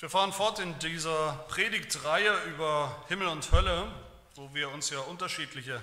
Wir 0.00 0.08
fahren 0.08 0.32
fort 0.32 0.58
in 0.60 0.78
dieser 0.78 1.34
Predigtreihe 1.48 2.32
über 2.44 3.04
Himmel 3.08 3.28
und 3.28 3.52
Hölle, 3.52 3.94
wo 4.34 4.54
wir 4.54 4.70
uns 4.70 4.88
ja 4.88 5.00
unterschiedliche 5.00 5.78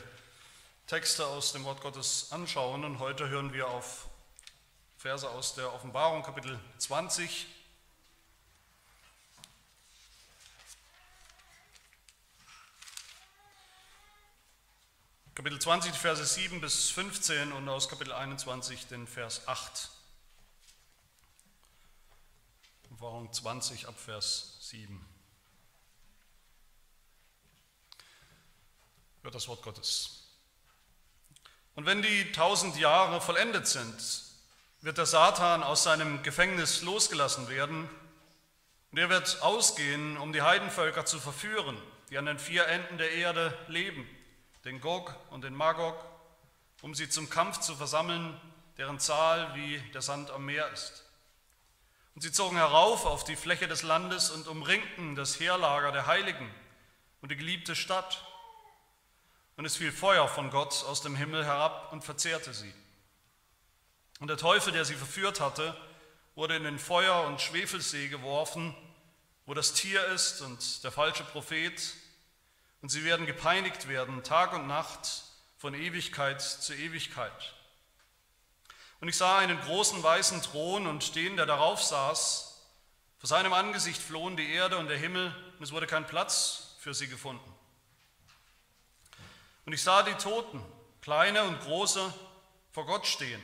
Texte 0.88 1.24
aus 1.28 1.54
dem 1.54 1.64
Wort 1.66 1.82
Gottes 1.82 2.32
anschauen. 2.32 2.84
Und 2.84 2.98
heute 2.98 3.30
hören 3.30 3.54
wir 3.54 3.68
auf 3.68 4.08
Verse 4.98 5.30
aus 5.30 5.54
der 5.54 5.72
Offenbarung, 5.72 6.24
Kapitel 6.24 6.60
20. 6.80 7.46
Kapitel 15.36 15.60
20, 15.60 15.92
die 15.92 16.00
Verse 16.00 16.26
7 16.26 16.60
bis 16.60 16.90
15 16.90 17.52
und 17.52 17.70
aus 17.70 17.88
Kapitel 17.88 18.14
21 18.14 18.88
den 18.88 19.06
Vers 19.06 19.48
8. 19.48 19.92
Offenbarung 22.98 23.32
20 23.32 23.88
ab 23.88 23.94
Vers 23.96 24.58
7. 24.60 25.06
Hört 29.22 29.36
das 29.36 29.48
Wort 29.48 29.62
Gottes. 29.62 30.24
Und 31.76 31.86
wenn 31.86 32.02
die 32.02 32.32
tausend 32.32 32.76
Jahre 32.78 33.22
vollendet 33.22 33.68
sind, 33.68 34.24
wird 34.82 34.98
der 34.98 35.06
Satan 35.06 35.62
aus 35.62 35.84
seinem 35.84 36.24
Gefängnis 36.24 36.82
losgelassen 36.82 37.50
werden 37.50 37.88
und 38.92 38.98
er 38.98 39.10
wird 39.10 39.44
ausgehen, 39.44 40.18
um 40.18 40.34
die 40.34 40.42
Heidenvölker 40.42 41.06
zu 41.06 41.20
verführen, 41.20 41.78
die 42.10 42.18
an 42.18 42.26
den 42.26 42.40
vier 42.40 42.66
Enden 42.66 42.98
der 42.98 43.12
Erde 43.12 43.56
leben, 43.68 44.10
den 44.66 44.82
Gog 44.82 45.16
und 45.30 45.44
den 45.44 45.54
Magog, 45.54 46.04
um 46.82 46.96
sie 46.96 47.10
zum 47.10 47.30
Kampf 47.30 47.60
zu 47.60 47.76
versammeln, 47.76 48.42
deren 48.80 49.00
Zahl 49.00 49.54
wie 49.54 49.78
der 49.94 50.02
Sand 50.02 50.32
am 50.32 50.46
Meer 50.46 50.72
ist. 50.72 51.07
Und 52.18 52.22
sie 52.22 52.32
zogen 52.32 52.58
herauf 52.58 53.06
auf 53.06 53.26
die 53.26 53.36
Fläche 53.36 53.68
des 53.68 53.84
Landes 53.84 54.32
und 54.32 54.48
umringten 54.48 55.14
das 55.14 55.40
Heerlager 55.40 55.92
der 55.92 56.08
Heiligen 56.08 56.50
und 57.22 57.30
die 57.30 57.36
geliebte 57.36 57.76
Stadt. 57.76 58.26
Und 59.56 59.66
es 59.66 59.78
fiel 59.78 59.92
Feuer 59.92 60.28
von 60.28 60.50
Gott 60.50 60.84
aus 60.86 61.04
dem 61.04 61.16
Himmel 61.16 61.46
herab 61.46 61.94
und 61.94 62.04
verzehrte 62.04 62.56
sie. 62.56 62.74
Und 64.20 64.30
der 64.30 64.38
Teufel, 64.38 64.74
der 64.74 64.84
sie 64.84 64.96
verführt 64.96 65.40
hatte, 65.40 65.80
wurde 66.34 66.56
in 66.56 66.64
den 66.64 66.80
Feuer- 66.80 67.28
und 67.28 67.40
Schwefelsee 67.40 68.08
geworfen, 68.08 68.76
wo 69.46 69.54
das 69.54 69.74
Tier 69.74 70.04
ist 70.08 70.42
und 70.42 70.84
der 70.84 70.92
falsche 70.92 71.24
Prophet. 71.24 71.94
Und 72.82 72.90
sie 72.90 73.04
werden 73.04 73.28
gepeinigt 73.28 73.90
werden, 73.90 74.24
Tag 74.24 74.54
und 74.54 74.66
Nacht, 74.66 75.22
von 75.58 75.76
Ewigkeit 75.76 76.42
zu 76.42 76.74
Ewigkeit. 76.74 77.57
Und 79.00 79.10
ich 79.10 79.18
sah 79.18 79.38
einen 79.38 79.60
großen 79.62 80.02
weißen 80.02 80.42
Thron 80.42 80.88
und 80.88 81.16
den, 81.16 81.38
der 81.38 81.46
darauf 81.46 81.84
saß. 81.84 82.62
Vor 83.20 83.28
seinem 83.28 83.54
Angesicht 83.54 84.02
flohen 84.02 84.38
die 84.38 84.52
Erde 84.52 84.78
und 84.78 84.88
der 84.88 84.98
Himmel 84.98 85.36
und 85.58 85.64
es 85.64 85.72
wurde 85.72 85.88
kein 85.88 86.08
Platz 86.08 86.76
für 86.80 86.94
sie 86.94 87.08
gefunden. 87.08 87.54
Und 89.66 89.74
ich 89.74 89.84
sah 89.84 90.04
die 90.04 90.14
Toten, 90.14 90.64
kleine 91.02 91.44
und 91.44 91.60
große, 91.62 92.14
vor 92.72 92.86
Gott 92.86 93.06
stehen. 93.06 93.42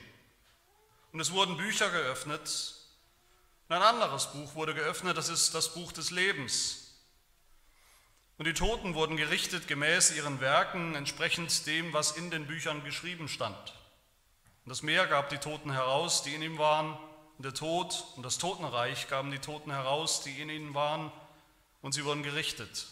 Und 1.12 1.20
es 1.20 1.32
wurden 1.32 1.58
Bücher 1.58 1.90
geöffnet. 1.90 2.76
Und 3.68 3.76
ein 3.76 3.82
anderes 3.82 4.32
Buch 4.32 4.56
wurde 4.56 4.74
geöffnet, 4.74 5.18
das 5.18 5.30
ist 5.30 5.54
das 5.54 5.74
Buch 5.74 5.92
des 5.92 6.12
Lebens. 6.12 6.84
Und 8.38 8.46
die 8.46 8.54
Toten 8.54 8.96
wurden 8.96 9.18
gerichtet 9.18 9.68
gemäß 9.68 10.12
ihren 10.12 10.40
Werken, 10.40 10.96
entsprechend 10.96 11.66
dem, 11.68 11.94
was 11.94 12.12
in 12.12 12.32
den 12.32 12.48
Büchern 12.48 12.84
geschrieben 12.84 13.28
stand. 13.28 13.74
Und 14.66 14.70
das 14.70 14.82
Meer 14.82 15.08
gab 15.08 15.30
die 15.30 15.38
Toten 15.38 15.72
heraus, 15.72 16.24
die 16.24 16.34
in 16.34 16.42
ihm 16.42 16.58
waren, 16.58 16.98
und 17.38 17.46
der 17.46 17.54
Tod 17.54 18.06
und 18.16 18.24
das 18.24 18.38
Totenreich 18.38 19.08
gaben 19.08 19.32
die 19.32 19.40
Toten 19.40 19.72
heraus, 19.72 20.22
die 20.22 20.40
in 20.40 20.50
ihnen 20.50 20.74
waren, 20.74 21.12
und 21.82 21.94
sie 21.94 22.06
wurden 22.06 22.24
gerichtet, 22.24 22.88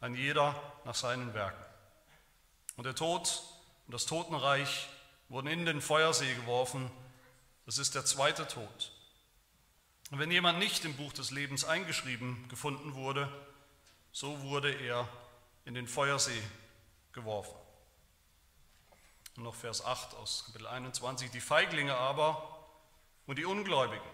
ein 0.00 0.14
jeder 0.14 0.54
nach 0.84 0.94
seinen 0.94 1.32
Werken. 1.32 1.64
Und 2.76 2.84
der 2.84 2.94
Tod 2.94 3.42
und 3.86 3.92
das 3.92 4.06
Totenreich 4.06 4.88
wurden 5.28 5.46
in 5.46 5.64
den 5.64 5.80
Feuersee 5.80 6.34
geworfen, 6.34 6.90
das 7.66 7.78
ist 7.78 7.94
der 7.94 8.04
zweite 8.04 8.46
Tod. 8.46 8.92
Und 10.10 10.18
wenn 10.18 10.30
jemand 10.30 10.58
nicht 10.58 10.84
im 10.84 10.94
Buch 10.96 11.12
des 11.12 11.30
Lebens 11.30 11.64
eingeschrieben 11.64 12.46
gefunden 12.48 12.94
wurde, 12.94 13.32
so 14.12 14.42
wurde 14.42 14.72
er 14.72 15.08
in 15.64 15.74
den 15.74 15.88
Feuersee 15.88 16.42
geworfen. 17.12 17.63
Und 19.36 19.42
noch 19.42 19.54
Vers 19.54 19.84
8 19.84 20.14
aus 20.14 20.44
Kapitel 20.46 20.66
21. 20.68 21.30
Die 21.30 21.40
Feiglinge 21.40 21.96
aber 21.96 22.56
und 23.26 23.38
die 23.38 23.44
Ungläubigen, 23.44 24.06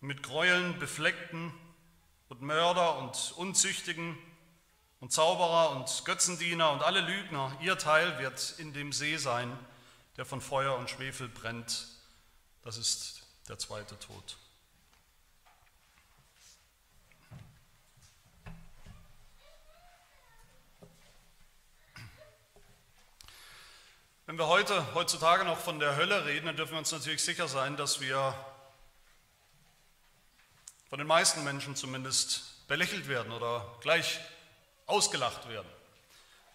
mit 0.00 0.22
Gräueln 0.22 0.78
befleckten 0.78 1.52
und 2.28 2.40
Mörder 2.40 2.96
und 2.98 3.34
Unzüchtigen 3.36 4.16
und 5.00 5.12
Zauberer 5.12 5.72
und 5.72 6.04
Götzendiener 6.04 6.70
und 6.70 6.82
alle 6.82 7.00
Lügner, 7.00 7.54
ihr 7.60 7.76
Teil 7.76 8.18
wird 8.18 8.54
in 8.58 8.72
dem 8.72 8.92
See 8.92 9.16
sein, 9.16 9.58
der 10.16 10.24
von 10.24 10.40
Feuer 10.40 10.76
und 10.76 10.88
Schwefel 10.88 11.28
brennt. 11.28 11.88
Das 12.62 12.78
ist 12.78 13.26
der 13.48 13.58
zweite 13.58 13.98
Tod. 13.98 14.38
Wenn 24.30 24.38
wir 24.38 24.46
heute, 24.46 24.94
heutzutage 24.94 25.44
noch 25.44 25.58
von 25.58 25.80
der 25.80 25.96
Hölle 25.96 26.24
reden, 26.24 26.46
dann 26.46 26.54
dürfen 26.54 26.74
wir 26.74 26.78
uns 26.78 26.92
natürlich 26.92 27.20
sicher 27.20 27.48
sein, 27.48 27.76
dass 27.76 28.00
wir 28.00 28.32
von 30.88 31.00
den 31.00 31.08
meisten 31.08 31.42
Menschen 31.42 31.74
zumindest 31.74 32.64
belächelt 32.68 33.08
werden 33.08 33.32
oder 33.32 33.76
gleich 33.80 34.20
ausgelacht 34.86 35.48
werden. 35.48 35.66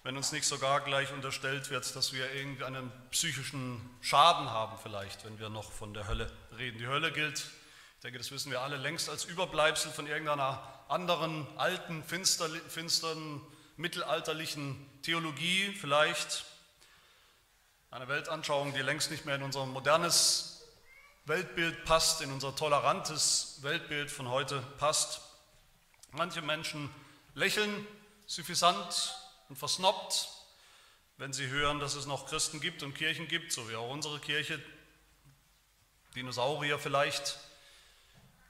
Wenn 0.04 0.16
uns 0.16 0.32
nicht 0.32 0.46
sogar 0.46 0.86
gleich 0.86 1.12
unterstellt 1.12 1.70
wird, 1.70 1.94
dass 1.98 2.14
wir 2.14 2.32
irgendeinen 2.32 2.94
psychischen 3.12 3.82
Schaden 4.00 4.50
haben 4.50 4.78
vielleicht, 4.82 5.26
wenn 5.26 5.38
wir 5.38 5.50
noch 5.50 5.70
von 5.70 5.94
der 5.94 6.08
Hölle 6.08 6.32
reden. 6.58 6.78
Die 6.78 6.88
Hölle 6.88 7.12
gilt, 7.12 7.40
ich 7.40 8.02
denke, 8.04 8.20
das 8.20 8.32
wissen 8.32 8.54
wir 8.54 8.62
alle, 8.62 8.78
längst 8.78 9.10
als 9.10 9.26
Überbleibsel 9.26 9.92
von 9.92 10.08
irgendeiner 10.08 10.64
anderen, 10.88 11.46
alten, 11.58 12.06
finsteren, 12.06 13.42
mittelalterlichen 13.76 15.02
Theologie 15.02 15.74
vielleicht 15.74 16.46
eine 17.96 18.10
Weltanschauung, 18.10 18.74
die 18.74 18.82
längst 18.82 19.10
nicht 19.10 19.26
mehr 19.26 19.36
in 19.36 19.44
unser 19.44 19.66
modernes 19.66 20.68
Weltbild 21.24 21.86
passt, 21.86 22.22
in 22.22 22.30
unser 22.30 22.54
tolerantes 22.54 23.60
Weltbild 23.62 24.12
von 24.12 24.30
heute 24.30 24.62
passt. 24.78 25.22
Manche 26.12 26.42
Menschen 26.42 26.90
lächeln 27.36 27.88
suffisant 28.26 29.16
und 29.48 29.56
versnobbt, 29.56 30.28
wenn 31.16 31.32
sie 31.32 31.48
hören, 31.48 31.80
dass 31.80 31.96
es 31.96 32.06
noch 32.06 32.26
Christen 32.26 32.60
gibt 32.60 32.84
und 32.84 32.96
Kirchen 32.96 33.30
gibt, 33.30 33.54
so 33.54 33.70
wie 33.70 33.78
auch 33.78 33.90
unsere 33.90 34.20
Kirche, 34.20 34.62
Dinosaurier 36.16 36.78
vielleicht, 36.80 37.40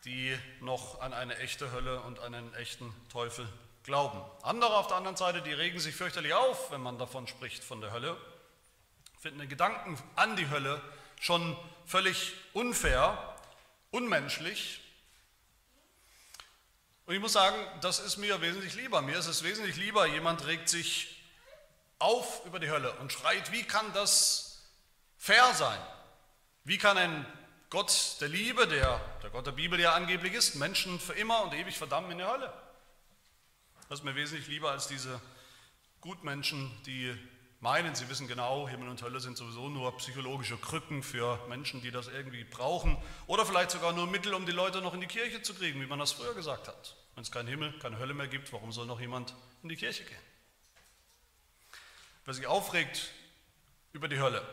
die 0.05 0.35
noch 0.59 1.01
an 1.01 1.13
eine 1.13 1.37
echte 1.37 1.71
Hölle 1.71 2.01
und 2.01 2.19
einen 2.19 2.51
echten 2.55 2.91
Teufel 3.09 3.47
glauben. 3.83 4.19
Andere 4.41 4.75
auf 4.75 4.87
der 4.87 4.97
anderen 4.97 5.17
Seite, 5.17 5.43
die 5.43 5.53
regen 5.53 5.79
sich 5.79 5.93
fürchterlich 5.93 6.33
auf, 6.33 6.71
wenn 6.71 6.81
man 6.81 6.97
davon 6.97 7.27
spricht, 7.27 7.63
von 7.63 7.79
der 7.79 7.91
Hölle 7.91 8.17
finden 9.25 9.39
den 9.39 9.49
Gedanken 9.49 9.97
an 10.15 10.35
die 10.35 10.51
Hölle 10.51 10.79
schon 11.19 11.57
völlig 11.87 12.33
unfair, 12.53 13.35
unmenschlich. 13.89 14.81
Und 17.07 17.15
ich 17.15 17.19
muss 17.19 17.33
sagen, 17.33 17.57
das 17.81 17.97
ist 17.97 18.17
mir 18.17 18.39
wesentlich 18.41 18.75
lieber. 18.75 19.01
Mir 19.01 19.17
ist 19.17 19.25
es 19.25 19.41
wesentlich 19.41 19.77
lieber, 19.77 20.05
jemand 20.05 20.45
regt 20.45 20.69
sich 20.69 21.25
auf 21.97 22.45
über 22.45 22.59
die 22.59 22.69
Hölle 22.69 22.91
und 22.97 23.11
schreit, 23.11 23.51
wie 23.51 23.63
kann 23.63 23.91
das 23.93 24.63
fair 25.17 25.55
sein? 25.55 25.79
Wie 26.63 26.77
kann 26.77 26.95
ein 26.95 27.25
Gott 27.71 28.17
der 28.21 28.27
Liebe, 28.27 28.67
der 28.67 29.01
der 29.23 29.31
Gott 29.31 29.47
der 29.47 29.53
Bibel 29.53 29.79
ja 29.79 29.93
angeblich 29.93 30.33
ist, 30.33 30.53
Menschen 30.53 30.99
für 30.99 31.13
immer 31.13 31.41
und 31.41 31.55
ewig 31.55 31.79
verdammen 31.79 32.11
in 32.11 32.19
der 32.19 32.31
Hölle? 32.31 32.53
Das 33.89 34.01
ist 34.01 34.05
mir 34.05 34.13
wesentlich 34.13 34.47
lieber 34.47 34.69
als 34.69 34.87
diese 34.87 35.19
Gutmenschen, 36.01 36.71
die 36.85 37.17
meinen, 37.65 37.95
sie 37.95 38.07
wissen 38.09 38.27
genau, 38.27 38.69
Himmel 38.69 38.89
und 38.89 39.01
Hölle 39.01 39.19
sind 39.19 39.37
sowieso 39.37 39.69
nur 39.69 39.97
psychologische 39.97 40.55
Krücken 40.55 41.01
für 41.01 41.43
Menschen, 41.47 41.81
die 41.81 41.89
das 41.89 42.07
irgendwie 42.07 42.43
brauchen. 42.43 42.95
Oder 43.25 43.43
vielleicht 43.43 43.71
sogar 43.71 43.91
nur 43.91 44.05
Mittel, 44.05 44.35
um 44.35 44.45
die 44.45 44.51
Leute 44.51 44.81
noch 44.81 44.93
in 44.93 45.01
die 45.01 45.07
Kirche 45.07 45.41
zu 45.41 45.55
kriegen, 45.55 45.81
wie 45.81 45.87
man 45.87 45.97
das 45.97 46.11
früher 46.11 46.35
gesagt 46.35 46.67
hat. 46.67 46.95
Wenn 47.15 47.23
es 47.23 47.31
keinen 47.31 47.47
Himmel, 47.47 47.73
keine 47.79 47.97
Hölle 47.97 48.13
mehr 48.13 48.27
gibt, 48.27 48.53
warum 48.53 48.71
soll 48.71 48.85
noch 48.85 48.99
jemand 48.99 49.33
in 49.63 49.69
die 49.69 49.75
Kirche 49.75 50.03
gehen? 50.03 50.21
Wer 52.23 52.35
sich 52.35 52.45
aufregt 52.45 53.09
über 53.93 54.07
die 54.07 54.19
Hölle, 54.19 54.47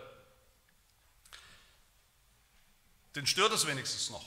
den 3.15 3.27
stört 3.27 3.53
es 3.53 3.67
wenigstens 3.67 4.09
noch. 4.09 4.25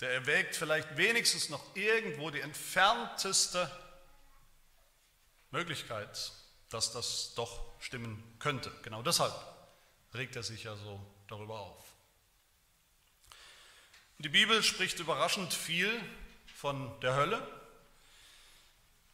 Der 0.00 0.12
erwägt 0.12 0.54
vielleicht 0.54 0.96
wenigstens 0.96 1.48
noch 1.48 1.64
irgendwo 1.74 2.30
die 2.30 2.42
entfernteste 2.42 3.68
Möglichkeit, 5.50 6.32
dass 6.70 6.92
das 6.92 7.34
doch 7.34 7.60
stimmen 7.80 8.22
könnte. 8.38 8.70
Genau 8.82 9.02
deshalb 9.02 9.34
regt 10.14 10.36
er 10.36 10.42
sich 10.42 10.64
ja 10.64 10.76
so 10.76 11.00
darüber 11.26 11.60
auf. 11.60 11.84
Die 14.18 14.28
Bibel 14.28 14.62
spricht 14.62 14.98
überraschend 14.98 15.54
viel 15.54 15.90
von 16.56 16.98
der 17.00 17.14
Hölle. 17.14 17.46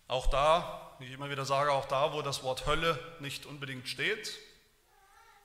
Auch 0.08 0.28
da, 0.28 0.96
wie 0.98 1.06
ich 1.06 1.12
immer 1.12 1.28
wieder 1.28 1.44
sage, 1.44 1.72
auch 1.72 1.86
da, 1.86 2.12
wo 2.12 2.22
das 2.22 2.42
Wort 2.42 2.66
Hölle 2.66 2.98
nicht 3.20 3.44
unbedingt 3.44 3.88
steht, 3.88 4.38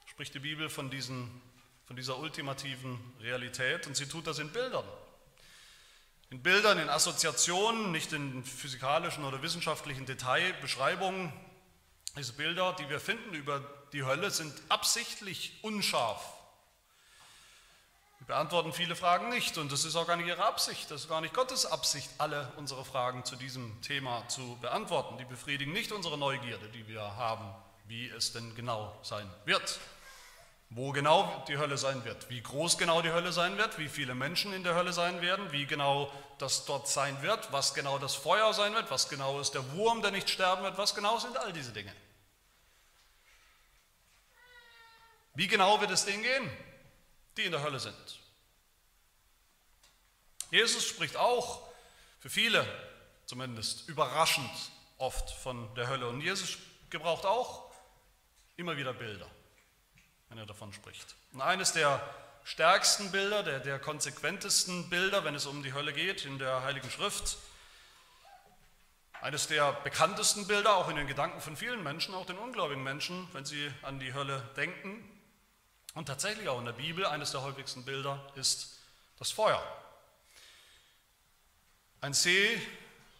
spricht 0.05 0.33
die 0.33 0.39
Bibel 0.39 0.69
von, 0.69 0.89
diesen, 0.89 1.41
von 1.85 1.95
dieser 1.95 2.17
ultimativen 2.17 2.99
Realität 3.19 3.85
und 3.87 3.95
sie 3.95 4.07
tut 4.07 4.27
das 4.27 4.39
in 4.39 4.49
Bildern. 4.51 4.85
In 6.29 6.43
Bildern, 6.43 6.77
in 6.77 6.89
Assoziationen, 6.89 7.91
nicht 7.91 8.13
in 8.13 8.43
physikalischen 8.43 9.25
oder 9.25 9.41
wissenschaftlichen 9.41 10.05
Detailbeschreibungen. 10.05 11.33
Diese 12.17 12.33
Bilder, 12.33 12.73
die 12.73 12.89
wir 12.89 12.99
finden 12.99 13.33
über 13.33 13.61
die 13.93 14.03
Hölle, 14.03 14.31
sind 14.31 14.53
absichtlich 14.69 15.57
unscharf. 15.61 16.33
Sie 18.19 18.25
beantworten 18.25 18.73
viele 18.73 18.95
Fragen 18.95 19.29
nicht 19.29 19.57
und 19.57 19.71
das 19.71 19.85
ist 19.85 19.95
auch 19.95 20.05
gar 20.05 20.17
nicht 20.17 20.27
ihre 20.27 20.43
Absicht, 20.43 20.91
das 20.91 21.03
ist 21.03 21.09
gar 21.09 21.21
nicht 21.21 21.33
Gottes 21.33 21.65
Absicht, 21.65 22.09
alle 22.17 22.51
unsere 22.57 22.83
Fragen 22.83 23.23
zu 23.23 23.35
diesem 23.35 23.81
Thema 23.81 24.27
zu 24.27 24.57
beantworten. 24.61 25.17
Die 25.17 25.25
befriedigen 25.25 25.71
nicht 25.71 25.91
unsere 25.91 26.17
Neugierde, 26.17 26.67
die 26.69 26.87
wir 26.87 27.01
haben, 27.01 27.45
wie 27.87 28.09
es 28.09 28.33
denn 28.33 28.55
genau 28.55 28.97
sein 29.03 29.29
wird 29.45 29.79
wo 30.71 30.91
genau 30.91 31.43
die 31.47 31.57
Hölle 31.57 31.77
sein 31.77 32.03
wird, 32.05 32.29
wie 32.29 32.41
groß 32.41 32.77
genau 32.77 33.01
die 33.01 33.11
Hölle 33.11 33.31
sein 33.31 33.57
wird, 33.57 33.79
wie 33.79 33.89
viele 33.89 34.13
Menschen 34.13 34.53
in 34.53 34.63
der 34.63 34.75
Hölle 34.75 34.93
sein 34.93 35.19
werden, 35.19 35.51
wie 35.51 35.65
genau 35.65 36.11
das 36.37 36.65
dort 36.65 36.87
sein 36.87 37.21
wird, 37.23 37.51
was 37.51 37.73
genau 37.73 37.97
das 37.97 38.13
Feuer 38.13 38.53
sein 38.53 38.75
wird, 38.75 38.91
was 38.91 39.09
genau 39.09 39.39
ist 39.39 39.55
der 39.55 39.71
Wurm, 39.71 40.03
der 40.03 40.11
nicht 40.11 40.29
sterben 40.29 40.61
wird, 40.61 40.77
was 40.77 40.93
genau 40.93 41.17
sind 41.17 41.37
all 41.37 41.51
diese 41.53 41.71
Dinge. 41.71 41.93
Wie 45.33 45.47
genau 45.47 45.81
wird 45.81 45.89
es 45.89 46.05
denen 46.05 46.21
gehen, 46.21 46.51
die 47.37 47.45
in 47.45 47.51
der 47.51 47.63
Hölle 47.63 47.79
sind? 47.79 48.19
Jesus 50.51 50.85
spricht 50.85 51.17
auch, 51.17 51.67
für 52.19 52.29
viele 52.29 52.67
zumindest, 53.25 53.87
überraschend 53.87 54.51
oft 54.97 55.31
von 55.31 55.73
der 55.75 55.87
Hölle. 55.87 56.07
Und 56.09 56.21
Jesus 56.21 56.57
gebraucht 56.89 57.25
auch 57.25 57.71
immer 58.57 58.75
wieder 58.77 58.93
Bilder 58.93 59.29
wenn 60.29 60.37
er 60.37 60.45
davon 60.45 60.71
spricht. 60.73 61.15
Und 61.33 61.41
eines 61.41 61.73
der 61.73 62.01
stärksten 62.43 63.11
Bilder, 63.11 63.43
der, 63.43 63.59
der 63.59 63.79
konsequentesten 63.79 64.89
Bilder, 64.89 65.23
wenn 65.23 65.35
es 65.35 65.45
um 65.45 65.61
die 65.63 65.73
Hölle 65.73 65.93
geht, 65.93 66.25
in 66.25 66.39
der 66.39 66.63
Heiligen 66.63 66.89
Schrift, 66.89 67.37
eines 69.21 69.47
der 69.47 69.73
bekanntesten 69.73 70.47
Bilder, 70.47 70.77
auch 70.77 70.89
in 70.89 70.95
den 70.95 71.07
Gedanken 71.07 71.41
von 71.41 71.57
vielen 71.57 71.83
Menschen, 71.83 72.15
auch 72.15 72.25
den 72.25 72.37
ungläubigen 72.37 72.83
Menschen, 72.83 73.27
wenn 73.33 73.45
sie 73.45 73.69
an 73.81 73.99
die 73.99 74.13
Hölle 74.13 74.41
denken, 74.55 75.03
und 75.95 76.05
tatsächlich 76.05 76.47
auch 76.47 76.59
in 76.59 76.65
der 76.65 76.73
Bibel, 76.73 77.05
eines 77.05 77.31
der 77.31 77.41
häufigsten 77.41 77.83
Bilder 77.83 78.23
ist 78.35 78.79
das 79.17 79.31
Feuer. 79.31 79.61
Ein 81.99 82.13
See 82.13 82.61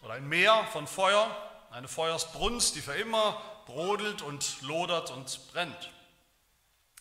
oder 0.02 0.14
ein 0.14 0.28
Meer 0.28 0.66
von 0.72 0.88
Feuer, 0.88 1.36
eine 1.72 1.88
Feuersbrunst, 1.88 2.76
die 2.76 2.82
für 2.82 2.94
immer 2.94 3.42
brodelt 3.66 4.22
und 4.22 4.62
lodert 4.62 5.12
und 5.12 5.52
brennt. 5.52 5.92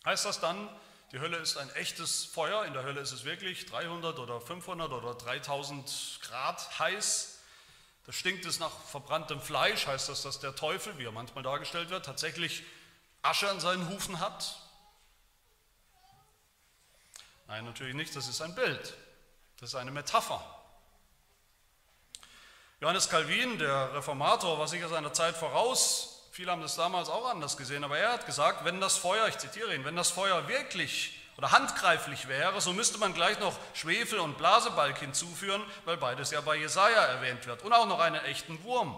Heißt 0.08 0.25
das 0.25 0.40
dann, 0.40 0.70
die 1.12 1.20
Hölle 1.20 1.37
ist 1.37 1.58
ein 1.58 1.69
echtes 1.75 2.25
Feuer, 2.25 2.64
in 2.64 2.72
der 2.72 2.82
Hölle 2.82 2.99
ist 2.99 3.12
es 3.12 3.25
wirklich 3.25 3.66
300 3.66 4.19
oder 4.19 4.40
500 4.40 4.90
oder 4.90 5.12
3000 5.12 6.20
Grad 6.22 6.78
heiß. 6.78 7.40
Da 8.06 8.12
stinkt 8.12 8.46
es 8.46 8.58
nach 8.58 8.70
verbranntem 8.70 9.38
Fleisch, 9.38 9.87
heißt 9.87 10.08
das, 10.08 10.22
dass 10.22 10.40
der 10.40 10.56
Teufel, 10.56 10.96
wie 10.96 11.05
er 11.05 11.12
manchmal 11.12 11.44
dargestellt 11.44 11.90
wird, 11.90 12.06
tatsächlich 12.06 12.64
Asche 13.20 13.50
an 13.50 13.60
seinen 13.60 13.87
Hufen 13.90 14.19
hat? 14.19 14.58
Nein, 17.46 17.66
natürlich 17.66 17.94
nicht, 17.94 18.16
das 18.16 18.28
ist 18.28 18.40
ein 18.40 18.54
Bild, 18.54 18.94
das 19.61 19.69
ist 19.69 19.75
eine 19.75 19.90
Metapher. 19.90 20.43
Johannes 22.81 23.11
Calvin, 23.11 23.58
der 23.58 23.93
Reformator, 23.93 24.58
war 24.58 24.69
sicher 24.69 24.88
seiner 24.88 25.12
Zeit 25.12 25.37
voraus, 25.37 26.18
Viele 26.38 26.52
haben 26.52 26.62
das 26.62 26.76
damals 26.76 27.08
auch 27.08 27.29
anders 27.29 27.56
gesehen, 27.56 27.82
aber 27.82 27.99
er 27.99 28.12
hat 28.12 28.25
gesagt, 28.25 28.64
wenn 28.64 28.81
das 28.81 28.96
Feuer, 28.96 29.26
ich 29.26 29.38
zitiere 29.38 29.75
ihn, 29.75 29.85
wenn 29.85 29.96
das 29.96 30.12
Feuer 30.12 30.46
wirklich 30.46 31.19
oder 31.37 31.50
handgreiflich 31.50 32.29
wäre, 32.29 32.61
so 32.61 32.73
müsste 32.73 32.96
man 32.99 33.12
gleich 33.12 33.40
noch 33.40 33.58
Schwefel 33.75 34.20
und 34.20 34.38
Blasebalg 34.38 34.96
hinzuführen, 34.99 35.61
weil 35.85 35.96
beides 35.96 36.31
ja 36.31 36.40
bei 36.40 36.55
Jesaja 36.55 37.06
erwähnt 37.06 37.44
wird 37.49 37.64
und 37.64 37.73
auch 37.73 37.88
noch 37.88 37.99
einen 37.99 38.25
echten 38.25 38.62
Wurm. 38.62 38.96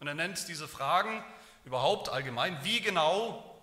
Und 0.00 0.08
er 0.08 0.14
nennt 0.14 0.48
diese 0.48 0.66
Fragen 0.66 1.24
überhaupt 1.64 2.08
allgemein, 2.08 2.58
wie 2.64 2.80
genau 2.80 3.62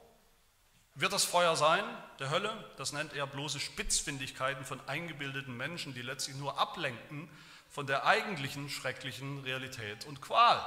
wird 0.95 1.11
das 1.11 1.25
Feuer 1.25 1.57
sein, 1.57 1.83
der 2.19 2.29
Hölle? 2.29 2.53
Das 2.77 2.93
nennt 2.93 3.11
er 3.11 3.27
bloße 3.27 3.59
Spitzfindigkeiten 3.59 4.63
von 4.63 4.79
eingebildeten 4.87 5.57
Menschen, 5.57 5.93
die 5.93 6.03
letztlich 6.03 6.37
nur 6.37 6.57
ablenken 6.57 7.29
von 7.69 7.85
der 7.85 8.05
eigentlichen 8.05 8.69
schrecklichen 8.69 9.41
Realität 9.41 10.05
und 10.05 10.21
Qual, 10.21 10.63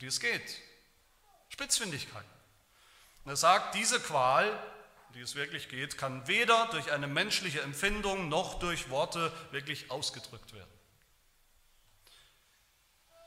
die 0.00 0.06
es 0.06 0.18
geht. 0.18 0.62
Spitzfindigkeit. 1.58 2.24
Und 3.24 3.32
er 3.32 3.36
sagt, 3.36 3.74
diese 3.74 3.98
Qual, 3.98 4.56
die 5.14 5.20
es 5.20 5.34
wirklich 5.34 5.68
geht, 5.68 5.98
kann 5.98 6.28
weder 6.28 6.66
durch 6.66 6.92
eine 6.92 7.08
menschliche 7.08 7.62
Empfindung 7.62 8.28
noch 8.28 8.60
durch 8.60 8.90
Worte 8.90 9.32
wirklich 9.50 9.90
ausgedrückt 9.90 10.52
werden. 10.52 10.70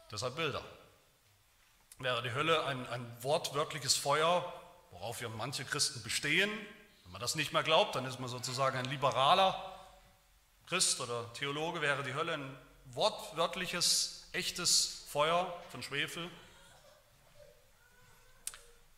Deshalb 0.09 0.37
Bilder. 0.37 0.63
Wäre 1.99 2.23
die 2.23 2.31
Hölle 2.31 2.65
ein, 2.65 2.87
ein 2.87 3.05
wortwörtliches 3.21 3.97
Feuer, 3.97 4.53
worauf 4.91 5.19
ja 5.19 5.27
manche 5.27 5.65
Christen 5.65 6.01
bestehen, 6.01 6.49
wenn 7.03 7.11
man 7.11 7.21
das 7.21 7.35
nicht 7.35 7.51
mehr 7.51 7.63
glaubt, 7.63 7.95
dann 7.95 8.05
ist 8.05 8.21
man 8.21 8.29
sozusagen 8.29 8.77
ein 8.77 8.85
liberaler 8.85 9.77
Christ 10.67 11.01
oder 11.01 11.33
Theologe, 11.33 11.81
wäre 11.81 12.01
die 12.03 12.13
Hölle 12.13 12.35
ein 12.35 12.57
wortwörtliches, 12.85 14.29
echtes 14.31 15.05
Feuer 15.09 15.53
von 15.69 15.83
Schwefel, 15.83 16.31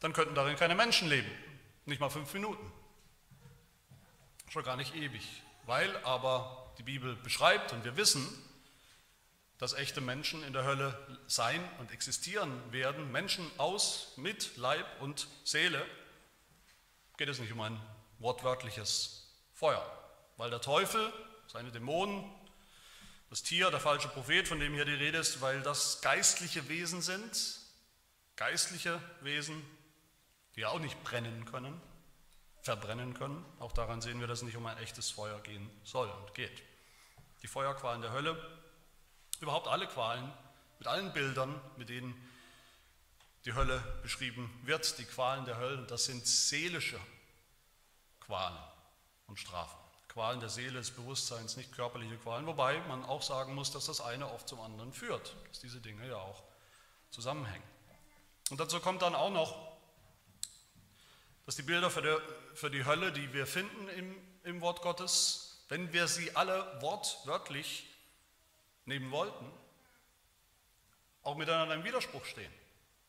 dann 0.03 0.11
könnten 0.11 0.35
darin 0.35 0.57
keine 0.57 0.75
Menschen 0.75 1.07
leben. 1.07 1.31
Nicht 1.85 2.01
mal 2.01 2.09
fünf 2.09 2.33
Minuten. 2.33 2.71
Schon 4.49 4.63
gar 4.63 4.75
nicht 4.75 4.93
ewig. 4.95 5.41
Weil 5.65 5.95
aber 6.03 6.73
die 6.77 6.83
Bibel 6.83 7.15
beschreibt 7.15 7.71
und 7.71 7.85
wir 7.85 7.95
wissen, 7.95 8.27
dass 9.59 9.71
echte 9.71 10.01
Menschen 10.01 10.43
in 10.43 10.51
der 10.51 10.65
Hölle 10.65 11.17
sein 11.27 11.63
und 11.79 11.91
existieren 11.91 12.51
werden, 12.73 13.13
Menschen 13.13 13.49
aus, 13.57 14.11
mit 14.17 14.57
Leib 14.57 14.85
und 14.99 15.29
Seele, 15.45 15.85
geht 17.15 17.29
es 17.29 17.39
nicht 17.39 17.53
um 17.53 17.61
ein 17.61 17.79
wortwörtliches 18.19 19.33
Feuer. 19.53 19.89
Weil 20.35 20.49
der 20.49 20.59
Teufel, 20.59 21.13
seine 21.47 21.71
Dämonen, 21.71 22.29
das 23.29 23.41
Tier, 23.41 23.71
der 23.71 23.79
falsche 23.79 24.09
Prophet, 24.09 24.49
von 24.49 24.59
dem 24.59 24.73
hier 24.73 24.83
die 24.83 24.95
Rede 24.95 25.19
ist, 25.19 25.39
weil 25.39 25.61
das 25.61 26.01
geistliche 26.01 26.67
Wesen 26.67 27.01
sind, 27.01 27.61
geistliche 28.35 29.01
Wesen, 29.21 29.63
die 30.55 30.65
auch 30.65 30.79
nicht 30.79 31.03
brennen 31.03 31.45
können, 31.45 31.79
verbrennen 32.61 33.13
können. 33.13 33.43
Auch 33.59 33.71
daran 33.71 34.01
sehen 34.01 34.19
wir, 34.19 34.27
dass 34.27 34.39
es 34.39 34.45
nicht 34.45 34.57
um 34.57 34.65
ein 34.65 34.77
echtes 34.77 35.11
Feuer 35.11 35.39
gehen 35.41 35.69
soll 35.83 36.09
und 36.09 36.33
geht. 36.33 36.63
Die 37.41 37.47
Feuerqualen 37.47 38.01
der 38.01 38.11
Hölle, 38.11 38.37
überhaupt 39.41 39.67
alle 39.67 39.87
Qualen, 39.87 40.31
mit 40.79 40.87
allen 40.87 41.13
Bildern, 41.13 41.59
mit 41.77 41.89
denen 41.89 42.13
die 43.45 43.53
Hölle 43.53 43.79
beschrieben 44.01 44.49
wird, 44.63 44.97
die 44.97 45.05
Qualen 45.05 45.45
der 45.45 45.57
Hölle, 45.57 45.85
das 45.87 46.05
sind 46.05 46.25
seelische 46.25 46.99
Qualen 48.21 48.57
und 49.27 49.37
Strafen. 49.37 49.77
Qualen 50.07 50.39
der 50.39 50.49
Seele, 50.49 50.77
des 50.77 50.91
Bewusstseins, 50.91 51.57
nicht 51.57 51.71
körperliche 51.71 52.17
Qualen, 52.17 52.45
wobei 52.45 52.79
man 52.87 53.03
auch 53.03 53.23
sagen 53.23 53.55
muss, 53.55 53.71
dass 53.71 53.87
das 53.87 53.99
eine 53.99 54.31
oft 54.31 54.47
zum 54.47 54.61
anderen 54.61 54.93
führt, 54.93 55.35
dass 55.49 55.59
diese 55.59 55.81
Dinge 55.81 56.07
ja 56.07 56.17
auch 56.17 56.43
zusammenhängen. 57.09 57.67
Und 58.51 58.59
dazu 58.59 58.79
kommt 58.79 59.01
dann 59.01 59.15
auch 59.15 59.31
noch 59.31 59.72
dass 61.45 61.55
die 61.55 61.63
Bilder 61.63 61.89
für 61.89 62.01
die, 62.01 62.55
für 62.55 62.71
die 62.71 62.85
Hölle, 62.85 63.11
die 63.11 63.33
wir 63.33 63.45
finden 63.45 63.89
im, 63.89 64.15
im 64.43 64.61
Wort 64.61 64.81
Gottes, 64.81 65.65
wenn 65.69 65.91
wir 65.91 66.07
sie 66.07 66.35
alle 66.35 66.81
wortwörtlich 66.81 67.87
nehmen 68.85 69.11
wollten, 69.11 69.51
auch 71.23 71.35
miteinander 71.35 71.75
im 71.75 71.83
Widerspruch 71.83 72.25
stehen. 72.25 72.51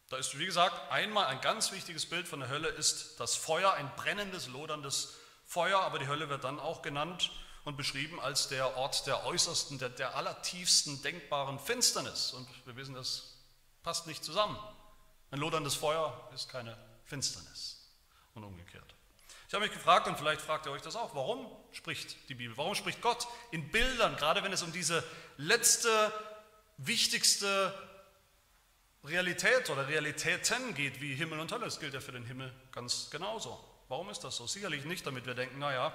Da 0.09 0.17
ist, 0.19 0.39
wie 0.39 0.47
gesagt, 0.47 0.93
einmal 0.93 1.27
ein 1.27 1.41
ganz 1.41 1.73
wichtiges 1.73 2.07
Bild 2.07 2.29
von 2.29 2.41
der 2.41 2.49
Hölle 2.49 2.69
ist 2.69 3.19
das 3.19 3.35
Feuer, 3.35 3.73
ein 3.73 3.91
brennendes, 3.97 4.49
loderndes 4.49 5.15
Feuer, 5.47 5.81
aber 5.81 5.99
die 5.99 6.09
Hölle 6.09 6.29
wird 6.29 6.45
dann 6.45 6.61
auch 6.61 6.83
genannt 6.83 7.31
und 7.65 7.77
beschrieben 7.77 8.21
als 8.21 8.49
der 8.49 8.77
Ort 8.77 9.07
der 9.07 9.25
äußersten, 9.25 9.79
der, 9.79 9.89
der 9.89 10.17
allertiefsten 10.17 11.03
denkbaren 11.03 11.59
Finsternis. 11.59 12.33
Und 12.33 12.47
wir 12.67 12.77
wissen, 12.77 12.95
das 12.95 13.39
passt 13.83 14.07
nicht 14.07 14.23
zusammen. 14.23 14.59
Ein 15.31 15.41
loderndes 15.41 15.75
Feuer 15.75 16.31
ist 16.35 16.49
keine 16.49 16.77
Finsternis 17.05 17.74
und 18.35 18.45
umgekehrt. 18.45 18.95
Ich 19.47 19.55
habe 19.55 19.65
mich 19.65 19.75
gefragt, 19.75 20.07
und 20.09 20.19
vielleicht 20.19 20.41
fragt 20.41 20.67
ihr 20.67 20.73
euch 20.73 20.83
das 20.83 20.97
auch, 20.97 21.15
warum 21.15 21.47
spricht 21.73 22.29
die 22.29 22.35
Bibel, 22.35 22.57
warum 22.57 22.75
spricht 22.75 23.01
Gott 23.01 23.27
in 23.51 23.71
Bildern, 23.71 24.17
gerade 24.17 24.43
wenn 24.43 24.53
es 24.53 24.63
um 24.63 24.73
diese 24.73 25.05
letzte, 25.37 26.13
wichtigste 26.79 27.73
Realität 29.05 29.69
oder 29.71 29.87
Realitäten 29.87 30.75
geht, 30.75 31.01
wie 31.01 31.15
Himmel 31.15 31.39
und 31.41 31.53
Hölle. 31.53 31.67
Das 31.67 31.79
gilt 31.79 31.95
ja 31.95 32.01
für 32.01 32.13
den 32.13 32.25
Himmel 32.25 32.53
ganz 32.73 33.11
genauso. 33.11 33.63
Warum 33.89 34.09
ist 34.09 34.25
das 34.25 34.37
so? 34.37 34.47
Sicherlich 34.47 34.85
nicht, 34.87 35.07
damit 35.07 35.27
wir 35.27 35.35
denken, 35.35 35.59
naja, 35.59 35.93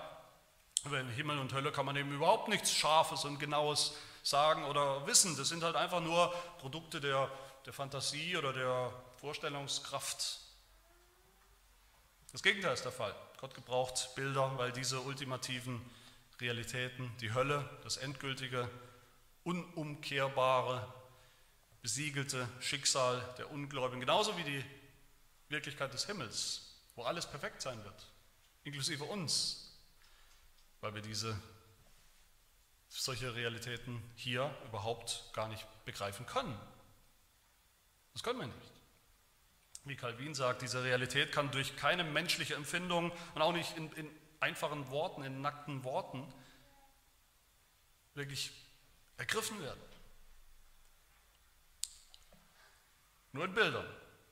über 0.86 1.00
Himmel 1.00 1.40
und 1.40 1.52
Hölle 1.54 1.72
kann 1.72 1.86
man 1.86 1.96
eben 1.96 2.14
überhaupt 2.14 2.48
nichts 2.48 2.72
Scharfes 2.72 3.26
und 3.26 3.40
Genaues 3.40 3.96
sagen 4.24 4.64
oder 4.66 5.06
wissen. 5.08 5.36
Das 5.38 5.50
sind 5.50 5.64
halt 5.64 5.76
einfach 5.76 6.02
nur 6.02 6.34
Produkte 6.60 7.02
der, 7.02 7.30
der 7.66 7.74
Fantasie 7.74 8.38
oder 8.38 8.54
der 8.54 8.94
Vorstellungskraft. 9.18 10.40
Das 12.32 12.44
Gegenteil 12.44 12.74
ist 12.74 12.86
der 12.86 12.92
Fall. 12.92 13.16
Gott 13.38 13.56
gebraucht 13.56 14.14
Bilder, 14.16 14.58
weil 14.58 14.72
diese 14.72 15.02
ultimativen 15.02 15.82
Realitäten, 16.40 17.12
die 17.20 17.34
Hölle, 17.34 17.68
das 17.84 17.98
endgültige, 17.98 18.70
unumkehrbare, 19.44 20.94
besiegelte 21.82 22.48
Schicksal 22.60 23.22
der 23.38 23.50
Ungläubigen, 23.50 24.02
genauso 24.02 24.38
wie 24.38 24.44
die 24.44 24.66
Wirklichkeit 25.48 25.94
des 25.94 26.06
Himmels, 26.06 26.76
wo 26.96 27.04
alles 27.04 27.26
perfekt 27.26 27.62
sein 27.62 27.84
wird, 27.84 28.08
inklusive 28.64 29.06
uns, 29.06 29.76
weil 30.82 30.94
wir 30.94 31.02
diese 31.02 31.40
solche 32.90 33.34
Realitäten 33.36 34.04
hier 34.16 34.56
überhaupt 34.68 35.30
gar 35.34 35.48
nicht 35.48 35.66
begreifen 35.86 36.26
können. 36.26 36.58
Das 38.14 38.24
können 38.24 38.40
wir 38.40 38.48
nicht. 38.48 38.79
Wie 39.90 39.96
Calvin 39.96 40.36
sagt, 40.36 40.62
diese 40.62 40.84
Realität 40.84 41.32
kann 41.32 41.50
durch 41.50 41.76
keine 41.76 42.04
menschliche 42.04 42.54
Empfindung 42.54 43.12
und 43.34 43.42
auch 43.42 43.52
nicht 43.52 43.76
in, 43.76 43.92
in 43.94 44.08
einfachen 44.40 44.88
Worten, 44.92 45.24
in 45.24 45.42
nackten 45.42 45.84
Worten 45.84 46.32
wirklich 48.14 48.52
ergriffen 49.18 49.60
werden. 49.64 49.82
Nur 53.32 53.46
in 53.46 53.56
Bildern, 53.56 53.88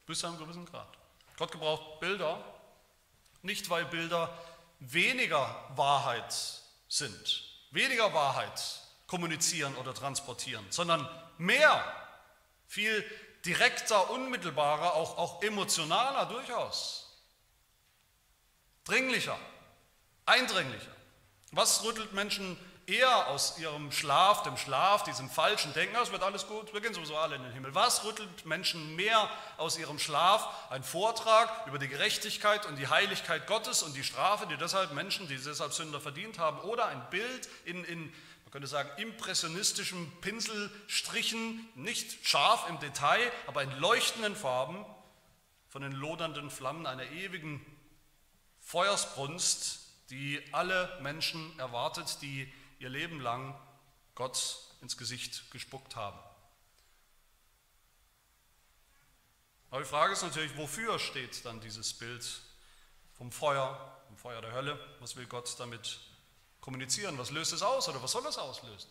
bis 0.06 0.20
zu 0.20 0.28
einem 0.28 0.38
gewissen 0.38 0.68
Grad. 0.68 0.96
Gott 1.38 1.52
gebraucht 1.52 2.02
Bilder, 2.02 2.44
nicht 3.42 3.68
weil 3.72 3.86
Bilder 3.86 4.38
weniger 4.80 5.72
Wahrheit 5.76 6.36
sind, 6.88 7.44
weniger 7.72 8.14
Wahrheit 8.14 8.80
kommunizieren 9.08 9.74
oder 9.78 9.96
transportieren, 9.96 10.68
sondern 10.70 11.10
mehr, 11.40 11.84
viel 12.68 13.04
direkter, 13.48 14.10
unmittelbarer, 14.12 14.94
auch, 14.94 15.18
auch 15.18 15.42
emotionaler 15.42 16.26
durchaus, 16.26 17.10
dringlicher, 18.84 19.38
eindringlicher. 20.26 20.92
Was 21.52 21.84
rüttelt 21.84 22.14
Menschen 22.14 22.58
eher 22.88 23.28
aus 23.28 23.58
ihrem 23.58 23.92
Schlaf, 23.92 24.44
dem 24.44 24.56
Schlaf, 24.56 25.04
diesem 25.04 25.30
falschen 25.30 25.74
Denken, 25.74 25.96
es 26.02 26.12
wird 26.12 26.24
alles 26.24 26.48
gut, 26.48 26.74
wir 26.74 26.80
gehen 26.80 26.94
sowieso 26.94 27.18
alle 27.18 27.36
in 27.36 27.44
den 27.44 27.52
Himmel. 27.52 27.76
Was 27.76 28.06
rüttelt 28.06 28.46
Menschen 28.46 28.96
mehr 28.96 29.30
aus 29.58 29.78
ihrem 29.78 30.00
Schlaf? 30.00 30.48
Ein 30.70 30.84
Vortrag 30.84 31.68
über 31.68 31.80
die 31.80 31.90
Gerechtigkeit 31.90 32.66
und 32.66 32.78
die 32.78 32.88
Heiligkeit 32.88 33.46
Gottes 33.46 33.84
und 33.84 33.96
die 33.96 34.06
Strafe, 34.06 34.48
die 34.48 34.56
deshalb 34.56 34.94
Menschen, 34.94 35.28
die 35.28 35.38
deshalb 35.38 35.74
Sünder 35.74 36.00
verdient 36.00 36.40
haben, 36.40 36.60
oder 36.62 36.86
ein 36.86 37.10
Bild 37.10 37.50
in, 37.66 37.84
in 37.84 38.14
könnte 38.58 38.70
sagen, 38.70 38.90
impressionistischen 39.00 40.12
Pinselstrichen, 40.20 41.70
nicht 41.76 42.28
scharf 42.28 42.68
im 42.68 42.80
Detail, 42.80 43.32
aber 43.46 43.62
in 43.62 43.70
leuchtenden 43.78 44.36
Farben 44.36 44.84
von 45.68 45.84
den 45.84 45.92
lodernden 45.92 46.50
Flammen 46.50 46.88
einer 46.88 47.06
ewigen 47.12 47.64
Feuersbrunst, 48.60 50.10
die 50.10 50.42
alle 50.54 50.98
Menschen 51.04 51.60
erwartet, 51.60 52.18
die 52.24 52.52
ihr 52.80 52.90
Leben 52.90 53.22
lang 53.22 53.54
Gott 54.16 54.58
ins 54.82 54.98
Gesicht 54.98 55.52
gespuckt 55.52 55.96
haben. 55.96 56.18
Aber 59.70 59.82
die 59.82 59.88
Frage 59.88 60.14
ist 60.14 60.24
natürlich, 60.24 60.58
wofür 60.58 60.98
steht 60.98 61.46
dann 61.46 61.62
dieses 61.62 61.94
Bild 61.94 62.42
vom 63.20 63.32
Feuer, 63.32 64.02
vom 64.08 64.18
Feuer 64.18 64.42
der 64.42 64.54
Hölle? 64.54 64.80
Was 65.00 65.16
will 65.16 65.28
Gott 65.28 65.60
damit 65.60 66.00
kommunizieren? 66.68 67.18
Was 67.18 67.32
löst 67.32 67.54
es 67.54 67.62
aus 67.62 67.88
oder 67.88 68.04
was 68.04 68.12
soll 68.12 68.26
es 68.28 68.38
auslösen? 68.38 68.90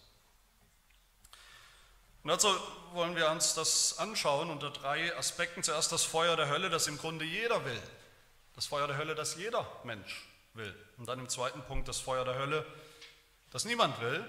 Und 2.23 2.31
dazu 2.31 2.49
wollen 2.93 3.15
wir 3.15 3.31
uns 3.31 3.53
das 3.53 3.99
anschauen 3.99 4.49
unter 4.49 4.71
drei 4.71 5.15
Aspekten. 5.15 5.63
Zuerst 5.63 5.93
das 5.93 6.03
Feuer 6.03 6.37
der 6.37 6.49
Hölle, 6.49 6.71
das 6.71 6.87
im 6.87 6.97
Grunde 6.97 7.27
jeder 7.27 7.67
will. 7.67 7.83
Das 8.55 8.65
Feuer 8.65 8.87
der 8.87 8.97
Hölle, 8.97 9.15
das 9.15 9.37
jeder 9.37 9.71
Mensch 9.85 10.27
will. 10.55 10.75
Und 10.97 11.07
dann 11.07 11.19
im 11.19 11.29
zweiten 11.29 11.61
Punkt 11.65 11.87
das 11.87 12.01
Feuer 12.01 12.25
der 12.25 12.37
Hölle, 12.37 12.65
das 13.51 13.67
niemand 13.67 14.01
will. 14.01 14.25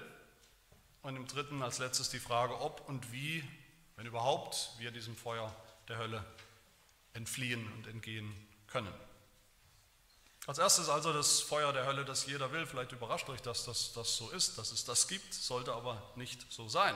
Und 1.01 1.16
im 1.16 1.25
dritten 1.25 1.63
als 1.63 1.80
letztes 1.80 2.10
die 2.10 2.20
Frage, 2.20 2.60
ob 2.60 2.86
und 2.89 3.13
wie, 3.13 3.48
wenn 3.96 4.08
überhaupt, 4.08 4.72
wir 4.77 4.92
diesem 4.92 5.16
Feuer 5.16 5.56
der 5.88 5.98
Hölle 5.98 6.22
entfliehen 7.13 7.72
und 7.75 7.88
entgehen 7.88 8.36
können. 8.68 8.94
Als 10.48 10.60
erstes 10.60 10.88
also 10.88 11.12
das 11.12 11.42
Feuer 11.42 11.74
der 11.74 11.86
Hölle, 11.86 12.06
das 12.06 12.25
jeder 12.25 12.54
will. 12.54 12.66
Vielleicht 12.66 12.94
überrascht 12.94 13.27
euch, 13.27 13.42
dass 13.42 13.66
das, 13.66 13.92
das 13.92 14.16
so 14.16 14.30
ist, 14.30 14.58
dass 14.58 14.72
es 14.72 14.86
das 14.86 15.10
gibt, 15.10 15.34
sollte 15.34 15.74
aber 15.74 16.01
nicht 16.16 16.50
so 16.50 16.70
sein. 16.70 16.96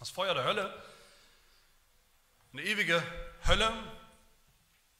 Das 0.00 0.10
Feuer 0.10 0.34
der 0.34 0.42
Hölle, 0.42 0.74
eine 2.52 2.62
ewige 2.62 3.00
Hölle, 3.46 3.72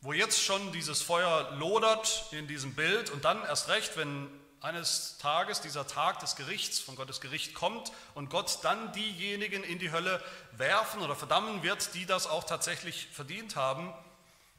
wo 0.00 0.12
jetzt 0.12 0.40
schon 0.40 0.70
dieses 0.70 1.02
Feuer 1.02 1.50
lodert 1.56 2.26
in 2.30 2.46
diesem 2.46 2.76
Bild 2.76 3.10
und 3.10 3.24
dann 3.24 3.42
erst 3.42 3.68
recht, 3.68 3.96
wenn 3.96 4.30
eines 4.60 5.18
Tages 5.18 5.60
dieser 5.60 5.88
Tag 5.88 6.20
des 6.20 6.36
Gerichts, 6.36 6.78
von 6.78 6.94
Gottes 6.94 7.20
Gericht 7.20 7.54
kommt 7.54 7.90
und 8.14 8.30
Gott 8.30 8.60
dann 8.62 8.92
diejenigen 8.92 9.64
in 9.64 9.80
die 9.80 9.90
Hölle 9.90 10.22
werfen 10.52 11.02
oder 11.02 11.16
verdammen 11.16 11.64
wird, 11.64 11.94
die 11.94 12.06
das 12.06 12.28
auch 12.28 12.44
tatsächlich 12.44 13.08
verdient 13.08 13.56
haben. 13.56 13.92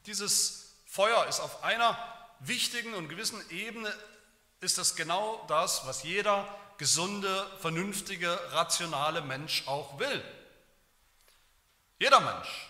Dieses 0.07 0.73
Feuer 0.85 1.25
ist 1.27 1.39
auf 1.39 1.63
einer 1.63 1.97
wichtigen 2.41 2.93
und 2.93 3.09
gewissen 3.09 3.41
Ebene 3.49 3.93
ist 4.59 4.77
das 4.77 4.95
genau 4.95 5.43
das, 5.47 5.85
was 5.85 6.03
jeder 6.03 6.47
gesunde, 6.77 7.47
vernünftige, 7.59 8.39
rationale 8.51 9.21
Mensch 9.21 9.67
auch 9.67 9.99
will. 9.99 10.23
Jeder 11.99 12.19
Mensch 12.19 12.69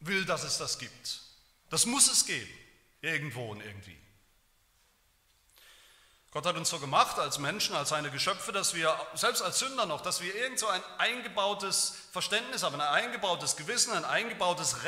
will, 0.00 0.24
dass 0.24 0.44
es 0.44 0.58
das 0.58 0.78
gibt. 0.78 1.20
Das 1.70 1.84
muss 1.84 2.10
es 2.10 2.24
geben, 2.24 2.50
irgendwo 3.02 3.50
und 3.50 3.60
irgendwie. 3.60 3.98
Gott 6.30 6.46
hat 6.46 6.56
uns 6.56 6.68
so 6.68 6.78
gemacht 6.78 7.18
als 7.18 7.38
Menschen, 7.38 7.74
als 7.74 7.88
seine 7.88 8.10
Geschöpfe, 8.10 8.52
dass 8.52 8.74
wir, 8.74 8.94
selbst 9.14 9.42
als 9.42 9.58
Sünder 9.58 9.86
noch, 9.86 10.02
dass 10.02 10.20
wir 10.20 10.34
irgend 10.34 10.58
so 10.58 10.68
ein 10.68 10.82
eingebautes 10.98 11.94
Verständnis 12.12 12.62
haben, 12.62 12.74
ein 12.74 12.80
eingebautes 12.80 13.56
Gewissen, 13.56 13.92
ein 13.92 14.04
eingebautes 14.04 14.84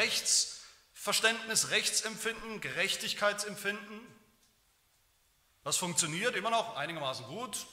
Rechtsverständnis, 1.00 1.70
Rechtsempfinden, 1.70 2.60
Gerechtigkeitsempfinden. 2.60 4.02
Das 5.64 5.78
funktioniert 5.78 6.36
immer 6.36 6.50
noch 6.50 6.76
einigermaßen 6.76 7.24
gut. 7.24 7.66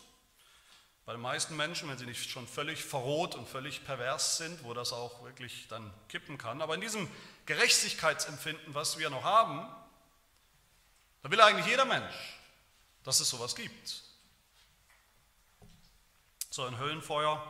Bei 1.05 1.11
den 1.11 1.19
meisten 1.19 1.57
Menschen, 1.57 1.89
wenn 1.89 1.97
sie 1.97 2.05
nicht 2.05 2.29
schon 2.29 2.47
völlig 2.47 2.85
verroht 2.85 3.35
und 3.35 3.45
völlig 3.45 3.83
pervers 3.83 4.37
sind, 4.37 4.63
wo 4.63 4.73
das 4.73 4.93
auch 4.93 5.25
wirklich 5.25 5.67
dann 5.67 5.93
kippen 6.07 6.37
kann. 6.37 6.61
Aber 6.61 6.75
in 6.75 6.79
diesem 6.79 7.05
Gerechtigkeitsempfinden, 7.47 8.73
was 8.73 8.97
wir 8.97 9.09
noch 9.09 9.23
haben, 9.23 9.67
da 11.21 11.29
will 11.29 11.41
eigentlich 11.41 11.67
jeder 11.67 11.83
Mensch 11.83 12.37
dass 13.03 13.21
es 13.21 13.29
sowas 13.29 13.55
gibt. 13.55 14.03
So 16.49 16.65
ein 16.65 16.77
Höllenfeuer, 16.77 17.41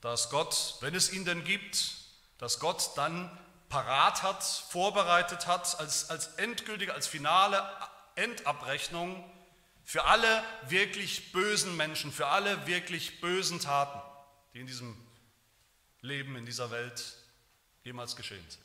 das 0.00 0.30
Gott, 0.30 0.76
wenn 0.80 0.94
es 0.94 1.12
ihn 1.12 1.26
denn 1.26 1.44
gibt, 1.44 1.94
dass 2.38 2.58
Gott 2.58 2.92
dann 2.96 3.38
parat 3.70 4.22
hat, 4.22 4.44
vorbereitet 4.44 5.46
hat, 5.46 5.80
als, 5.80 6.10
als 6.10 6.34
endgültige, 6.34 6.92
als 6.92 7.06
finale 7.06 7.66
Endabrechnung 8.16 9.24
für 9.84 10.04
alle 10.04 10.44
wirklich 10.68 11.32
bösen 11.32 11.76
Menschen, 11.76 12.12
für 12.12 12.26
alle 12.26 12.66
wirklich 12.66 13.20
bösen 13.20 13.60
Taten, 13.60 13.98
die 14.52 14.60
in 14.60 14.66
diesem 14.66 14.96
Leben, 16.02 16.36
in 16.36 16.44
dieser 16.44 16.70
Welt 16.70 17.16
jemals 17.82 18.16
geschehen 18.16 18.44
sind. 18.48 18.62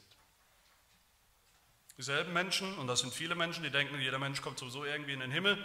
Dieselben 1.97 2.33
Menschen, 2.33 2.77
und 2.77 2.87
das 2.87 2.99
sind 2.99 3.13
viele 3.13 3.35
Menschen, 3.35 3.63
die 3.63 3.71
denken, 3.71 3.99
jeder 3.99 4.19
Mensch 4.19 4.41
kommt 4.41 4.59
sowieso 4.59 4.83
irgendwie 4.83 5.13
in 5.13 5.21
den 5.21 5.31
Himmel. 5.31 5.57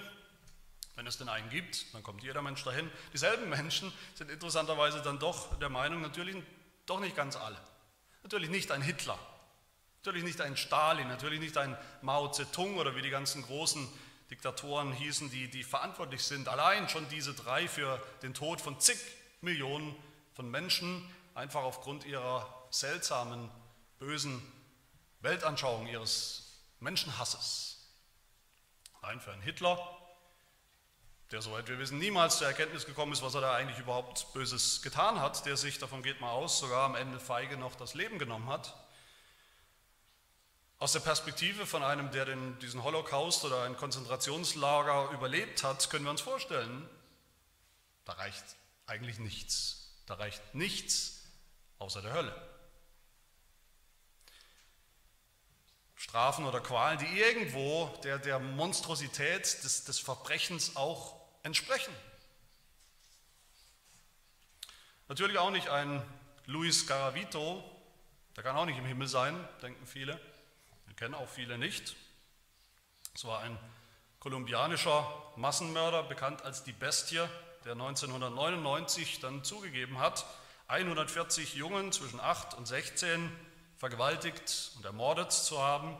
Wenn 0.94 1.06
es 1.06 1.18
denn 1.18 1.28
einen 1.28 1.48
gibt, 1.50 1.92
dann 1.92 2.02
kommt 2.02 2.22
jeder 2.22 2.42
Mensch 2.42 2.62
dahin. 2.62 2.90
Dieselben 3.12 3.48
Menschen 3.48 3.92
sind 4.14 4.30
interessanterweise 4.30 5.02
dann 5.02 5.18
doch 5.18 5.58
der 5.58 5.70
Meinung, 5.70 6.02
natürlich 6.02 6.36
doch 6.86 7.00
nicht 7.00 7.16
ganz 7.16 7.36
alle. 7.36 7.58
Natürlich 8.22 8.50
nicht 8.50 8.70
ein 8.70 8.82
Hitler, 8.82 9.18
natürlich 10.00 10.24
nicht 10.24 10.40
ein 10.40 10.56
Stalin, 10.56 11.08
natürlich 11.08 11.40
nicht 11.40 11.58
ein 11.58 11.76
Mao 12.00 12.30
Zedong 12.30 12.78
oder 12.78 12.96
wie 12.96 13.02
die 13.02 13.10
ganzen 13.10 13.42
großen 13.42 13.86
Diktatoren 14.30 14.94
hießen, 14.94 15.30
die, 15.30 15.50
die 15.50 15.62
verantwortlich 15.62 16.24
sind. 16.24 16.48
Allein 16.48 16.88
schon 16.88 17.06
diese 17.10 17.34
drei 17.34 17.68
für 17.68 18.02
den 18.22 18.32
Tod 18.32 18.62
von 18.62 18.80
zig 18.80 18.98
Millionen 19.42 19.94
von 20.32 20.50
Menschen, 20.50 21.06
einfach 21.34 21.62
aufgrund 21.62 22.06
ihrer 22.06 22.66
seltsamen, 22.70 23.50
bösen 23.98 24.40
Weltanschauung 25.20 25.86
ihres 25.86 26.62
Menschenhasses. 26.78 27.90
Nein, 29.02 29.20
für 29.20 29.32
einen 29.32 29.42
Hitler, 29.42 29.78
der, 31.30 31.42
soweit 31.42 31.68
wir 31.68 31.78
wissen, 31.78 31.98
niemals 31.98 32.38
zur 32.38 32.46
Erkenntnis 32.46 32.86
gekommen 32.86 33.12
ist, 33.12 33.22
was 33.22 33.34
er 33.34 33.42
da 33.42 33.54
eigentlich 33.54 33.78
überhaupt 33.78 34.32
Böses 34.32 34.80
getan 34.80 35.20
hat, 35.20 35.44
der 35.44 35.58
sich, 35.58 35.78
davon 35.78 36.02
geht 36.02 36.22
mal 36.22 36.30
aus, 36.30 36.58
sogar 36.58 36.86
am 36.86 36.94
Ende 36.94 37.20
feige 37.20 37.58
noch 37.58 37.74
das 37.74 37.92
Leben 37.92 38.18
genommen 38.18 38.48
hat. 38.48 38.74
Aus 40.80 40.92
der 40.92 41.00
Perspektive 41.00 41.66
von 41.66 41.82
einem, 41.82 42.10
der 42.10 42.24
den, 42.24 42.58
diesen 42.60 42.82
Holocaust 42.82 43.44
oder 43.44 43.64
ein 43.64 43.76
Konzentrationslager 43.76 45.10
überlebt 45.10 45.62
hat, 45.62 45.90
können 45.90 46.04
wir 46.04 46.10
uns 46.10 46.22
vorstellen, 46.22 46.88
Da 48.06 48.14
reicht 48.14 48.44
eigentlich 48.86 49.18
nichts. 49.18 49.92
Da 50.06 50.14
reicht 50.14 50.54
nichts 50.54 51.22
außer 51.78 52.00
der 52.00 52.14
Hölle. 52.14 52.50
Strafen 55.96 56.46
oder 56.46 56.60
Qualen, 56.60 56.98
die 56.98 57.20
irgendwo 57.20 57.88
der, 58.02 58.18
der 58.18 58.38
Monstrosität 58.38 59.62
des, 59.62 59.84
des 59.84 59.98
Verbrechens 59.98 60.76
auch 60.76 61.20
entsprechen. 61.42 61.94
Natürlich 65.08 65.36
auch 65.36 65.50
nicht 65.50 65.68
ein 65.68 66.02
Luis 66.46 66.86
Garavito, 66.86 67.62
der 68.34 68.44
kann 68.44 68.56
auch 68.56 68.64
nicht 68.64 68.78
im 68.78 68.86
Himmel 68.86 69.08
sein, 69.08 69.46
denken 69.60 69.86
viele. 69.86 70.18
Kennen 71.00 71.14
auch 71.14 71.30
viele 71.30 71.56
nicht. 71.56 71.96
Es 73.14 73.24
war 73.24 73.40
ein 73.40 73.58
kolumbianischer 74.18 75.10
Massenmörder, 75.36 76.02
bekannt 76.02 76.42
als 76.42 76.62
die 76.62 76.74
Bestie, 76.74 77.26
der 77.64 77.72
1999 77.72 79.18
dann 79.18 79.42
zugegeben 79.42 79.98
hat, 79.98 80.26
140 80.68 81.54
Jungen 81.54 81.90
zwischen 81.92 82.20
8 82.20 82.52
und 82.52 82.66
16 82.66 83.32
vergewaltigt 83.78 84.72
und 84.76 84.84
ermordet 84.84 85.32
zu 85.32 85.62
haben. 85.62 85.96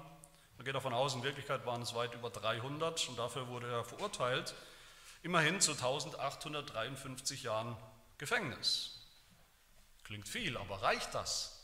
Man 0.59 0.67
geht 0.67 0.75
davon 0.75 0.93
aus, 0.93 1.15
in 1.15 1.23
Wirklichkeit 1.23 1.65
waren 1.65 1.81
es 1.81 1.95
weit 1.95 2.13
über 2.13 2.29
300 2.29 3.09
und 3.09 3.19
dafür 3.19 3.49
wurde 3.49 3.73
er 3.73 3.85
verurteilt, 3.87 4.55
immerhin 5.23 5.63
zu 5.63 5.71
1853 5.71 7.45
Jahren 7.45 7.75
Gefängnis. 8.19 9.01
Klingt 10.05 10.29
viel, 10.29 10.59
aber 10.59 10.83
reicht 10.83 11.15
das? 11.15 11.60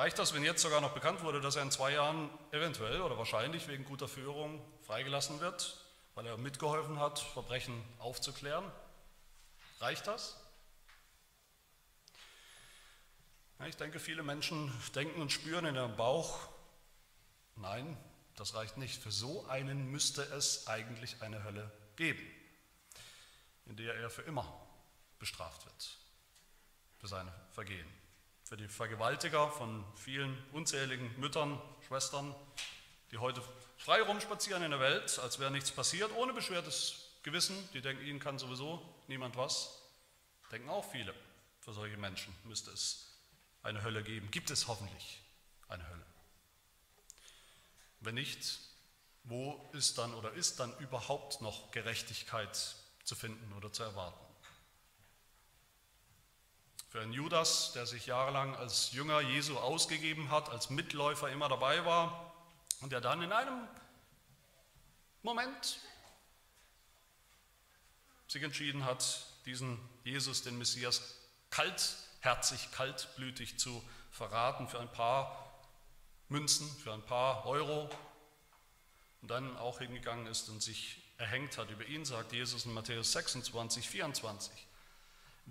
Reicht 0.00 0.18
das, 0.18 0.32
wenn 0.32 0.42
jetzt 0.42 0.62
sogar 0.62 0.80
noch 0.80 0.94
bekannt 0.94 1.22
wurde, 1.22 1.42
dass 1.42 1.56
er 1.56 1.62
in 1.62 1.70
zwei 1.70 1.92
Jahren 1.92 2.30
eventuell 2.52 3.02
oder 3.02 3.18
wahrscheinlich 3.18 3.68
wegen 3.68 3.84
guter 3.84 4.08
Führung 4.08 4.58
freigelassen 4.80 5.40
wird, 5.40 5.76
weil 6.14 6.24
er 6.24 6.38
mitgeholfen 6.38 6.98
hat, 6.98 7.18
Verbrechen 7.18 7.84
aufzuklären? 7.98 8.64
Reicht 9.78 10.06
das? 10.06 10.40
Ich 13.66 13.76
denke, 13.76 14.00
viele 14.00 14.22
Menschen 14.22 14.72
denken 14.94 15.20
und 15.20 15.32
spüren 15.32 15.66
in 15.66 15.74
ihrem 15.74 15.96
Bauch, 15.98 16.48
nein, 17.56 17.94
das 18.36 18.54
reicht 18.54 18.78
nicht. 18.78 19.02
Für 19.02 19.12
so 19.12 19.46
einen 19.48 19.90
müsste 19.90 20.22
es 20.22 20.66
eigentlich 20.66 21.20
eine 21.20 21.44
Hölle 21.44 21.70
geben, 21.96 22.26
in 23.66 23.76
der 23.76 23.96
er 23.96 24.08
für 24.08 24.22
immer 24.22 24.50
bestraft 25.18 25.66
wird, 25.66 25.98
für 26.96 27.06
seine 27.06 27.34
Vergehen. 27.50 28.00
Für 28.50 28.56
die 28.56 28.66
Vergewaltiger 28.66 29.48
von 29.48 29.84
vielen 29.94 30.36
unzähligen 30.50 31.08
Müttern, 31.20 31.62
Schwestern, 31.86 32.34
die 33.12 33.18
heute 33.18 33.40
frei 33.76 34.02
rumspazieren 34.02 34.64
in 34.64 34.72
der 34.72 34.80
Welt, 34.80 35.20
als 35.20 35.38
wäre 35.38 35.52
nichts 35.52 35.70
passiert, 35.70 36.10
ohne 36.16 36.32
beschwertes 36.32 37.12
Gewissen, 37.22 37.54
die 37.74 37.80
denken, 37.80 38.04
ihnen 38.04 38.18
kann 38.18 38.40
sowieso 38.40 38.82
niemand 39.06 39.36
was, 39.36 39.80
denken 40.50 40.68
auch 40.68 40.84
viele. 40.90 41.14
Für 41.60 41.72
solche 41.72 41.96
Menschen 41.96 42.34
müsste 42.42 42.72
es 42.72 43.20
eine 43.62 43.84
Hölle 43.84 44.02
geben. 44.02 44.28
Gibt 44.32 44.50
es 44.50 44.66
hoffentlich 44.66 45.22
eine 45.68 45.88
Hölle? 45.88 46.06
Wenn 48.00 48.16
nicht, 48.16 48.58
wo 49.22 49.70
ist 49.74 49.96
dann 49.96 50.12
oder 50.12 50.32
ist 50.32 50.58
dann 50.58 50.76
überhaupt 50.78 51.40
noch 51.40 51.70
Gerechtigkeit 51.70 52.74
zu 53.04 53.14
finden 53.14 53.52
oder 53.52 53.72
zu 53.72 53.84
erwarten? 53.84 54.29
Für 56.90 57.00
einen 57.00 57.12
Judas, 57.12 57.72
der 57.72 57.86
sich 57.86 58.06
jahrelang 58.06 58.56
als 58.56 58.90
Jünger 58.90 59.20
Jesu 59.20 59.56
ausgegeben 59.56 60.28
hat, 60.28 60.48
als 60.48 60.70
Mitläufer 60.70 61.30
immer 61.30 61.48
dabei 61.48 61.84
war 61.84 62.34
und 62.80 62.90
der 62.90 63.00
dann 63.00 63.22
in 63.22 63.30
einem 63.30 63.68
Moment 65.22 65.78
sich 68.26 68.42
entschieden 68.42 68.84
hat, 68.84 69.24
diesen 69.46 69.78
Jesus, 70.02 70.42
den 70.42 70.58
Messias, 70.58 71.16
kalt 71.50 71.96
herzig, 72.20 72.72
kaltblütig 72.72 73.56
zu 73.56 73.82
verraten 74.10 74.66
für 74.68 74.80
ein 74.80 74.90
paar 74.90 75.48
Münzen, 76.28 76.68
für 76.82 76.92
ein 76.92 77.02
paar 77.02 77.46
Euro 77.46 77.88
und 79.22 79.30
dann 79.30 79.56
auch 79.58 79.78
hingegangen 79.78 80.26
ist 80.26 80.48
und 80.48 80.60
sich 80.60 81.00
erhängt 81.18 81.56
hat. 81.56 81.70
Über 81.70 81.84
ihn 81.86 82.04
sagt 82.04 82.32
Jesus 82.32 82.66
in 82.66 82.74
Matthäus 82.74 83.12
26, 83.12 83.88
24. 83.88 84.66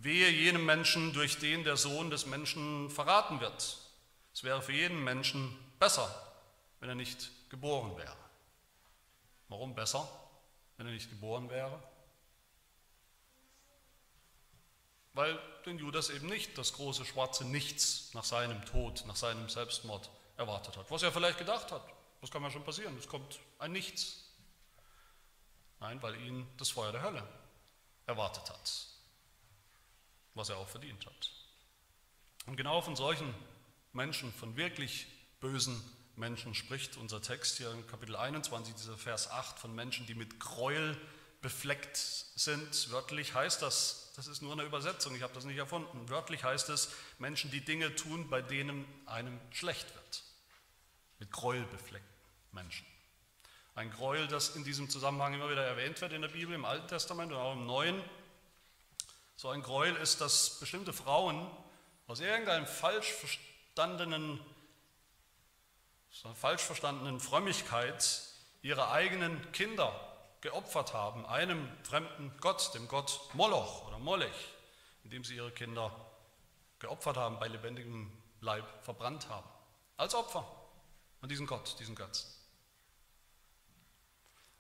Wehe 0.03 0.29
jenem 0.29 0.65
Menschen, 0.65 1.13
durch 1.13 1.39
den 1.39 1.63
der 1.63 1.77
Sohn 1.77 2.09
des 2.09 2.25
Menschen 2.25 2.89
verraten 2.89 3.39
wird. 3.39 3.77
Es 4.33 4.43
wäre 4.43 4.61
für 4.61 4.73
jeden 4.73 5.03
Menschen 5.03 5.57
besser, 5.79 6.09
wenn 6.79 6.89
er 6.89 6.95
nicht 6.95 7.29
geboren 7.49 7.97
wäre. 7.97 8.15
Warum 9.47 9.75
besser, 9.75 10.07
wenn 10.77 10.87
er 10.87 10.93
nicht 10.93 11.09
geboren 11.09 11.49
wäre? 11.49 11.81
weil 15.19 15.37
den 15.65 15.77
Judas 15.77 16.09
eben 16.09 16.27
nicht 16.27 16.57
das 16.57 16.71
große 16.71 17.03
schwarze 17.03 17.43
Nichts 17.43 18.13
nach 18.13 18.23
seinem 18.23 18.63
Tod, 18.65 19.03
nach 19.05 19.17
seinem 19.17 19.49
Selbstmord 19.49 20.09
erwartet 20.37 20.77
hat. 20.77 20.89
Was 20.89 21.03
er 21.03 21.11
vielleicht 21.11 21.37
gedacht 21.37 21.73
hat, 21.73 21.83
das 22.21 22.31
kann 22.31 22.41
ja 22.41 22.49
schon 22.49 22.63
passieren, 22.63 22.97
es 22.97 23.07
kommt 23.07 23.37
ein 23.57 23.73
Nichts. 23.73 24.23
Nein, 25.81 26.01
weil 26.01 26.15
ihn 26.21 26.47
das 26.55 26.69
Feuer 26.69 26.93
der 26.93 27.01
Hölle 27.01 27.27
erwartet 28.05 28.49
hat, 28.49 28.87
was 30.39 30.49
er 30.49 30.57
auch 30.57 30.67
verdient 30.67 31.05
hat. 31.05 31.31
Und 32.47 32.57
genau 32.57 32.81
von 32.81 32.95
solchen 32.95 33.31
Menschen, 33.93 34.33
von 34.33 34.57
wirklich 34.57 35.05
bösen 35.39 35.79
Menschen 36.15 36.55
spricht 36.55 36.97
unser 36.97 37.21
Text 37.21 37.57
hier 37.57 37.71
in 37.71 37.85
Kapitel 37.85 38.15
21, 38.15 38.73
dieser 38.73 38.97
Vers 38.97 39.29
8, 39.29 39.59
von 39.59 39.75
Menschen, 39.75 40.07
die 40.07 40.15
mit 40.15 40.39
Gräuel 40.39 40.99
befleckt 41.41 41.95
sind. 41.95 42.91
Wörtlich 42.91 43.35
heißt 43.35 43.61
das 43.61 44.09
das 44.19 44.27
ist 44.27 44.41
nur 44.41 44.51
eine 44.51 44.63
Übersetzung, 44.63 45.15
ich 45.15 45.21
habe 45.21 45.33
das 45.33 45.45
nicht 45.45 45.55
erfunden. 45.55 46.09
Wörtlich 46.09 46.43
heißt 46.43 46.67
es 46.67 46.93
Menschen, 47.19 47.51
die 47.51 47.61
Dinge 47.61 47.95
tun, 47.95 48.29
bei 48.29 48.41
denen 48.41 48.85
einem 49.05 49.39
schlecht 49.49 49.95
wird. 49.95 50.23
Mit 51.19 51.31
Gräuel 51.31 51.63
befleckten 51.63 52.09
Menschen. 52.51 52.85
Ein 53.75 53.89
Gräuel, 53.91 54.27
das 54.27 54.57
in 54.57 54.65
diesem 54.65 54.89
Zusammenhang 54.89 55.35
immer 55.35 55.49
wieder 55.49 55.63
erwähnt 55.63 56.01
wird 56.01 56.11
in 56.11 56.21
der 56.21 56.27
Bibel, 56.27 56.53
im 56.53 56.65
Alten 56.65 56.89
Testament 56.89 57.31
und 57.31 57.37
auch 57.37 57.53
im 57.53 57.65
Neuen. 57.65 58.03
So 59.39 59.47
ein 59.47 59.63
Gräuel 59.63 59.95
ist, 59.95 60.19
dass 60.19 60.59
bestimmte 60.59 60.91
Frauen 60.91 61.49
aus 62.07 62.19
irgendeinem 62.19 62.67
falsch 62.67 63.13
verstandenen, 63.13 64.37
falsch 66.35 66.61
verstandenen 66.61 67.21
Frömmigkeit 67.21 68.21
ihre 68.61 68.91
eigenen 68.91 69.49
Kinder 69.53 69.97
geopfert 70.41 70.93
haben, 70.93 71.25
einem 71.25 71.71
fremden 71.85 72.35
Gott, 72.41 72.73
dem 72.73 72.89
Gott 72.89 73.21
Moloch 73.33 73.87
oder 73.87 73.97
Molech, 73.97 74.49
indem 75.05 75.23
sie 75.23 75.37
ihre 75.37 75.51
Kinder 75.51 75.89
geopfert 76.79 77.15
haben, 77.15 77.39
bei 77.39 77.47
lebendigem 77.47 78.11
Leib 78.41 78.65
verbrannt 78.83 79.29
haben. 79.29 79.47
Als 79.95 80.15
Opfer 80.15 80.45
an 81.21 81.29
diesen 81.29 81.47
Gott, 81.47 81.79
diesen 81.79 81.95
Götzen. 81.95 82.29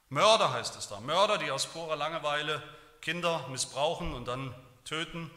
Mörder 0.07 0.53
heißt 0.53 0.77
es 0.77 0.87
da. 0.87 1.01
Mörder, 1.01 1.37
die 1.37 1.51
aus 1.51 1.65
purer 1.65 1.97
Langeweile 1.97 2.63
Kinder 3.01 3.45
missbrauchen 3.49 4.13
und 4.13 4.25
dann 4.25 4.55
töten. 4.89 5.29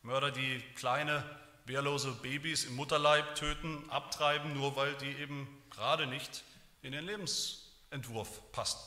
Mörder, 0.00 0.30
die 0.30 0.60
kleine, 0.74 1.22
wehrlose 1.66 2.12
Babys 2.12 2.64
im 2.64 2.76
Mutterleib 2.76 3.34
töten, 3.34 3.88
abtreiben, 3.90 4.54
nur 4.54 4.74
weil 4.74 4.94
die 4.94 5.12
eben 5.16 5.46
gerade 5.70 6.06
nicht 6.06 6.42
in 6.80 6.92
den 6.92 7.04
Lebensentwurf 7.04 8.40
passen. 8.52 8.80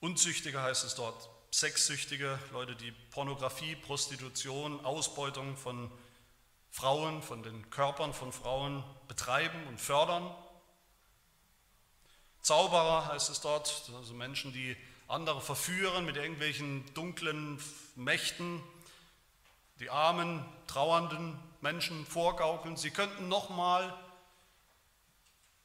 Unzüchtige 0.00 0.62
heißt 0.62 0.84
es 0.84 0.94
dort, 0.94 1.28
Sexsüchtige, 1.52 2.38
Leute, 2.52 2.74
die 2.74 2.92
Pornografie, 3.10 3.76
Prostitution, 3.76 4.82
Ausbeutung 4.84 5.56
von 5.58 5.90
Frauen, 6.70 7.20
von 7.22 7.42
den 7.42 7.68
Körpern 7.68 8.14
von 8.14 8.32
Frauen 8.32 8.82
betreiben 9.08 9.66
und 9.66 9.78
fördern. 9.78 10.34
Zauberer 12.40 13.08
heißt 13.08 13.28
es 13.28 13.42
dort, 13.42 13.90
also 13.94 14.14
Menschen, 14.14 14.54
die 14.54 14.74
andere 15.08 15.40
verführen 15.40 16.04
mit 16.04 16.16
irgendwelchen 16.16 16.84
dunklen 16.94 17.58
Mächten, 17.96 18.62
die 19.80 19.90
armen, 19.90 20.44
trauernden 20.66 21.38
Menschen 21.60 22.06
vorgaukeln. 22.06 22.76
Sie 22.76 22.90
könnten 22.90 23.28
nochmal 23.28 23.96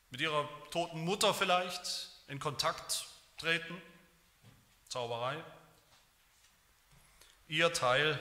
mit 0.09 0.21
ihrer 0.21 0.47
toten 0.71 1.03
Mutter 1.03 1.33
vielleicht 1.33 2.09
in 2.27 2.39
Kontakt 2.39 3.07
treten. 3.37 3.79
Zauberei. 4.87 5.43
Ihr 7.47 7.73
Teil 7.73 8.19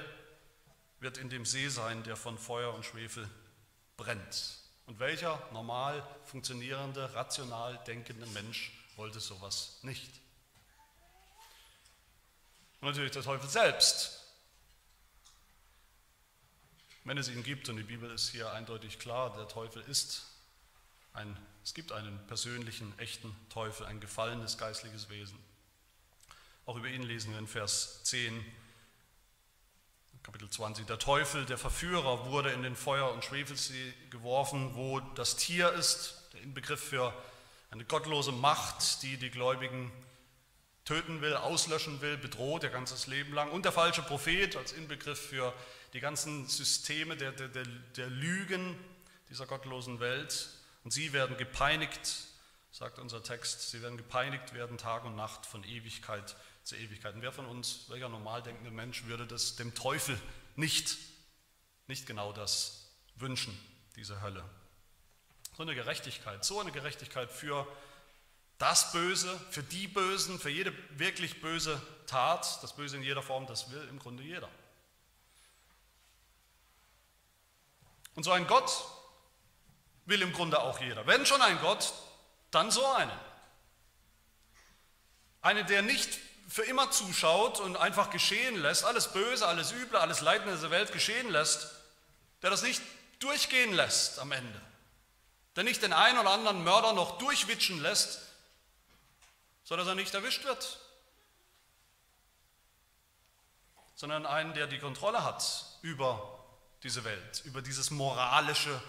wird 1.00 1.18
in 1.18 1.30
dem 1.30 1.44
See 1.44 1.68
sein, 1.68 2.02
der 2.02 2.16
von 2.16 2.38
Feuer 2.38 2.74
und 2.74 2.84
Schwefel 2.84 3.28
brennt. 3.96 4.58
Und 4.86 4.98
welcher 4.98 5.40
normal 5.52 6.02
funktionierende, 6.24 7.14
rational 7.14 7.78
denkende 7.86 8.26
Mensch 8.28 8.72
wollte 8.96 9.20
sowas 9.20 9.78
nicht? 9.82 10.21
Und 12.82 12.88
natürlich 12.88 13.12
der 13.12 13.22
Teufel 13.22 13.48
selbst. 13.48 14.24
Wenn 17.04 17.16
es 17.16 17.28
ihn 17.28 17.44
gibt, 17.44 17.68
und 17.68 17.76
die 17.76 17.84
Bibel 17.84 18.10
ist 18.10 18.30
hier 18.30 18.52
eindeutig 18.52 18.98
klar, 18.98 19.32
der 19.36 19.46
Teufel 19.46 19.82
ist 19.82 20.26
ein, 21.12 21.36
es 21.62 21.74
gibt 21.74 21.92
einen 21.92 22.18
persönlichen, 22.26 22.92
echten 22.98 23.36
Teufel, 23.50 23.86
ein 23.86 24.00
gefallenes 24.00 24.58
geistliches 24.58 25.08
Wesen. 25.10 25.38
Auch 26.66 26.74
über 26.74 26.88
ihn 26.88 27.04
lesen 27.04 27.30
wir 27.30 27.38
in 27.38 27.46
Vers 27.46 28.02
10, 28.02 28.44
Kapitel 30.24 30.50
20. 30.50 30.84
Der 30.84 30.98
Teufel, 30.98 31.46
der 31.46 31.58
Verführer, 31.58 32.26
wurde 32.30 32.50
in 32.50 32.64
den 32.64 32.74
Feuer- 32.74 33.12
und 33.12 33.24
Schwefelsee 33.24 33.94
geworfen, 34.10 34.74
wo 34.74 34.98
das 34.98 35.36
Tier 35.36 35.72
ist, 35.72 36.16
der 36.32 36.40
Inbegriff 36.40 36.82
für 36.82 37.14
eine 37.70 37.84
gottlose 37.84 38.32
Macht, 38.32 39.04
die 39.04 39.18
die 39.18 39.30
Gläubigen 39.30 39.92
töten 40.84 41.20
will, 41.20 41.34
auslöschen 41.34 42.00
will, 42.00 42.16
bedroht 42.16 42.64
ihr 42.64 42.70
ganzes 42.70 43.06
Leben 43.06 43.32
lang. 43.32 43.50
Und 43.50 43.64
der 43.64 43.72
falsche 43.72 44.02
Prophet 44.02 44.56
als 44.56 44.72
Inbegriff 44.72 45.20
für 45.20 45.54
die 45.92 46.00
ganzen 46.00 46.48
Systeme 46.48 47.16
der, 47.16 47.32
der, 47.32 47.48
der, 47.48 48.06
Lügen 48.08 48.76
dieser 49.28 49.46
gottlosen 49.46 50.00
Welt. 50.00 50.48
Und 50.84 50.92
sie 50.92 51.12
werden 51.12 51.36
gepeinigt, 51.36 52.26
sagt 52.72 52.98
unser 52.98 53.22
Text, 53.22 53.70
sie 53.70 53.82
werden 53.82 53.96
gepeinigt 53.96 54.54
werden 54.54 54.78
Tag 54.78 55.04
und 55.04 55.14
Nacht 55.14 55.46
von 55.46 55.62
Ewigkeit 55.64 56.36
zu 56.64 56.76
Ewigkeit. 56.76 57.14
Und 57.14 57.22
wer 57.22 57.32
von 57.32 57.46
uns, 57.46 57.86
welcher 57.88 58.08
normal 58.08 58.42
denkende 58.42 58.70
Mensch, 58.70 59.04
würde 59.04 59.26
das 59.26 59.56
dem 59.56 59.74
Teufel 59.74 60.18
nicht, 60.56 60.96
nicht 61.86 62.06
genau 62.06 62.32
das 62.32 62.90
wünschen, 63.16 63.56
diese 63.96 64.20
Hölle? 64.22 64.44
So 65.56 65.62
eine 65.62 65.74
Gerechtigkeit, 65.74 66.44
so 66.44 66.60
eine 66.60 66.72
Gerechtigkeit 66.72 67.30
für 67.30 67.66
das 68.62 68.92
Böse, 68.92 69.40
für 69.50 69.64
die 69.64 69.88
Bösen, 69.88 70.38
für 70.38 70.48
jede 70.48 70.72
wirklich 70.96 71.40
böse 71.40 71.82
Tat, 72.06 72.62
das 72.62 72.76
Böse 72.76 72.96
in 72.96 73.02
jeder 73.02 73.20
Form, 73.20 73.44
das 73.48 73.72
will 73.72 73.88
im 73.88 73.98
Grunde 73.98 74.22
jeder. 74.22 74.48
Und 78.14 78.22
so 78.22 78.30
ein 78.30 78.46
Gott 78.46 78.84
will 80.04 80.22
im 80.22 80.32
Grunde 80.32 80.60
auch 80.60 80.78
jeder. 80.78 81.04
Wenn 81.08 81.26
schon 81.26 81.42
ein 81.42 81.58
Gott, 81.60 81.92
dann 82.52 82.70
so 82.70 82.86
einen. 82.86 83.10
Einen, 85.40 85.66
der 85.66 85.82
nicht 85.82 86.20
für 86.46 86.62
immer 86.62 86.88
zuschaut 86.92 87.58
und 87.58 87.76
einfach 87.76 88.10
geschehen 88.10 88.62
lässt, 88.62 88.84
alles 88.84 89.12
Böse, 89.12 89.44
alles 89.44 89.72
Üble, 89.72 89.98
alles 89.98 90.20
Leiden 90.20 90.48
dieser 90.52 90.70
Welt 90.70 90.92
geschehen 90.92 91.30
lässt, 91.30 91.68
der 92.42 92.50
das 92.50 92.62
nicht 92.62 92.80
durchgehen 93.18 93.72
lässt 93.72 94.20
am 94.20 94.30
Ende, 94.30 94.60
der 95.56 95.64
nicht 95.64 95.82
den 95.82 95.92
einen 95.92 96.18
oder 96.18 96.30
anderen 96.30 96.62
Mörder 96.62 96.92
noch 96.92 97.18
durchwitschen 97.18 97.82
lässt, 97.82 98.20
so 99.72 99.76
dass 99.76 99.86
er 99.86 99.94
nicht 99.94 100.12
erwischt 100.12 100.44
wird, 100.44 100.78
sondern 103.94 104.26
einen, 104.26 104.52
der 104.52 104.66
die 104.66 104.78
Kontrolle 104.78 105.24
hat 105.24 105.64
über 105.80 106.44
diese 106.82 107.04
Welt, 107.04 107.42
über 107.46 107.62
dieses 107.62 107.90
moralische 107.90 108.82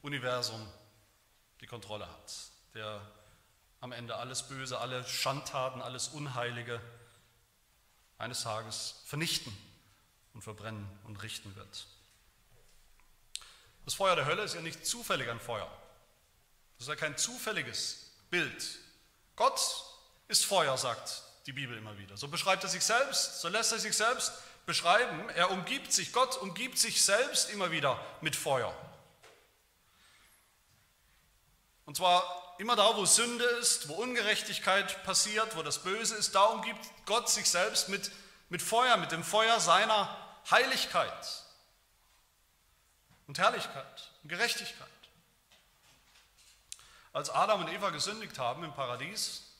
Universum 0.00 0.66
die 1.60 1.66
Kontrolle 1.66 2.08
hat, 2.08 2.32
der 2.72 3.06
am 3.82 3.92
Ende 3.92 4.16
alles 4.16 4.48
Böse, 4.48 4.78
alle 4.78 5.06
Schandtaten, 5.06 5.82
alles 5.82 6.08
Unheilige 6.08 6.80
eines 8.16 8.44
Tages 8.44 9.02
vernichten 9.04 9.54
und 10.32 10.40
verbrennen 10.40 10.88
und 11.04 11.22
richten 11.22 11.54
wird. 11.54 11.86
Das 13.84 13.92
Feuer 13.92 14.16
der 14.16 14.24
Hölle 14.24 14.42
ist 14.44 14.54
ja 14.54 14.62
nicht 14.62 14.86
zufällig 14.86 15.28
ein 15.28 15.38
Feuer. 15.38 15.70
Das 16.78 16.86
ist 16.86 16.88
ja 16.88 16.96
kein 16.96 17.18
zufälliges 17.18 18.10
Bild. 18.30 18.78
Gott 19.36 19.90
ist 20.28 20.44
Feuer, 20.44 20.76
sagt 20.76 21.22
die 21.46 21.52
Bibel 21.52 21.76
immer 21.76 21.96
wieder. 21.98 22.16
So 22.16 22.28
beschreibt 22.28 22.62
er 22.64 22.70
sich 22.70 22.84
selbst, 22.84 23.40
so 23.40 23.48
lässt 23.48 23.72
er 23.72 23.78
sich 23.78 23.96
selbst 23.96 24.32
beschreiben. 24.66 25.28
Er 25.30 25.50
umgibt 25.50 25.92
sich, 25.92 26.12
Gott 26.12 26.36
umgibt 26.38 26.78
sich 26.78 27.02
selbst 27.02 27.50
immer 27.50 27.70
wieder 27.70 28.00
mit 28.20 28.34
Feuer. 28.34 28.74
Und 31.84 31.96
zwar 31.96 32.54
immer 32.58 32.76
da, 32.76 32.96
wo 32.96 33.04
Sünde 33.04 33.44
ist, 33.44 33.88
wo 33.88 33.94
Ungerechtigkeit 33.94 35.04
passiert, 35.04 35.56
wo 35.56 35.62
das 35.62 35.82
Böse 35.82 36.14
ist, 36.16 36.34
da 36.34 36.44
umgibt 36.44 36.84
Gott 37.04 37.28
sich 37.28 37.48
selbst 37.50 37.88
mit, 37.88 38.10
mit 38.48 38.62
Feuer, 38.62 38.96
mit 38.96 39.12
dem 39.12 39.22
Feuer 39.22 39.60
seiner 39.60 40.16
Heiligkeit 40.50 41.44
und 43.26 43.38
Herrlichkeit 43.38 44.10
und 44.22 44.28
Gerechtigkeit. 44.30 44.88
Als 47.12 47.30
Adam 47.30 47.60
und 47.60 47.68
Eva 47.68 47.90
gesündigt 47.90 48.38
haben 48.38 48.64
im 48.64 48.74
Paradies, 48.74 49.53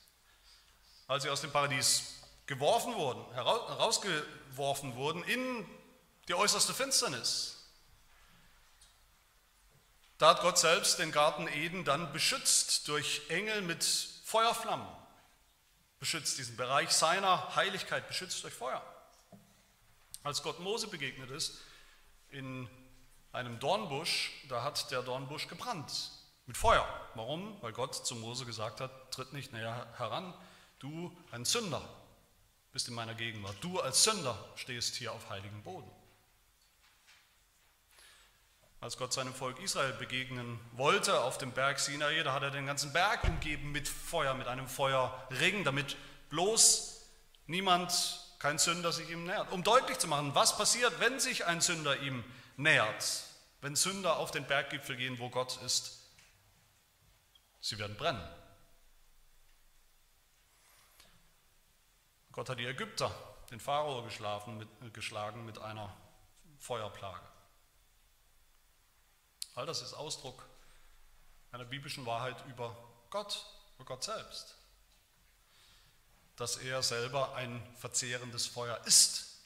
als 1.07 1.23
sie 1.23 1.29
aus 1.29 1.41
dem 1.41 1.51
Paradies 1.51 2.15
geworfen 2.45 2.95
wurden, 2.95 3.23
herausgeworfen 3.33 4.95
wurden 4.95 5.23
in 5.23 5.65
die 6.27 6.33
äußerste 6.33 6.73
Finsternis, 6.73 7.55
da 10.17 10.29
hat 10.29 10.41
Gott 10.41 10.57
selbst 10.57 10.99
den 10.99 11.11
Garten 11.11 11.47
Eden 11.47 11.83
dann 11.83 12.13
beschützt 12.13 12.87
durch 12.87 13.23
Engel 13.29 13.61
mit 13.61 13.83
Feuerflammen. 13.83 14.87
Beschützt 15.99 16.37
diesen 16.37 16.55
Bereich 16.55 16.91
seiner 16.91 17.55
Heiligkeit, 17.55 18.07
beschützt 18.07 18.41
durch 18.43 18.53
Feuer. 18.53 18.81
Als 20.23 20.41
Gott 20.41 20.59
Mose 20.59 20.87
begegnet 20.87 21.31
ist 21.31 21.59
in 22.29 22.69
einem 23.33 23.59
Dornbusch, 23.59 24.31
da 24.47 24.63
hat 24.63 24.89
der 24.89 25.03
Dornbusch 25.03 25.47
gebrannt 25.47 26.11
mit 26.45 26.57
Feuer. 26.57 26.87
Warum? 27.15 27.61
Weil 27.61 27.73
Gott 27.73 27.93
zu 27.95 28.15
Mose 28.15 28.45
gesagt 28.45 28.79
hat, 28.79 29.11
tritt 29.11 29.33
nicht 29.33 29.51
näher 29.51 29.87
heran, 29.97 30.33
du 30.85 31.11
ein 31.31 31.45
Sünder 31.45 31.81
bist 32.71 32.87
in 32.87 32.93
meiner 32.93 33.15
Gegenwart. 33.15 33.55
Du 33.61 33.79
als 33.79 34.03
Sünder 34.03 34.37
stehst 34.55 34.95
hier 34.95 35.11
auf 35.11 35.29
heiligem 35.29 35.63
Boden. 35.63 35.89
Als 38.81 38.97
Gott 38.97 39.13
seinem 39.13 39.33
Volk 39.33 39.59
Israel 39.61 39.93
begegnen 39.93 40.59
wollte 40.73 41.21
auf 41.21 41.39
dem 41.39 41.51
Berg 41.51 41.79
Sinai, 41.79 42.21
da 42.21 42.33
hat 42.33 42.43
er 42.43 42.51
den 42.51 42.67
ganzen 42.67 42.93
Berg 42.93 43.23
umgeben 43.23 43.71
mit 43.71 43.87
Feuer, 43.87 44.35
mit 44.35 44.47
einem 44.47 44.67
Feuerring, 44.67 45.63
damit 45.63 45.97
bloß 46.29 47.01
niemand, 47.47 48.21
kein 48.37 48.59
Sünder 48.59 48.91
sich 48.91 49.09
ihm 49.09 49.23
nähert. 49.23 49.51
Um 49.51 49.63
deutlich 49.63 49.97
zu 49.97 50.07
machen, 50.07 50.35
was 50.35 50.55
passiert, 50.55 50.99
wenn 50.99 51.19
sich 51.19 51.45
ein 51.45 51.61
Sünder 51.61 51.99
ihm 52.01 52.23
nähert, 52.57 53.23
wenn 53.61 53.75
Sünder 53.75 54.17
auf 54.17 54.29
den 54.29 54.45
Berggipfel 54.45 54.97
gehen, 54.97 55.17
wo 55.17 55.29
Gott 55.29 55.59
ist. 55.63 56.11
Sie 57.59 57.79
werden 57.79 57.95
brennen. 57.95 58.21
Gott 62.35 62.49
hat 62.49 62.59
die 62.59 62.65
Ägypter, 62.65 63.09
den 63.49 63.61
Pharao 63.61 64.01
mit, 64.01 64.93
geschlagen 64.93 65.45
mit 65.45 65.57
einer 65.57 65.95
Feuerplage. 66.59 67.25
All 69.53 69.65
das 69.65 69.81
ist 69.81 69.93
Ausdruck 69.93 70.45
einer 71.53 71.63
biblischen 71.63 72.05
Wahrheit 72.05 72.35
über 72.47 72.75
Gott, 73.09 73.45
über 73.75 73.85
Gott 73.85 74.03
selbst. 74.03 74.53
Dass 76.35 76.57
er 76.57 76.83
selber 76.83 77.35
ein 77.35 77.65
verzehrendes 77.77 78.47
Feuer 78.47 78.81
ist. 78.83 79.39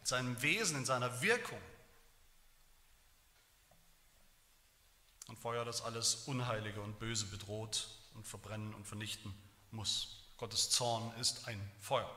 In 0.00 0.06
seinem 0.06 0.42
Wesen, 0.42 0.78
in 0.78 0.86
seiner 0.86 1.22
Wirkung. 1.22 1.62
Und 5.28 5.38
Feuer, 5.38 5.64
das 5.64 5.82
alles 5.82 6.16
Unheilige 6.26 6.80
und 6.80 6.98
Böse 6.98 7.26
bedroht 7.26 7.88
und 8.14 8.26
verbrennen 8.26 8.74
und 8.74 8.88
vernichten 8.88 9.32
muss. 9.70 10.17
Gottes 10.38 10.70
Zorn 10.70 11.12
ist 11.20 11.46
ein 11.46 11.60
Feuer. 11.80 12.10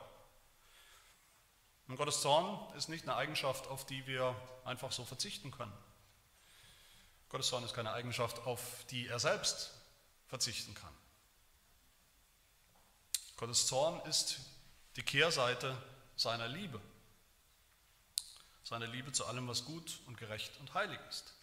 Und 1.88 1.96
Gottes 1.96 2.22
Zorn 2.22 2.72
ist 2.74 2.88
nicht 2.88 3.02
eine 3.02 3.16
Eigenschaft, 3.16 3.66
auf 3.66 3.84
die 3.84 4.06
wir 4.06 4.34
einfach 4.64 4.92
so 4.92 5.04
verzichten 5.04 5.50
können. 5.50 5.72
Gottes 7.28 7.48
Zorn 7.48 7.64
ist 7.64 7.74
keine 7.74 7.92
Eigenschaft, 7.92 8.38
auf 8.46 8.86
die 8.90 9.08
er 9.08 9.18
selbst 9.18 9.72
verzichten 10.28 10.74
kann. 10.74 10.94
Gottes 13.36 13.66
Zorn 13.66 14.00
ist 14.08 14.38
die 14.96 15.02
Kehrseite 15.02 15.76
seiner 16.16 16.46
Liebe. 16.46 16.80
Seine 18.62 18.86
Liebe 18.86 19.10
zu 19.10 19.26
allem, 19.26 19.48
was 19.48 19.64
gut 19.64 19.98
und 20.06 20.16
gerecht 20.16 20.52
und 20.60 20.72
heilig 20.74 21.00
ist. 21.08 21.34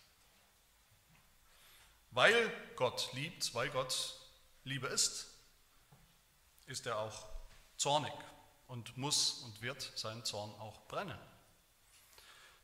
Weil 2.12 2.52
Gott 2.76 3.12
liebt, 3.14 3.54
weil 3.54 3.70
Gott 3.70 4.16
Liebe 4.64 4.88
ist, 4.88 5.28
ist 6.70 6.86
er 6.86 7.00
auch 7.00 7.26
zornig 7.78 8.14
und 8.68 8.96
muss 8.98 9.42
und 9.44 9.62
wird 9.62 9.92
sein 9.96 10.24
Zorn 10.24 10.52
auch 10.60 10.80
brennen. 10.88 11.18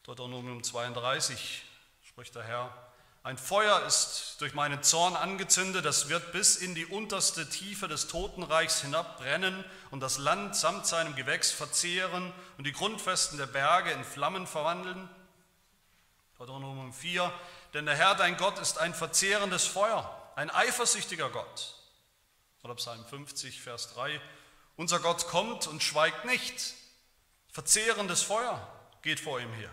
Deuteronomium 0.03 0.63
32 0.63 1.63
spricht 2.03 2.35
der 2.35 2.43
Herr, 2.43 2.91
ein 3.23 3.39
Feuer 3.39 3.81
ist 3.87 4.35
durch 4.39 4.53
meinen 4.53 4.83
Zorn 4.83 5.15
angezündet, 5.15 5.83
das 5.83 6.09
wird 6.09 6.31
bis 6.31 6.57
in 6.57 6.75
die 6.75 6.85
unterste 6.85 7.49
Tiefe 7.49 7.87
des 7.87 8.07
Totenreichs 8.07 8.81
hinabbrennen 8.81 9.65
und 9.89 9.99
das 10.01 10.19
Land 10.19 10.55
samt 10.55 10.85
seinem 10.85 11.15
Gewächs 11.15 11.51
verzehren 11.51 12.31
und 12.59 12.67
die 12.67 12.71
Grundfesten 12.71 13.39
der 13.39 13.47
Berge 13.47 13.89
in 13.89 14.03
Flammen 14.03 14.45
verwandeln. 14.45 15.09
Deuteronomium 16.37 16.93
4, 16.93 17.33
denn 17.73 17.87
der 17.87 17.95
Herr 17.95 18.13
dein 18.13 18.37
Gott 18.37 18.59
ist 18.59 18.77
ein 18.77 18.93
verzehrendes 18.93 19.65
Feuer, 19.65 20.31
ein 20.35 20.51
eifersüchtiger 20.51 21.31
Gott. 21.31 21.74
Oder 22.65 22.73
Psalm 22.73 23.06
50, 23.06 23.62
Vers 23.62 23.93
3, 23.93 24.19
unser 24.75 24.99
Gott 24.99 25.28
kommt 25.28 25.67
und 25.67 25.84
schweigt 25.84 26.25
nicht, 26.25 26.73
verzehrendes 27.51 28.23
Feuer 28.23 28.67
geht 29.04 29.19
vor 29.19 29.39
ihm 29.39 29.54
her. 29.54 29.69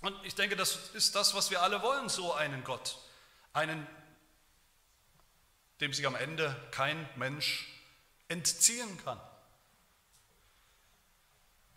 Und 0.00 0.16
ich 0.24 0.34
denke, 0.34 0.56
das 0.56 0.94
ist 0.94 1.14
das, 1.14 1.34
was 1.34 1.50
wir 1.50 1.60
alle 1.60 1.82
wollen, 1.82 2.08
so 2.08 2.32
einen 2.32 2.64
Gott. 2.64 2.96
Einen, 3.52 3.86
dem 5.80 5.92
sich 5.92 6.06
am 6.06 6.14
Ende 6.14 6.56
kein 6.70 7.06
Mensch 7.16 7.68
entziehen 8.28 9.04
kann. 9.04 9.20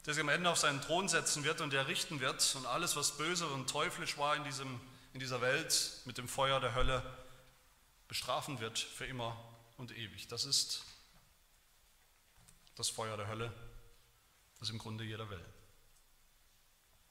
Der 0.06 0.14
sich 0.14 0.24
am 0.24 0.30
Ende 0.30 0.50
auf 0.52 0.58
seinen 0.58 0.80
Thron 0.80 1.10
setzen 1.10 1.44
wird 1.44 1.60
und 1.60 1.74
er 1.74 1.90
richten 1.90 2.22
wird 2.22 2.56
und 2.56 2.66
alles, 2.66 2.96
was 2.96 3.18
böse 3.18 3.46
und 3.48 3.70
teuflisch 3.70 4.18
war 4.18 4.38
in, 4.38 4.46
diesem, 4.46 4.80
in 5.12 5.20
dieser 5.20 5.42
Welt, 5.42 6.00
mit 6.06 6.18
dem 6.18 6.30
Feuer 6.30 6.62
der 6.62 6.76
Hölle 6.76 7.04
bestrafen 8.08 8.62
wird 8.62 8.80
für 8.80 9.06
immer 9.06 9.36
und 9.78 9.92
ewig. 9.92 10.28
Das 10.28 10.46
ist 10.46 10.84
das 12.76 12.90
Feuer 12.90 13.18
der 13.18 13.28
Hölle, 13.28 13.54
das 14.60 14.70
im 14.70 14.78
Grunde 14.78 15.04
jeder 15.04 15.30
will. 15.30 15.44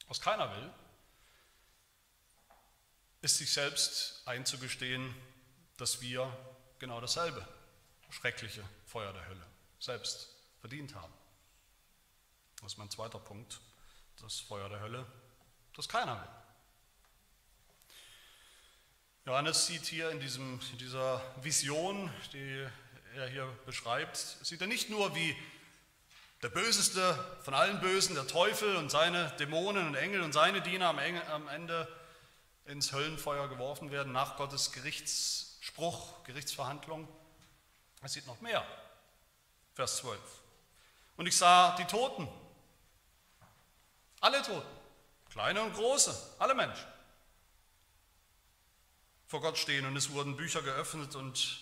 Was 0.07 0.21
keiner 0.21 0.51
will, 0.55 0.73
ist 3.23 3.39
sich 3.39 3.53
selbst 3.53 4.23
einzugestehen, 4.27 5.15
dass 5.79 6.01
wir 6.01 6.31
genau 6.79 7.01
dasselbe 7.01 7.47
schreckliche 8.11 8.63
Feuer 8.87 9.13
der 9.13 9.27
Hölle 9.27 9.47
selbst 9.81 10.29
verdient 10.61 10.95
haben. 10.95 11.13
Das 12.61 12.73
ist 12.73 12.79
mein 12.79 12.91
zweiter 12.91 13.19
Punkt, 13.19 13.61
das 14.21 14.41
Feuer 14.41 14.69
der 14.69 14.81
Hölle, 14.81 15.07
das 15.75 15.89
keiner 15.89 16.21
will. 16.21 16.44
Johannes 19.27 19.65
sieht 19.65 19.87
hier 19.87 20.11
in, 20.11 20.21
diesem, 20.21 20.61
in 20.73 20.77
dieser 20.77 21.23
Vision, 21.41 22.13
die 22.35 22.67
er 23.17 23.27
hier 23.27 23.47
beschreibt, 23.65 24.19
sieht 24.19 24.61
er 24.61 24.67
nicht 24.67 24.91
nur, 24.91 25.15
wie 25.15 25.35
der 26.43 26.51
Böseste 26.51 27.19
von 27.43 27.55
allen 27.55 27.81
Bösen, 27.81 28.15
der 28.15 28.27
Teufel 28.27 28.77
und 28.77 28.91
seine 28.91 29.31
Dämonen 29.39 29.87
und 29.87 29.95
Engel 29.95 30.21
und 30.21 30.35
seine 30.35 30.61
Diener 30.61 30.89
am 30.89 31.49
Ende 31.49 31.89
ins 32.67 32.93
Höllenfeuer 32.93 33.49
geworfen 33.49 33.91
werden 33.91 34.13
nach 34.13 34.37
Gottes 34.37 34.73
Gerichtsspruch, 34.73 36.23
Gerichtsverhandlung. 36.25 37.09
Er 38.03 38.11
sieht 38.11 38.27
noch 38.27 38.43
mehr. 38.43 38.63
Vers 39.73 39.97
12. 39.99 40.21
Und 41.17 41.27
ich 41.27 41.37
sah 41.39 41.75
die 41.77 41.87
Toten, 41.87 42.29
alle 44.21 44.43
Toten, 44.43 44.69
kleine 45.31 45.63
und 45.63 45.73
große, 45.73 46.15
alle 46.39 46.55
Menschen, 46.55 46.85
vor 49.35 49.41
Gott 49.41 49.59
stehen 49.59 49.85
und 49.85 49.97
es 49.97 50.13
wurden 50.13 50.37
Bücher 50.37 50.63
geöffnet 50.63 51.17
und 51.17 51.59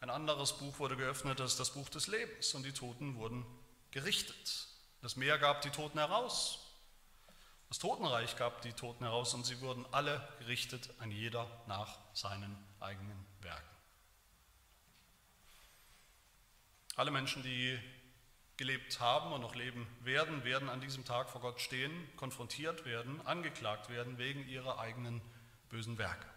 ein 0.00 0.10
anderes 0.10 0.58
Buch 0.58 0.78
wurde 0.78 0.94
geöffnet, 0.94 1.40
das 1.40 1.52
ist 1.52 1.58
das 1.58 1.72
Buch 1.72 1.88
des 1.88 2.06
Lebens 2.06 2.52
und 2.52 2.64
die 2.64 2.72
Toten 2.72 3.16
wurden 3.16 3.46
gerichtet. 3.92 4.68
Das 5.00 5.16
Meer 5.16 5.38
gab 5.38 5.62
die 5.62 5.70
Toten 5.70 5.98
heraus. 5.98 6.58
Das 7.70 7.78
Totenreich 7.78 8.36
gab 8.36 8.60
die 8.60 8.74
Toten 8.74 9.04
heraus 9.04 9.32
und 9.32 9.46
sie 9.46 9.58
wurden 9.62 9.86
alle 9.90 10.28
gerichtet, 10.40 10.90
ein 10.98 11.10
jeder 11.10 11.46
nach 11.66 11.96
seinen 12.12 12.62
eigenen 12.78 13.24
Werken. 13.40 13.76
Alle 16.96 17.10
Menschen, 17.10 17.42
die 17.42 17.80
gelebt 18.58 19.00
haben 19.00 19.32
und 19.32 19.40
noch 19.40 19.54
leben 19.54 19.86
werden, 20.00 20.44
werden 20.44 20.68
an 20.68 20.82
diesem 20.82 21.06
Tag 21.06 21.30
vor 21.30 21.40
Gott 21.40 21.58
stehen, 21.58 21.90
konfrontiert 22.16 22.84
werden, 22.84 23.26
angeklagt 23.26 23.88
werden 23.88 24.18
wegen 24.18 24.46
ihrer 24.46 24.78
eigenen 24.78 25.22
bösen 25.70 25.96
Werke. 25.96 26.31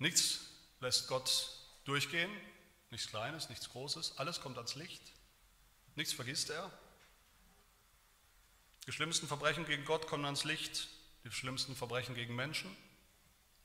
Nichts 0.00 0.40
lässt 0.80 1.08
Gott 1.08 1.50
durchgehen, 1.84 2.30
nichts 2.90 3.08
Kleines, 3.08 3.50
nichts 3.50 3.68
Großes, 3.68 4.16
alles 4.16 4.40
kommt 4.40 4.56
ans 4.56 4.74
Licht, 4.74 5.02
nichts 5.94 6.14
vergisst 6.14 6.48
er. 6.48 6.72
Die 8.86 8.92
schlimmsten 8.92 9.28
Verbrechen 9.28 9.66
gegen 9.66 9.84
Gott 9.84 10.06
kommen 10.06 10.24
ans 10.24 10.44
Licht, 10.44 10.88
die 11.22 11.30
schlimmsten 11.30 11.76
Verbrechen 11.76 12.14
gegen 12.14 12.34
Menschen, 12.34 12.74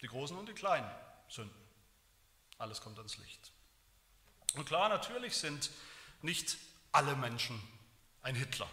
die 0.01 0.07
großen 0.07 0.37
und 0.37 0.49
die 0.49 0.53
kleinen 0.53 0.91
Sünden. 1.29 1.55
Alles 2.57 2.81
kommt 2.81 2.97
ans 2.97 3.17
Licht. 3.17 3.53
Und 4.55 4.65
klar, 4.65 4.89
natürlich 4.89 5.37
sind 5.37 5.71
nicht 6.21 6.57
alle 6.91 7.15
Menschen 7.15 7.61
ein 8.21 8.35
Hitler. 8.35 8.69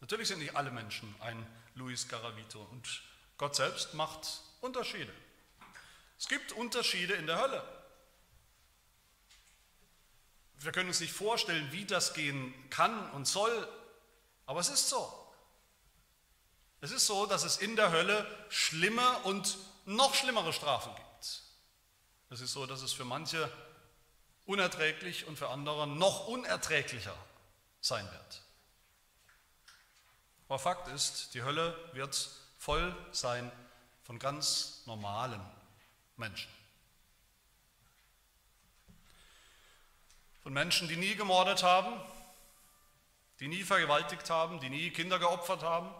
Natürlich 0.00 0.28
sind 0.28 0.38
nicht 0.38 0.56
alle 0.56 0.70
Menschen 0.70 1.14
ein 1.20 1.46
Luis 1.74 2.08
Garavito 2.08 2.62
und 2.62 3.02
Gott 3.36 3.54
selbst 3.54 3.92
macht 3.92 4.40
Unterschiede. 4.62 5.12
Es 6.18 6.28
gibt 6.28 6.52
Unterschiede 6.52 7.14
in 7.14 7.26
der 7.26 7.40
Hölle. 7.40 7.62
Wir 10.58 10.72
können 10.72 10.88
uns 10.88 11.00
nicht 11.00 11.12
vorstellen, 11.12 11.70
wie 11.72 11.84
das 11.84 12.14
gehen 12.14 12.54
kann 12.70 13.10
und 13.10 13.26
soll, 13.26 13.68
aber 14.46 14.60
es 14.60 14.68
ist 14.68 14.88
so. 14.88 15.12
Es 16.80 16.90
ist 16.90 17.06
so, 17.06 17.26
dass 17.26 17.44
es 17.44 17.58
in 17.58 17.76
der 17.76 17.92
Hölle 17.92 18.26
schlimme 18.48 19.18
und 19.20 19.58
noch 19.86 20.14
schlimmere 20.14 20.52
Strafen 20.52 20.94
gibt. 20.94 21.42
Es 22.30 22.40
ist 22.40 22.52
so, 22.52 22.66
dass 22.66 22.82
es 22.82 22.92
für 22.92 23.04
manche 23.04 23.50
unerträglich 24.46 25.26
und 25.26 25.38
für 25.38 25.48
andere 25.48 25.86
noch 25.86 26.26
unerträglicher 26.26 27.16
sein 27.80 28.04
wird. 28.10 28.42
Aber 30.48 30.58
Fakt 30.58 30.88
ist, 30.88 31.34
die 31.34 31.42
Hölle 31.42 31.76
wird 31.92 32.30
voll 32.58 32.94
sein 33.12 33.50
von 34.02 34.18
ganz 34.18 34.82
normalen 34.86 35.40
Menschen. 36.16 36.50
Von 40.42 40.52
Menschen, 40.52 40.88
die 40.88 40.96
nie 40.96 41.14
gemordet 41.14 41.62
haben, 41.62 42.00
die 43.40 43.48
nie 43.48 43.62
vergewaltigt 43.62 44.28
haben, 44.30 44.60
die 44.60 44.70
nie 44.70 44.90
Kinder 44.90 45.18
geopfert 45.18 45.62
haben. 45.62 45.90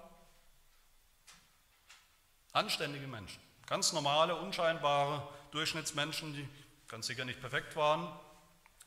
Anständige 2.52 3.06
Menschen, 3.06 3.40
ganz 3.66 3.92
normale, 3.92 4.36
unscheinbare 4.36 5.26
Durchschnittsmenschen, 5.50 6.34
die 6.34 6.48
ganz 6.88 7.06
sicher 7.06 7.24
nicht 7.24 7.40
perfekt 7.40 7.74
waren, 7.74 8.08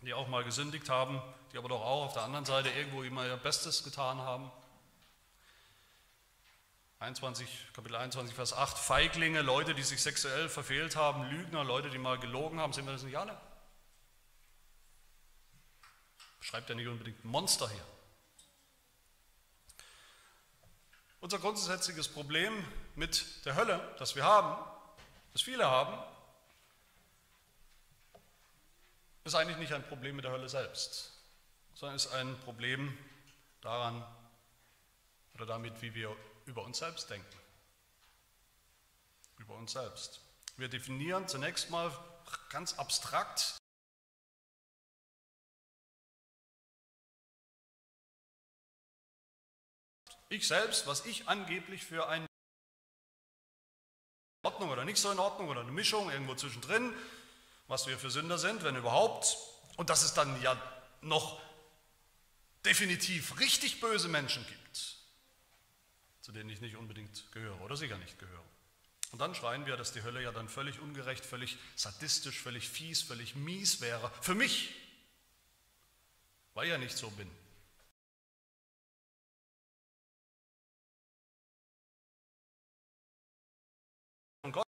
die 0.02 0.14
auch 0.14 0.28
mal 0.28 0.44
gesündigt 0.44 0.90
haben, 0.90 1.22
die 1.52 1.58
aber 1.58 1.70
doch 1.70 1.82
auch 1.82 2.06
auf 2.06 2.14
der 2.14 2.24
anderen 2.24 2.46
Seite 2.46 2.70
irgendwo 2.70 3.04
immer 3.04 3.26
ihr 3.26 3.38
Bestes 3.38 3.84
getan 3.84 4.20
haben. 4.20 4.52
21, 7.00 7.48
Kapitel 7.74 7.96
21, 7.96 8.34
Vers 8.36 8.54
8, 8.54 8.78
Feiglinge, 8.78 9.42
Leute, 9.42 9.76
die 9.76 9.84
sich 9.84 10.02
sexuell 10.02 10.50
verfehlt 10.50 10.96
haben, 10.96 11.30
Lügner, 11.30 11.64
Leute, 11.64 11.92
die 11.92 12.00
mal 12.00 12.18
gelogen 12.18 12.60
haben, 12.60 12.74
sind 12.74 12.86
wir 12.86 12.94
das 12.94 13.04
nicht 13.04 13.18
alle? 13.18 13.40
Schreibt 16.40 16.70
ja 16.70 16.76
nicht 16.76 16.88
unbedingt 16.88 17.24
Monster 17.24 17.70
hier. 17.70 17.86
Unser 21.20 21.38
grundsätzliches 21.38 22.08
Problem 22.08 22.66
mit 22.96 23.46
der 23.46 23.56
Hölle, 23.56 23.96
das 24.00 24.16
wir 24.16 24.24
haben, 24.24 24.56
das 25.34 25.44
viele 25.44 25.68
haben, 25.68 26.02
ist 29.24 29.36
eigentlich 29.36 29.58
nicht 29.58 29.74
ein 29.74 29.88
Problem 29.88 30.16
mit 30.16 30.26
der 30.26 30.32
Hölle 30.32 30.50
selbst, 30.50 31.12
sondern 31.76 31.96
ist 31.96 32.08
ein 32.08 32.40
Problem 32.40 32.98
daran 33.62 34.04
oder 35.36 35.46
damit, 35.46 35.80
wie 35.82 35.94
wir 35.94 36.16
über 36.48 36.64
uns 36.64 36.80
selbst 36.80 37.10
denken. 37.10 37.38
Über 39.38 39.56
uns 39.56 39.74
selbst. 39.74 40.22
Wir 40.56 40.70
definieren 40.70 41.28
zunächst 41.28 41.70
mal 41.70 41.92
ganz 42.50 42.74
abstrakt 42.74 43.58
ich 50.30 50.48
selbst, 50.48 50.88
was 50.88 51.06
ich 51.06 51.28
angeblich 51.28 51.86
für 51.86 52.08
eine 52.08 52.26
Ordnung 54.44 54.70
oder 54.70 54.84
nicht 54.84 54.98
so 54.98 55.12
in 55.12 55.20
Ordnung 55.20 55.50
oder 55.50 55.62
eine 55.62 55.72
Mischung 55.72 56.10
irgendwo 56.10 56.36
zwischendrin, 56.36 56.94
was 57.68 57.88
wir 57.88 57.98
für 57.98 58.10
Sünder 58.10 58.38
sind, 58.38 58.64
wenn 58.64 58.76
überhaupt. 58.76 59.38
Und 59.78 59.90
dass 59.90 60.04
es 60.04 60.14
dann 60.14 60.42
ja 60.42 60.60
noch 61.02 61.40
definitiv 62.66 63.40
richtig 63.40 63.80
böse 63.80 64.08
Menschen 64.08 64.46
gibt 64.48 64.67
zu 66.28 66.34
denen 66.34 66.50
ich 66.50 66.60
nicht 66.60 66.76
unbedingt 66.76 67.32
gehöre 67.32 67.62
oder 67.62 67.78
sicher 67.78 67.98
nicht 67.98 68.20
gehöre. 68.20 68.44
Und 69.14 69.20
dann 69.20 69.34
schreien 69.34 69.66
wir, 69.66 69.78
dass 69.78 69.94
die 69.94 70.04
Hölle 70.04 70.22
ja 70.22 70.34
dann 70.34 70.50
völlig 70.50 70.82
ungerecht, 70.82 71.26
völlig 71.26 71.58
sadistisch, 71.78 72.42
völlig 72.42 72.68
fies, 72.68 73.02
völlig 73.02 73.38
mies 73.38 73.80
wäre. 73.80 74.12
Für 74.22 74.36
mich, 74.36 74.76
weil 76.54 76.66
ich 76.66 76.72
ja 76.72 76.78
nicht 76.78 76.98
so 76.98 77.10
bin. 77.12 77.32
Und 84.42 84.52
Gott 84.52 84.68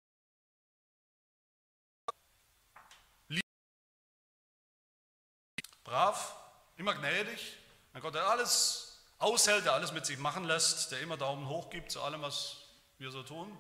brav, 5.86 6.36
immer 6.76 6.96
gnädig, 6.96 7.56
mein 7.94 8.02
Gott 8.02 8.14
hat 8.14 8.24
alles 8.24 8.85
aushält, 9.26 9.66
der 9.66 9.74
alles 9.74 9.92
mit 9.92 10.06
sich 10.06 10.20
machen 10.20 10.44
lässt, 10.44 10.92
der 10.92 11.02
immer 11.02 11.18
Daumen 11.18 11.50
hoch 11.50 11.72
gibt 11.72 11.92
zu 11.92 12.02
allem, 12.02 12.22
was 12.22 12.58
wir 13.00 13.10
so 13.10 13.24
tun. 13.24 13.52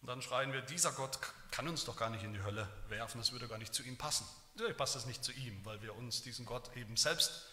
Und 0.00 0.08
dann 0.08 0.22
schreien 0.22 0.52
wir, 0.52 0.62
dieser 0.62 0.90
Gott 0.92 1.18
kann 1.50 1.68
uns 1.68 1.84
doch 1.84 1.96
gar 1.96 2.08
nicht 2.08 2.24
in 2.24 2.32
die 2.32 2.42
Hölle 2.42 2.66
werfen, 2.88 3.18
das 3.18 3.30
würde 3.30 3.46
gar 3.48 3.58
nicht 3.58 3.74
zu 3.74 3.82
ihm 3.82 3.98
passen. 3.98 4.26
Natürlich 4.54 4.76
passt 4.76 4.96
es 4.96 5.06
nicht 5.06 5.22
zu 5.22 5.32
ihm, 5.32 5.64
weil 5.64 5.82
wir 5.82 5.94
uns 5.94 6.22
diesen 6.22 6.46
Gott 6.46 6.74
eben 6.76 6.96
selbst 6.96 7.46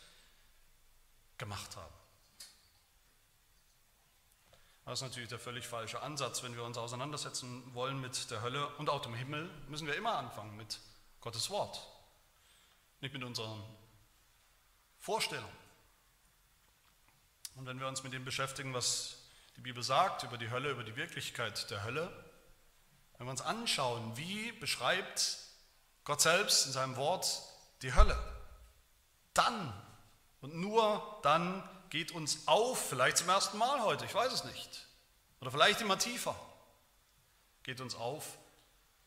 gemacht 1.38 1.76
haben. 1.76 1.94
Das 4.86 5.00
ist 5.00 5.04
natürlich 5.04 5.30
der 5.30 5.38
völlig 5.38 5.68
falsche 5.68 6.02
Ansatz. 6.02 6.42
Wenn 6.42 6.56
wir 6.56 6.64
uns 6.64 6.78
auseinandersetzen 6.78 7.74
wollen 7.76 8.00
mit 8.02 8.32
der 8.32 8.42
Hölle 8.42 8.68
und 8.78 8.90
auch 8.90 9.02
dem 9.02 9.14
Himmel, 9.14 9.50
müssen 9.68 9.86
wir 9.86 9.96
immer 9.96 10.16
anfangen 10.16 10.56
mit 10.58 10.80
Gottes 11.22 11.50
Wort, 11.50 11.86
nicht 13.02 13.14
mit 13.14 13.24
unseren 13.24 13.62
Vorstellungen. 14.98 15.59
Und 17.60 17.66
wenn 17.66 17.78
wir 17.82 17.90
uns 17.90 18.04
mit 18.04 18.14
dem 18.14 18.24
beschäftigen, 18.24 18.74
was 18.74 19.18
die 19.58 19.62
Bibel 19.62 19.84
sagt 19.84 20.24
über 20.24 20.38
die 20.38 20.50
Hölle, 20.50 20.70
über 20.70 20.86
die 20.86 20.96
Wirklichkeit 20.96 21.70
der 21.70 21.84
Hölle, 21.84 22.10
wenn 23.18 23.28
wir 23.28 23.32
uns 23.32 23.42
anschauen, 23.42 24.16
wie 24.16 24.54
beschreibt 24.54 25.40
Gott 26.06 26.22
selbst 26.22 26.68
in 26.68 26.72
seinem 26.72 26.96
Wort 26.96 27.42
die 27.82 27.94
Hölle, 27.94 28.18
dann 29.34 29.74
und 30.40 30.56
nur 30.56 31.20
dann 31.22 31.62
geht 31.90 32.14
uns 32.14 32.48
auf, 32.48 32.92
vielleicht 32.92 33.18
zum 33.18 33.28
ersten 33.28 33.58
Mal 33.58 33.84
heute, 33.84 34.06
ich 34.06 34.14
weiß 34.14 34.32
es 34.32 34.46
nicht, 34.46 34.88
oder 35.42 35.52
vielleicht 35.52 35.82
immer 35.82 36.00
tiefer, 36.00 36.40
geht 37.64 37.82
uns 37.82 37.94
auf, 37.94 38.38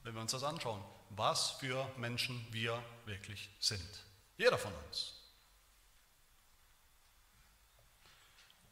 wenn 0.03 0.13
wir 0.13 0.21
uns 0.21 0.33
das 0.33 0.45
anschauen, 0.45 0.85
was 1.09 1.53
für 1.53 1.91
Menschen 1.97 2.47
wir 2.51 2.85
wirklich 3.07 3.49
sind. 3.61 4.05
Jeder 4.37 4.59
von 4.59 4.75
uns. 4.87 5.22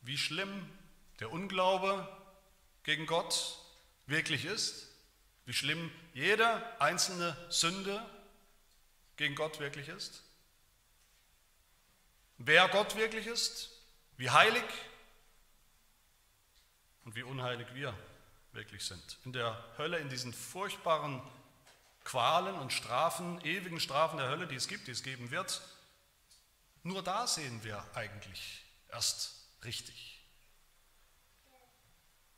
Wie 0.03 0.19
schlimm 0.19 0.69
der 1.21 1.31
Unglaube 1.31 2.09
gegen 2.83 3.07
Gott 3.07 3.59
wirklich 4.07 4.45
ist, 4.45 4.89
wie 5.47 5.53
schlimm 5.53 5.91
jede 6.15 6.81
einzelne 6.81 7.37
Sünde 7.51 8.05
gegen 9.17 9.35
Gott 9.35 9.61
wirklich 9.61 9.89
ist, 9.89 10.23
wer 12.39 12.69
Gott 12.69 12.97
wirklich 12.97 13.27
ist, 13.27 13.71
wie 14.17 14.31
heilig 14.31 14.65
und 17.05 17.15
wie 17.15 17.23
unheilig 17.23 17.67
wir 17.75 17.95
wirklich 18.53 18.85
sind. 18.85 19.19
In 19.25 19.33
der 19.33 19.63
Hölle, 19.79 19.99
in 19.99 20.09
diesen 20.09 20.33
furchtbaren 20.33 21.23
Qualen 22.05 22.55
und 22.57 22.73
Strafen, 22.73 23.41
ewigen 23.45 23.81
Strafen 23.81 24.17
der 24.17 24.29
Hölle, 24.29 24.47
die 24.47 24.55
es 24.55 24.69
gibt, 24.69 24.87
die 24.87 24.93
es 24.93 25.03
geben 25.03 25.31
wird, 25.31 25.61
nur 26.83 27.03
da 27.03 27.27
sehen 27.27 27.63
wir 27.63 27.85
eigentlich 27.95 28.65
erst 28.89 29.40
richtig, 29.65 30.21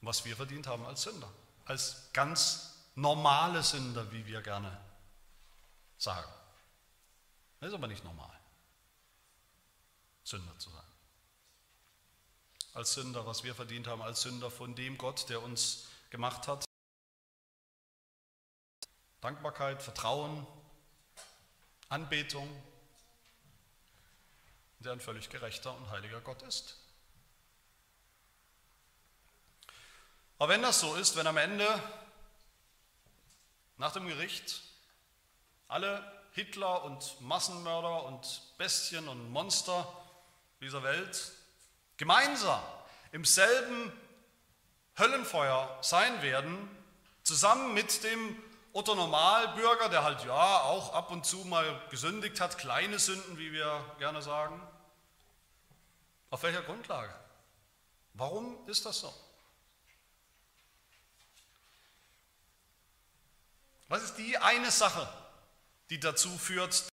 was 0.01 0.25
wir 0.25 0.37
verdient 0.37 0.67
haben 0.67 0.85
als 0.87 1.03
Sünder, 1.03 1.33
als 1.65 2.11
ganz 2.13 2.77
normale 2.95 3.63
Sünder, 3.63 4.11
wie 4.13 4.27
wir 4.27 4.43
gerne 4.43 4.81
sagen. 5.99 6.31
Das 7.61 7.69
ist 7.69 7.75
aber 7.75 7.87
nicht 7.87 8.05
normal, 8.05 8.37
Sünder 10.25 10.59
zu 10.59 10.71
sein. 10.71 10.83
Als 12.75 12.95
Sünder, 12.95 13.27
was 13.27 13.45
wir 13.45 13.55
verdient 13.55 13.87
haben, 13.87 14.03
als 14.03 14.23
Sünder 14.23 14.51
von 14.51 14.75
dem 14.75 14.99
Gott, 14.99 15.29
der 15.29 15.43
uns 15.43 15.87
gemacht 16.11 16.49
hat. 16.49 16.65
Dankbarkeit, 19.21 19.83
Vertrauen, 19.83 20.47
Anbetung, 21.89 22.49
der 24.81 24.93
ein 24.93 25.01
völlig 25.01 25.29
gerechter 25.31 25.77
und 25.77 25.91
heiliger 25.91 26.21
Gott 26.21 26.43
ist. 26.43 26.82
Aber 30.43 30.55
wenn 30.55 30.63
das 30.63 30.81
so 30.81 30.97
ist, 30.97 31.15
wenn 31.15 31.29
am 31.29 31.37
Ende 31.37 31.69
nach 33.77 33.93
dem 33.93 34.09
Gericht 34.09 34.61
alle 35.69 36.03
Hitler 36.33 36.83
und 36.83 37.21
Massenmörder 37.21 38.03
und 38.07 38.43
Bestien 38.59 39.07
und 39.07 39.31
Monster 39.31 39.87
dieser 40.61 40.83
Welt 40.83 41.31
gemeinsam 41.97 42.61
im 43.13 43.25
selben 43.25 43.93
Höllenfeuer 44.99 45.79
sein 45.81 46.23
werden, 46.23 46.69
zusammen 47.23 47.73
mit 47.73 48.03
dem 48.03 48.37
Otto 48.73 48.97
Normalbürger, 48.97 49.91
der 49.91 50.03
halt 50.03 50.25
ja 50.25 50.63
auch 50.63 50.93
ab 50.93 51.13
und 51.13 51.25
zu 51.25 51.37
mal 51.45 51.81
gesündigt 51.91 52.41
hat, 52.41 52.59
kleine 52.59 52.99
Sünden, 52.99 53.39
wie 53.39 53.53
wir 53.53 53.95
gerne 54.01 54.21
sagen. 54.23 54.61
Auf 56.31 56.43
welcher 56.43 56.63
Grundlage? 56.63 57.15
Warum 58.15 58.59
ist 58.67 58.85
das 58.85 58.99
so? 58.99 59.15
Was 63.93 64.05
ist 64.05 64.15
die 64.15 64.39
eine 64.39 64.71
Sache, 64.71 65.07
die 65.91 66.01
dazu 66.01 66.31
führt, 66.39 66.89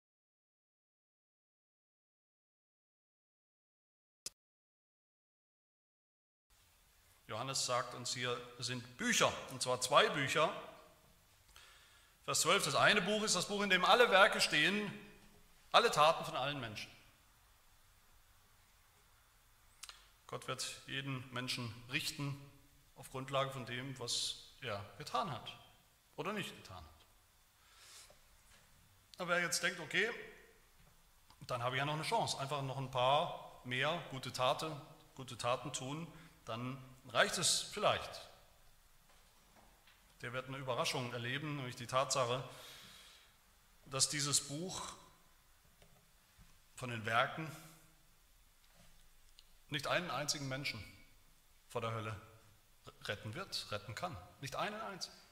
Johannes 7.27 7.67
sagt 7.67 7.95
uns 7.95 8.15
hier, 8.15 8.41
es 8.61 8.67
sind 8.67 8.97
Bücher, 8.97 9.33
und 9.51 9.61
zwar 9.61 9.81
zwei 9.81 10.09
Bücher. 10.11 10.55
Vers 12.27 12.43
12, 12.43 12.67
das 12.67 12.77
eine 12.77 13.03
Buch 13.03 13.25
ist 13.25 13.35
das 13.35 13.49
Buch, 13.49 13.63
in 13.63 13.71
dem 13.71 13.85
alle 13.85 14.13
Werke 14.13 14.41
stehen, 14.41 14.89
alle 15.73 15.91
Taten 15.91 16.25
von 16.25 16.37
allen 16.37 16.61
Menschen. 16.61 16.93
Gott 20.29 20.47
wird 20.47 20.81
jeden 20.87 21.29
Menschen 21.33 21.75
richten 21.91 22.41
auf 22.95 23.11
Grundlage 23.11 23.51
von 23.51 23.67
dem, 23.67 23.99
was 23.99 24.37
er 24.61 24.79
getan 24.97 25.33
hat 25.33 25.64
oder 26.17 26.33
nicht 26.33 26.55
getan 26.57 26.77
hat. 26.77 26.85
Aber 29.19 29.31
wer 29.31 29.43
jetzt 29.43 29.63
denkt, 29.63 29.81
okay, 29.81 30.11
dann 31.47 31.63
habe 31.63 31.77
ich 31.77 31.81
ja 31.81 31.85
noch 31.85 31.95
eine 31.95 32.03
Chance, 32.03 32.39
einfach 32.39 32.63
noch 32.63 32.79
ein 32.79 32.91
paar 32.91 33.61
mehr 33.65 34.03
gute 34.11 34.33
Taten, 34.33 34.73
gute 35.15 35.39
Taten 35.39 35.73
tun, 35.73 36.07
dann 36.45 36.79
reicht 37.09 37.39
es 37.39 37.63
vielleicht. 37.63 38.29
Der 40.23 40.33
wird 40.33 40.49
eine 40.49 40.57
Überraschung 40.59 41.13
erleben, 41.13 41.57
nämlich 41.57 41.77
die 41.77 41.87
Tatsache, 41.87 42.43
dass 43.87 44.09
dieses 44.09 44.49
Buch 44.49 44.95
von 46.77 46.91
den 46.91 47.05
Werken 47.05 47.51
nicht 49.69 49.87
einen 49.87 50.11
einzigen 50.11 50.49
Menschen 50.49 50.83
vor 51.69 51.81
der 51.81 51.93
Hölle 51.93 52.17
retten 53.05 53.35
wird, 53.35 53.71
retten 53.71 53.95
kann. 53.95 54.17
Nicht 54.41 54.57
einen 54.57 54.81
einzigen. 54.81 55.24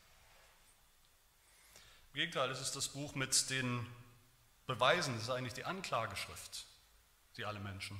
Im 2.12 2.16
Gegenteil, 2.16 2.50
es 2.50 2.60
ist 2.60 2.76
das 2.76 2.90
Buch 2.90 3.14
mit 3.14 3.48
den 3.48 3.86
Beweisen, 4.66 5.16
es 5.16 5.22
ist 5.22 5.30
eigentlich 5.30 5.54
die 5.54 5.64
Anklageschrift, 5.64 6.66
die 7.38 7.46
alle 7.46 7.58
Menschen 7.58 7.98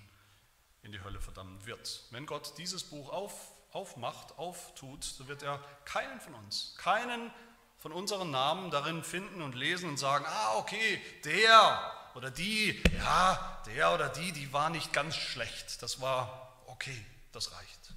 in 0.83 0.93
die 0.93 1.03
Hölle 1.03 1.19
verdammen 1.19 1.65
wird. 1.65 2.03
Wenn 2.11 2.27
Gott 2.27 2.59
dieses 2.59 2.85
Buch 2.85 3.09
auf, 3.09 3.53
aufmacht, 3.71 4.37
auftut, 4.37 5.03
so 5.03 5.29
wird 5.29 5.43
er 5.43 5.65
keinen 5.87 6.21
von 6.21 6.35
uns, 6.35 6.75
keinen 6.77 7.31
von 7.79 7.91
unseren 7.91 8.31
Namen 8.31 8.71
darin 8.71 9.03
finden 9.03 9.41
und 9.41 9.55
lesen 9.55 9.89
und 9.89 9.97
sagen, 9.97 10.27
ah, 10.29 10.57
okay, 10.59 11.01
der 11.25 12.11
oder 12.15 12.31
die, 12.31 12.83
ja, 12.99 13.63
der 13.65 13.95
oder 13.95 14.11
die, 14.11 14.33
die 14.33 14.53
war 14.53 14.69
nicht 14.69 14.93
ganz 14.93 15.17
schlecht, 15.17 15.81
das 15.81 16.03
war 16.03 16.63
okay, 16.67 17.07
das 17.33 17.51
reicht. 17.53 17.95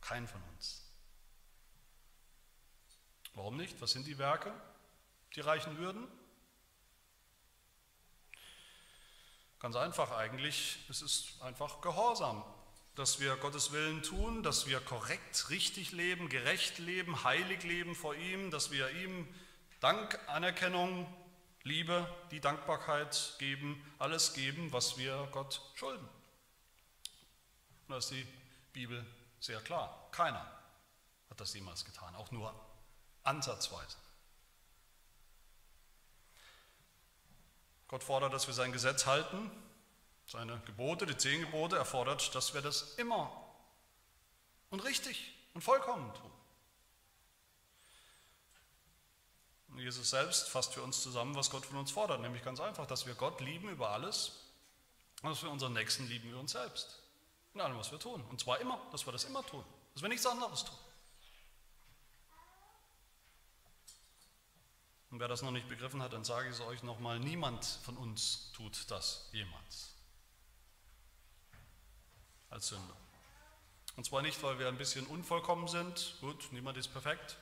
Kein 0.00 0.28
von 0.28 0.40
uns. 0.40 0.47
Warum 3.38 3.56
nicht? 3.56 3.80
Was 3.80 3.92
sind 3.92 4.04
die 4.08 4.18
Werke, 4.18 4.52
die 5.36 5.40
reichen 5.40 5.78
würden? 5.78 6.08
Ganz 9.60 9.76
einfach 9.76 10.10
eigentlich, 10.10 10.80
es 10.88 11.02
ist 11.02 11.40
einfach 11.40 11.80
Gehorsam, 11.80 12.42
dass 12.96 13.20
wir 13.20 13.36
Gottes 13.36 13.70
Willen 13.70 14.02
tun, 14.02 14.42
dass 14.42 14.66
wir 14.66 14.80
korrekt, 14.80 15.50
richtig 15.50 15.92
leben, 15.92 16.28
gerecht 16.28 16.80
leben, 16.80 17.22
heilig 17.22 17.62
leben 17.62 17.94
vor 17.94 18.16
ihm, 18.16 18.50
dass 18.50 18.72
wir 18.72 18.90
ihm 18.90 19.32
Dank, 19.78 20.18
Anerkennung, 20.26 21.06
Liebe, 21.62 22.12
die 22.32 22.40
Dankbarkeit 22.40 23.36
geben, 23.38 23.80
alles 24.00 24.34
geben, 24.34 24.72
was 24.72 24.98
wir 24.98 25.28
Gott 25.30 25.62
schulden. 25.76 26.08
Und 27.86 27.90
da 27.90 27.98
ist 27.98 28.10
die 28.10 28.26
Bibel 28.72 29.06
sehr 29.38 29.60
klar. 29.60 30.08
Keiner 30.10 30.44
hat 31.30 31.40
das 31.40 31.54
jemals 31.54 31.84
getan, 31.84 32.16
auch 32.16 32.32
nur 32.32 32.67
ansatzweise. 33.28 33.96
Gott 37.88 38.04
fordert, 38.04 38.32
dass 38.32 38.46
wir 38.46 38.54
sein 38.54 38.72
Gesetz 38.72 39.06
halten, 39.06 39.50
seine 40.26 40.60
Gebote, 40.66 41.06
die 41.06 41.16
zehn 41.16 41.40
Gebote. 41.40 41.76
Er 41.76 41.86
fordert, 41.86 42.34
dass 42.34 42.52
wir 42.52 42.60
das 42.60 42.94
immer 42.96 43.32
und 44.70 44.84
richtig 44.84 45.32
und 45.54 45.62
vollkommen 45.62 46.12
tun. 46.14 46.30
Und 49.68 49.78
Jesus 49.78 50.10
selbst 50.10 50.48
fasst 50.48 50.74
für 50.74 50.82
uns 50.82 51.02
zusammen, 51.02 51.34
was 51.34 51.50
Gott 51.50 51.64
von 51.64 51.78
uns 51.78 51.90
fordert, 51.90 52.20
nämlich 52.20 52.44
ganz 52.44 52.60
einfach, 52.60 52.86
dass 52.86 53.06
wir 53.06 53.14
Gott 53.14 53.40
lieben 53.40 53.68
über 53.68 53.90
alles 53.90 54.32
und 55.22 55.30
dass 55.30 55.42
wir 55.42 55.50
unseren 55.50 55.72
Nächsten 55.72 56.06
lieben 56.08 56.30
wie 56.30 56.34
uns 56.34 56.52
selbst. 56.52 57.02
In 57.54 57.60
allem, 57.60 57.78
was 57.78 57.90
wir 57.90 57.98
tun. 57.98 58.22
Und 58.28 58.40
zwar 58.40 58.60
immer, 58.60 58.80
dass 58.92 59.06
wir 59.06 59.12
das 59.12 59.24
immer 59.24 59.44
tun, 59.46 59.64
dass 59.94 60.02
wir 60.02 60.08
nichts 60.08 60.26
anderes 60.26 60.64
tun. 60.64 60.76
Und 65.10 65.20
wer 65.20 65.28
das 65.28 65.42
noch 65.42 65.50
nicht 65.50 65.68
begriffen 65.68 66.02
hat, 66.02 66.12
dann 66.12 66.24
sage 66.24 66.48
ich 66.48 66.54
es 66.54 66.60
euch 66.60 66.82
nochmal, 66.82 67.18
niemand 67.18 67.64
von 67.64 67.96
uns 67.96 68.52
tut 68.52 68.90
das 68.90 69.28
jemals. 69.32 69.94
Als 72.50 72.68
Sünder. 72.68 72.96
Und 73.96 74.04
zwar 74.04 74.22
nicht, 74.22 74.42
weil 74.42 74.58
wir 74.58 74.68
ein 74.68 74.78
bisschen 74.78 75.06
unvollkommen 75.06 75.66
sind, 75.66 76.16
gut, 76.20 76.48
niemand 76.52 76.76
ist 76.76 76.88
perfekt, 76.88 77.36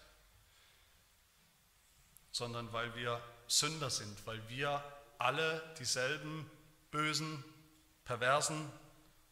sondern 2.31 2.73
weil 2.73 2.95
wir 2.95 3.21
Sünder 3.47 3.91
sind, 3.91 4.27
weil 4.27 4.49
wir 4.49 4.83
alle 5.19 5.75
dieselben 5.79 6.49
bösen, 6.91 7.45
perversen, 8.05 8.71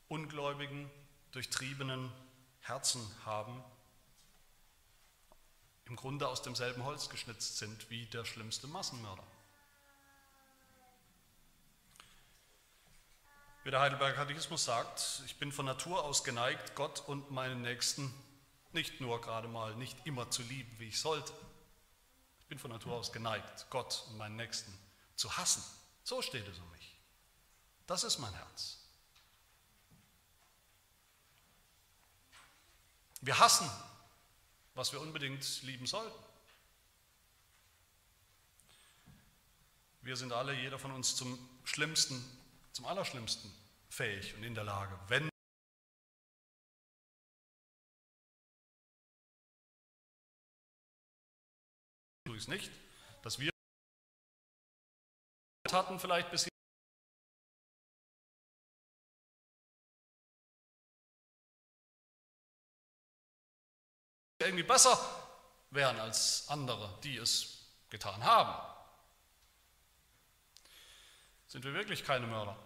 ungläubigen, 0.09 0.91
durchtriebenen 1.33 2.13
Herzen 2.61 3.01
haben, 3.25 3.63
im 5.87 5.97
Grunde 5.97 6.29
aus 6.29 6.43
demselben 6.43 6.85
Holz 6.85 7.09
geschnitzt 7.09 7.59
sind 7.59 7.91
wie 7.91 8.07
der 8.07 8.25
schlimmste 8.25 8.67
Massenmörder. 8.67 9.25
Wie 13.65 13.71
der 13.71 13.81
Heidelberger 13.81 14.17
Katechismus 14.17 14.65
sagt, 14.65 15.23
ich 15.25 15.39
bin 15.39 15.51
von 15.51 15.65
Natur 15.65 16.05
aus 16.05 16.23
geneigt, 16.23 16.75
Gott 16.75 17.01
und 17.07 17.31
meinen 17.31 17.63
Nächsten 17.63 18.13
nicht 18.73 19.01
nur 19.01 19.21
gerade 19.21 19.49
mal, 19.49 19.75
nicht 19.77 20.07
immer 20.07 20.31
zu 20.31 20.43
lieben, 20.43 20.79
wie 20.79 20.89
ich 20.89 21.01
sollte. 21.01 21.33
Ich 22.41 22.47
bin 22.47 22.59
von 22.59 22.71
Natur 22.71 22.95
aus 22.95 23.13
geneigt, 23.13 23.67
Gott 23.71 24.05
und 24.09 24.19
meinen 24.19 24.37
Nächsten 24.37 24.77
zu 25.17 25.35
hassen. 25.37 25.65
So 26.03 26.21
steht 26.21 26.47
es 26.47 26.59
um 26.59 26.71
mich. 26.73 26.95
Das 27.87 28.05
ist 28.05 28.19
mein 28.19 28.35
Herz. 28.35 28.79
Wir 33.23 33.39
hassen, 33.39 33.71
was 34.75 34.93
wir 34.93 35.01
unbedingt 35.01 35.63
lieben 35.63 35.87
sollten. 35.87 36.19
Wir 40.03 40.17
sind 40.17 40.33
alle, 40.33 40.53
jeder 40.55 40.79
von 40.79 40.91
uns, 40.91 41.17
zum 41.17 41.39
Schlimmsten, 41.65 42.23
zum 42.73 42.85
Allerschlimmsten 42.85 43.51
fähig 43.89 44.35
und 44.35 44.43
in 44.43 44.55
der 44.55 44.65
Lage, 44.65 44.99
wenn 45.09 45.29
ich 52.27 52.35
es 52.37 52.49
nicht, 52.49 52.71
dass 53.23 53.39
wir 53.39 53.51
hatten 55.73 55.99
vielleicht 55.99 56.31
bis 56.31 56.54
irgendwie 64.55 64.73
besser 64.73 64.99
wären 65.71 65.99
als 65.99 66.45
andere, 66.49 66.97
die 67.03 67.17
es 67.17 67.67
getan 67.91 68.23
haben. 68.23 68.55
Sind 71.49 71.65
wir 71.65 71.75
wirklich 71.75 72.05
keine 72.05 72.27
Mörder 72.27 72.57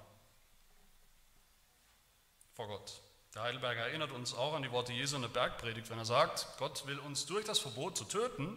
vor 2.55 2.68
Gott? 2.68 3.01
Der 3.34 3.43
Heidelberger 3.43 3.82
erinnert 3.82 4.12
uns 4.12 4.34
auch 4.34 4.55
an 4.55 4.62
die 4.62 4.70
Worte 4.70 4.93
Jesu 4.93 5.16
in 5.16 5.22
der 5.22 5.28
Bergpredigt, 5.28 5.89
wenn 5.91 5.99
er 5.99 6.05
sagt, 6.05 6.47
Gott 6.59 6.86
will 6.86 6.99
uns 6.99 7.26
durch 7.26 7.45
das 7.45 7.59
Verbot 7.59 7.97
zu 7.97 8.05
töten 8.05 8.57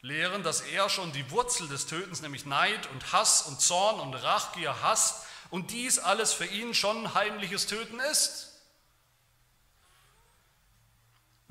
lehren, 0.00 0.42
dass 0.42 0.62
er 0.62 0.88
schon 0.88 1.12
die 1.12 1.30
Wurzel 1.30 1.68
des 1.68 1.86
Tötens, 1.86 2.22
nämlich 2.22 2.44
Neid 2.44 2.90
und 2.90 3.12
Hass 3.12 3.42
und 3.42 3.60
Zorn 3.60 4.00
und 4.00 4.14
Rachgier 4.14 4.82
hasst 4.82 5.26
und 5.50 5.70
dies 5.70 5.98
alles 5.98 6.32
für 6.32 6.46
ihn 6.46 6.74
schon 6.74 7.14
heimliches 7.14 7.66
Töten 7.66 8.00
ist. 8.00 8.51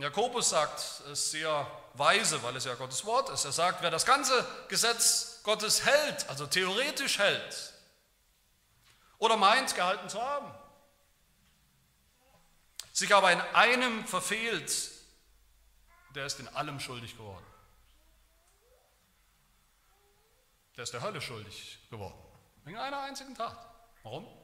Jakobus 0.02 0.50
sagt 0.50 0.80
es 1.12 1.32
sehr 1.32 1.70
weise, 1.94 2.42
weil 2.44 2.56
es 2.56 2.66
ja 2.66 2.74
Gottes 2.76 3.06
Wort 3.06 3.30
ist. 3.30 3.46
Er 3.46 3.52
sagt, 3.52 3.82
wer 3.82 3.92
das 3.92 4.06
ganze 4.06 4.46
Gesetz 4.68 5.42
Gottes 5.44 5.86
hält, 5.86 6.28
also 6.30 6.48
theoretisch 6.48 7.20
hält, 7.20 7.74
oder 9.20 9.38
meint, 9.38 9.76
gehalten 9.76 10.10
zu 10.10 10.22
haben, 10.22 10.52
sich 12.92 13.14
aber 13.14 13.32
in 13.32 13.42
einem 13.54 14.08
verfehlt, 14.08 14.92
der 16.16 16.26
ist 16.26 16.40
in 16.40 16.48
allem 16.50 16.80
schuldig 16.80 17.16
geworden. 17.16 17.46
Der 20.76 20.84
ist 20.84 20.94
der 20.94 21.02
Hölle 21.02 21.22
schuldig 21.22 21.78
geworden. 21.90 22.18
Wegen 22.64 22.78
einer 22.78 23.02
einzigen 23.02 23.36
Tat. 23.36 23.58
Warum? 24.04 24.41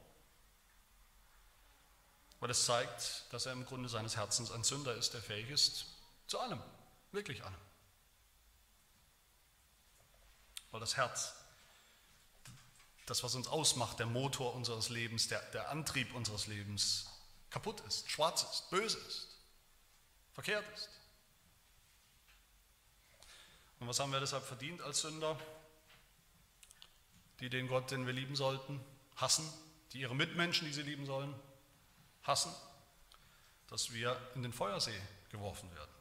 Weil 2.39 2.51
es 2.51 2.65
zeigt, 2.65 3.25
dass 3.31 3.45
er 3.45 3.53
im 3.53 3.65
Grunde 3.65 3.89
seines 3.89 4.15
Herzens 4.15 4.51
ein 4.51 4.63
Sünder 4.63 4.93
ist, 4.95 5.13
der 5.13 5.21
fähig 5.21 5.49
ist 5.49 5.88
zu 6.27 6.39
allem, 6.39 6.61
wirklich 7.11 7.43
allem. 7.43 7.55
Weil 10.71 10.79
das 10.79 10.97
Herz, 10.97 11.33
das, 13.05 13.23
was 13.23 13.33
uns 13.33 13.47
ausmacht, 13.47 13.99
der 13.99 14.05
Motor 14.05 14.53
unseres 14.53 14.89
Lebens, 14.89 15.29
der, 15.29 15.41
der 15.51 15.69
Antrieb 15.69 16.13
unseres 16.13 16.47
Lebens, 16.47 17.07
kaputt 17.49 17.79
ist, 17.81 18.11
schwarz 18.11 18.43
ist, 18.43 18.69
böse 18.69 18.97
ist, 18.97 19.27
verkehrt 20.33 20.65
ist. 20.75 20.89
Und 23.79 23.88
was 23.88 23.99
haben 23.99 24.11
wir 24.11 24.19
deshalb 24.19 24.43
verdient 24.43 24.81
als 24.81 25.01
Sünder? 25.01 25.39
Die 27.39 27.49
den 27.49 27.67
Gott, 27.67 27.91
den 27.91 28.05
wir 28.05 28.13
lieben 28.13 28.35
sollten, 28.35 28.83
hassen, 29.15 29.47
die 29.93 29.99
ihre 29.99 30.15
Mitmenschen, 30.15 30.67
die 30.67 30.73
sie 30.73 30.81
lieben 30.81 31.05
sollen, 31.05 31.33
hassen, 32.28 32.53
dass 33.67 33.93
wir 33.93 34.19
in 34.36 34.43
den 34.43 34.53
Feuersee 34.53 35.01
geworfen 35.30 35.73
werden. 35.75 35.91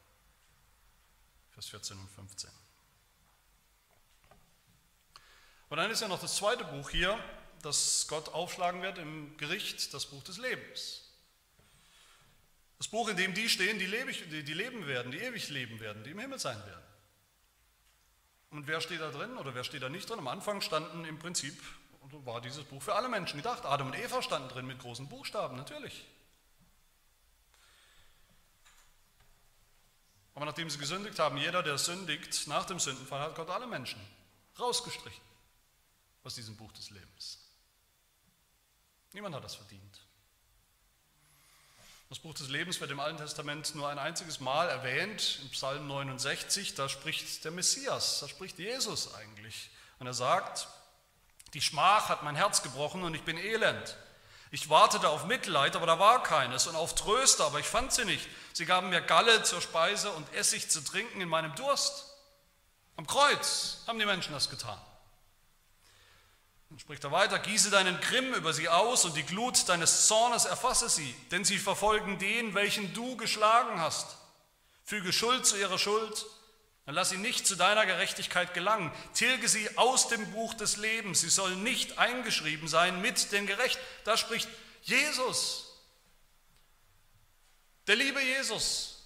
Vers 1.51 1.67
14 1.69 1.97
und 1.97 2.09
15. 2.09 2.49
Und 5.69 5.77
dann 5.77 5.91
ist 5.91 6.01
ja 6.01 6.07
noch 6.07 6.21
das 6.21 6.35
zweite 6.37 6.63
Buch 6.63 6.89
hier, 6.89 7.17
das 7.61 8.07
Gott 8.07 8.29
aufschlagen 8.29 8.81
wird 8.81 8.97
im 8.97 9.35
Gericht, 9.37 9.93
das 9.93 10.05
Buch 10.05 10.23
des 10.23 10.37
Lebens. 10.37 11.03
Das 12.77 12.87
Buch, 12.87 13.09
in 13.09 13.17
dem 13.17 13.33
die 13.33 13.49
stehen, 13.49 13.79
die, 13.79 13.85
leben 13.85 14.87
werden, 14.87 15.11
die 15.11 15.17
ewig 15.17 15.49
leben 15.49 15.79
werden, 15.79 16.03
die 16.03 16.11
im 16.11 16.19
Himmel 16.19 16.39
sein 16.39 16.63
werden. 16.65 16.83
Und 18.51 18.67
wer 18.67 18.79
steht 18.79 19.01
da 19.01 19.09
drin 19.09 19.35
oder 19.37 19.55
wer 19.55 19.63
steht 19.63 19.81
da 19.81 19.89
nicht 19.89 20.09
drin? 20.09 20.19
Am 20.19 20.27
Anfang 20.27 20.61
standen 20.61 21.03
im 21.03 21.19
Prinzip, 21.19 21.59
war 22.23 22.39
dieses 22.39 22.63
Buch 22.63 22.81
für 22.81 22.95
alle 22.95 23.09
Menschen 23.09 23.37
gedacht. 23.37 23.65
Adam 23.65 23.87
und 23.87 23.95
Eva 23.95 24.21
standen 24.21 24.49
drin 24.49 24.67
mit 24.67 24.79
großen 24.79 25.09
Buchstaben, 25.09 25.57
natürlich. 25.57 26.05
Aber 30.37 30.45
nachdem 30.45 30.69
sie 30.69 30.77
gesündigt 30.77 31.17
haben, 31.17 31.35
jeder, 31.37 31.63
der 31.63 31.79
sündigt, 31.79 32.45
nach 32.45 32.63
dem 32.65 32.79
Sündenfall 32.79 33.21
hat 33.21 33.33
Gott 33.33 33.49
alle 33.49 33.65
Menschen 33.65 33.99
rausgestrichen 34.59 35.23
aus 36.23 36.35
diesem 36.35 36.55
Buch 36.55 36.71
des 36.73 36.91
Lebens. 36.91 37.39
Niemand 39.13 39.33
hat 39.33 39.43
das 39.43 39.55
verdient. 39.55 39.99
Das 42.09 42.19
Buch 42.19 42.35
des 42.35 42.49
Lebens 42.49 42.79
wird 42.79 42.91
im 42.91 42.99
Alten 42.99 43.17
Testament 43.17 43.73
nur 43.73 43.89
ein 43.89 43.97
einziges 43.97 44.39
Mal 44.39 44.69
erwähnt, 44.69 45.39
im 45.41 45.49
Psalm 45.49 45.87
69, 45.87 46.75
da 46.75 46.87
spricht 46.87 47.43
der 47.43 47.51
Messias, 47.51 48.19
da 48.19 48.27
spricht 48.27 48.59
Jesus 48.59 49.15
eigentlich. 49.15 49.71
Und 49.97 50.05
er 50.05 50.13
sagt, 50.13 50.67
die 51.55 51.61
Schmach 51.61 52.09
hat 52.09 52.21
mein 52.21 52.35
Herz 52.35 52.61
gebrochen 52.61 53.01
und 53.01 53.15
ich 53.15 53.23
bin 53.23 53.39
elend. 53.39 53.97
Ich 54.57 54.69
wartete 54.69 55.09
auf 55.09 55.25
Mitleid, 55.25 55.75
aber 55.75 55.85
da 55.85 55.99
war 55.99 56.23
keines, 56.23 56.65
und 56.65 56.75
auf 56.75 56.95
Tröste, 56.95 57.43
aber 57.43 57.59
ich 57.59 57.67
fand 57.67 57.93
sie 57.93 58.05
nicht. 58.05 58.27
Sie 58.53 58.65
gaben 58.65 58.89
mir 58.89 59.01
Galle 59.01 59.43
zur 59.43 59.61
Speise 59.61 60.11
und 60.13 60.33
Essig 60.33 60.67
zu 60.67 60.81
trinken 60.83 61.21
in 61.21 61.29
meinem 61.29 61.53
Durst. 61.53 62.05
Am 62.95 63.05
Kreuz 63.05 63.83
haben 63.85 63.99
die 63.99 64.07
Menschen 64.07 64.33
das 64.33 64.49
getan. 64.49 64.81
Dann 66.71 66.79
spricht 66.79 67.03
er 67.03 67.11
weiter, 67.11 67.37
gieße 67.37 67.69
deinen 67.69 68.01
Grimm 68.01 68.33
über 68.33 68.51
sie 68.51 68.67
aus 68.67 69.05
und 69.05 69.15
die 69.15 69.21
Glut 69.21 69.69
deines 69.69 70.07
Zornes 70.07 70.45
erfasse 70.45 70.89
sie, 70.89 71.13
denn 71.29 71.45
sie 71.45 71.59
verfolgen 71.59 72.17
den, 72.17 72.55
welchen 72.55 72.95
du 72.95 73.15
geschlagen 73.15 73.79
hast. 73.79 74.17
Füge 74.83 75.13
Schuld 75.13 75.45
zu 75.45 75.55
ihrer 75.55 75.77
Schuld, 75.77 76.25
dann 76.87 76.95
lass 76.95 77.09
sie 77.09 77.17
nicht 77.17 77.45
zu 77.45 77.57
deiner 77.57 77.85
Gerechtigkeit 77.85 78.53
gelangen. 78.53 78.93
Tilge 79.13 79.49
sie 79.49 79.77
aus 79.77 80.07
dem 80.07 80.31
Buch 80.31 80.53
des 80.53 80.77
Lebens, 80.77 81.19
sie 81.19 81.29
sollen 81.29 81.61
nicht 81.61 81.97
eingeschrieben 81.97 82.69
sein 82.69 83.01
mit 83.01 83.33
den 83.33 83.45
Gerechten. 83.45 83.81
Da 84.05 84.15
spricht 84.15 84.47
Jesus, 84.83 85.69
der 87.87 87.97
liebe 87.97 88.21
Jesus. 88.21 89.03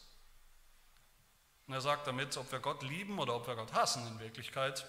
Und 1.65 1.73
er 1.73 1.82
sagt 1.82 2.05
damit, 2.05 2.38
ob 2.38 2.51
wir 2.51 2.59
Gott 2.59 2.84
lieben 2.84 3.17
oder 3.17 3.36
ob 3.36 3.47
wir 3.47 3.55
Gott 3.55 3.73
hassen 3.73 4.05
in 4.05 4.19
Wirklichkeit, 4.19 4.86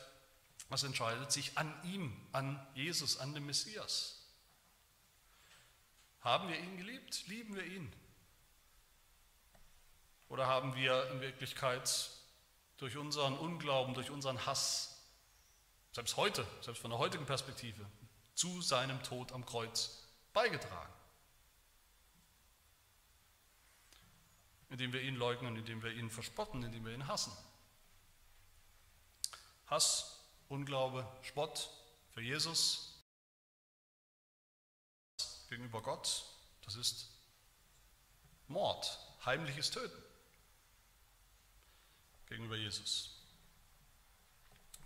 was 0.68 0.82
entscheidet 0.82 1.32
sich 1.32 1.56
an 1.56 1.74
ihm, 1.84 2.14
an 2.32 2.60
Jesus, 2.74 3.16
an 3.16 3.32
dem 3.32 3.46
Messias. 3.46 4.20
Haben 6.20 6.48
wir 6.48 6.58
ihn 6.58 6.76
geliebt? 6.76 7.26
Lieben 7.26 7.56
wir 7.56 7.64
ihn? 7.64 7.90
Oder 10.28 10.46
haben 10.46 10.74
wir 10.76 11.10
in 11.10 11.22
Wirklichkeit 11.22 12.10
durch 12.82 12.96
unseren 12.96 13.38
Unglauben, 13.38 13.94
durch 13.94 14.10
unseren 14.10 14.44
Hass, 14.44 15.00
selbst 15.92 16.16
heute, 16.16 16.44
selbst 16.62 16.80
von 16.80 16.90
der 16.90 16.98
heutigen 16.98 17.24
Perspektive, 17.24 17.88
zu 18.34 18.60
seinem 18.60 19.00
Tod 19.04 19.30
am 19.30 19.46
Kreuz 19.46 20.02
beigetragen? 20.32 20.92
Indem 24.68 24.92
wir 24.92 25.00
ihn 25.00 25.14
leugnen, 25.14 25.54
indem 25.54 25.80
wir 25.80 25.92
ihn 25.92 26.10
verspotten, 26.10 26.64
indem 26.64 26.84
wir 26.84 26.92
ihn 26.92 27.06
hassen. 27.06 27.32
Hass 29.68 30.18
Unglaube, 30.48 31.06
Spott 31.22 31.70
für 32.10 32.20
Jesus 32.20 33.00
gegenüber 35.48 35.80
Gott, 35.82 36.24
das 36.64 36.74
ist 36.74 37.10
Mord, 38.48 38.98
heimliches 39.24 39.70
Töten 39.70 40.02
gegenüber 42.32 42.56
Jesus. 42.56 43.10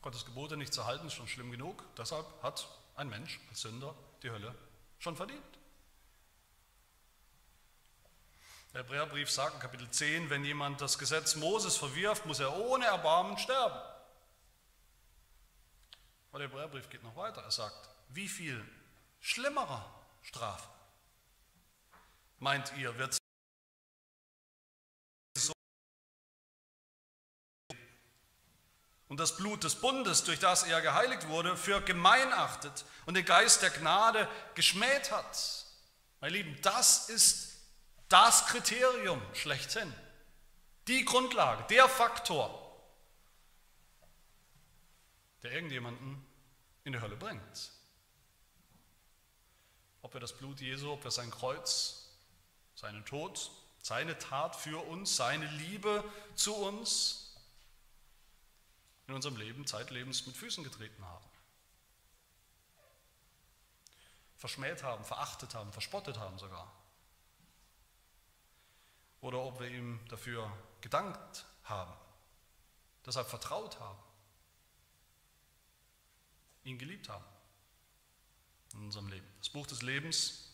Gottes 0.02 0.24
Gebote 0.24 0.56
nicht 0.56 0.74
zu 0.74 0.84
halten 0.84 1.06
ist 1.06 1.14
schon 1.14 1.28
schlimm 1.28 1.50
genug. 1.50 1.84
Deshalb 1.96 2.26
hat 2.42 2.68
ein 2.96 3.08
Mensch 3.08 3.40
als 3.50 3.62
Sünder 3.62 3.94
die 4.22 4.30
Hölle 4.30 4.54
schon 4.98 5.16
verdient. 5.16 5.42
Der 8.72 8.82
Hebräerbrief 8.82 9.30
sagt 9.30 9.54
in 9.54 9.60
Kapitel 9.60 9.88
10, 9.88 10.28
wenn 10.28 10.44
jemand 10.44 10.80
das 10.80 10.98
Gesetz 10.98 11.36
Moses 11.36 11.76
verwirft, 11.76 12.26
muss 12.26 12.40
er 12.40 12.54
ohne 12.56 12.84
Erbarmen 12.86 13.38
sterben. 13.38 13.80
Aber 16.30 16.38
der 16.40 16.48
Hebräerbrief 16.48 16.90
geht 16.90 17.02
noch 17.02 17.16
weiter. 17.16 17.42
Er 17.42 17.50
sagt, 17.50 17.88
wie 18.08 18.28
viel 18.28 18.62
schlimmerer 19.20 19.88
Strafe 20.22 20.68
meint 22.38 22.76
ihr, 22.76 22.98
wird 22.98 23.16
und 29.08 29.20
das 29.20 29.36
Blut 29.36 29.62
des 29.64 29.76
Bundes, 29.76 30.24
durch 30.24 30.38
das 30.38 30.64
er 30.64 30.80
geheiligt 30.82 31.28
wurde, 31.28 31.56
für 31.56 31.80
gemein 31.80 32.32
achtet 32.32 32.84
und 33.06 33.14
den 33.14 33.24
Geist 33.24 33.62
der 33.62 33.70
Gnade 33.70 34.28
geschmäht 34.54 35.12
hat. 35.12 35.66
Meine 36.20 36.32
Lieben, 36.32 36.58
das 36.62 37.08
ist 37.08 37.58
das 38.08 38.46
Kriterium 38.46 39.20
schlechthin, 39.34 39.92
die 40.88 41.04
Grundlage, 41.04 41.64
der 41.70 41.88
Faktor, 41.88 42.62
der 45.42 45.52
irgendjemanden 45.52 46.24
in 46.84 46.92
die 46.92 47.00
Hölle 47.00 47.16
bringt. 47.16 47.70
Ob 50.02 50.14
wir 50.14 50.20
das 50.20 50.36
Blut 50.36 50.60
Jesu, 50.60 50.92
ob 50.92 51.04
wir 51.04 51.10
sein 51.10 51.30
Kreuz, 51.30 52.08
seinen 52.74 53.04
Tod, 53.04 53.50
seine 53.82 54.18
Tat 54.18 54.56
für 54.56 54.84
uns, 54.86 55.16
seine 55.16 55.46
Liebe 55.46 56.04
zu 56.34 56.54
uns 56.54 57.25
in 59.06 59.14
unserem 59.14 59.36
Leben, 59.36 59.66
Zeitlebens 59.66 60.26
mit 60.26 60.36
Füßen 60.36 60.64
getreten 60.64 61.04
haben. 61.04 61.24
Verschmäht 64.36 64.82
haben, 64.82 65.04
verachtet 65.04 65.54
haben, 65.54 65.72
verspottet 65.72 66.18
haben 66.18 66.38
sogar 66.38 66.70
oder 69.26 69.42
ob 69.42 69.58
wir 69.58 69.68
ihm 69.68 69.98
dafür 70.08 70.50
gedankt 70.80 71.46
haben, 71.64 71.92
deshalb 73.04 73.28
vertraut 73.28 73.78
haben, 73.80 73.98
ihn 76.62 76.78
geliebt 76.78 77.08
haben 77.08 77.24
in 78.74 78.84
unserem 78.84 79.08
Leben. 79.08 79.26
Das 79.38 79.48
Buch 79.48 79.66
des 79.66 79.82
Lebens, 79.82 80.45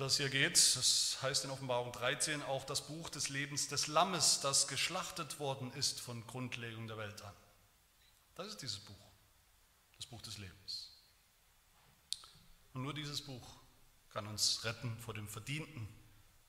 das 0.00 0.16
hier 0.16 0.30
geht, 0.30 0.56
das 0.56 1.18
heißt 1.22 1.44
in 1.44 1.50
Offenbarung 1.50 1.92
13 1.92 2.42
auch 2.42 2.64
das 2.64 2.86
Buch 2.86 3.08
des 3.10 3.28
Lebens 3.28 3.68
des 3.68 3.86
Lammes, 3.86 4.40
das 4.40 4.66
geschlachtet 4.66 5.38
worden 5.38 5.72
ist 5.74 6.00
von 6.00 6.26
Grundlegung 6.26 6.88
der 6.88 6.96
Welt 6.96 7.22
an. 7.22 7.34
Das 8.34 8.48
ist 8.48 8.62
dieses 8.62 8.78
Buch, 8.78 9.10
das 9.96 10.06
Buch 10.06 10.22
des 10.22 10.38
Lebens. 10.38 10.90
Und 12.72 12.82
nur 12.82 12.94
dieses 12.94 13.22
Buch 13.22 13.60
kann 14.12 14.26
uns 14.26 14.64
retten 14.64 14.98
vor 14.98 15.14
dem 15.14 15.28
verdienten 15.28 15.88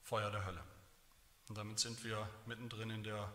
Feuer 0.02 0.32
der 0.32 0.46
Hölle. 0.46 0.64
Und 1.50 1.58
damit 1.58 1.80
sind 1.80 2.04
wir 2.04 2.30
mittendrin 2.46 2.90
in 2.90 3.04
der 3.04 3.34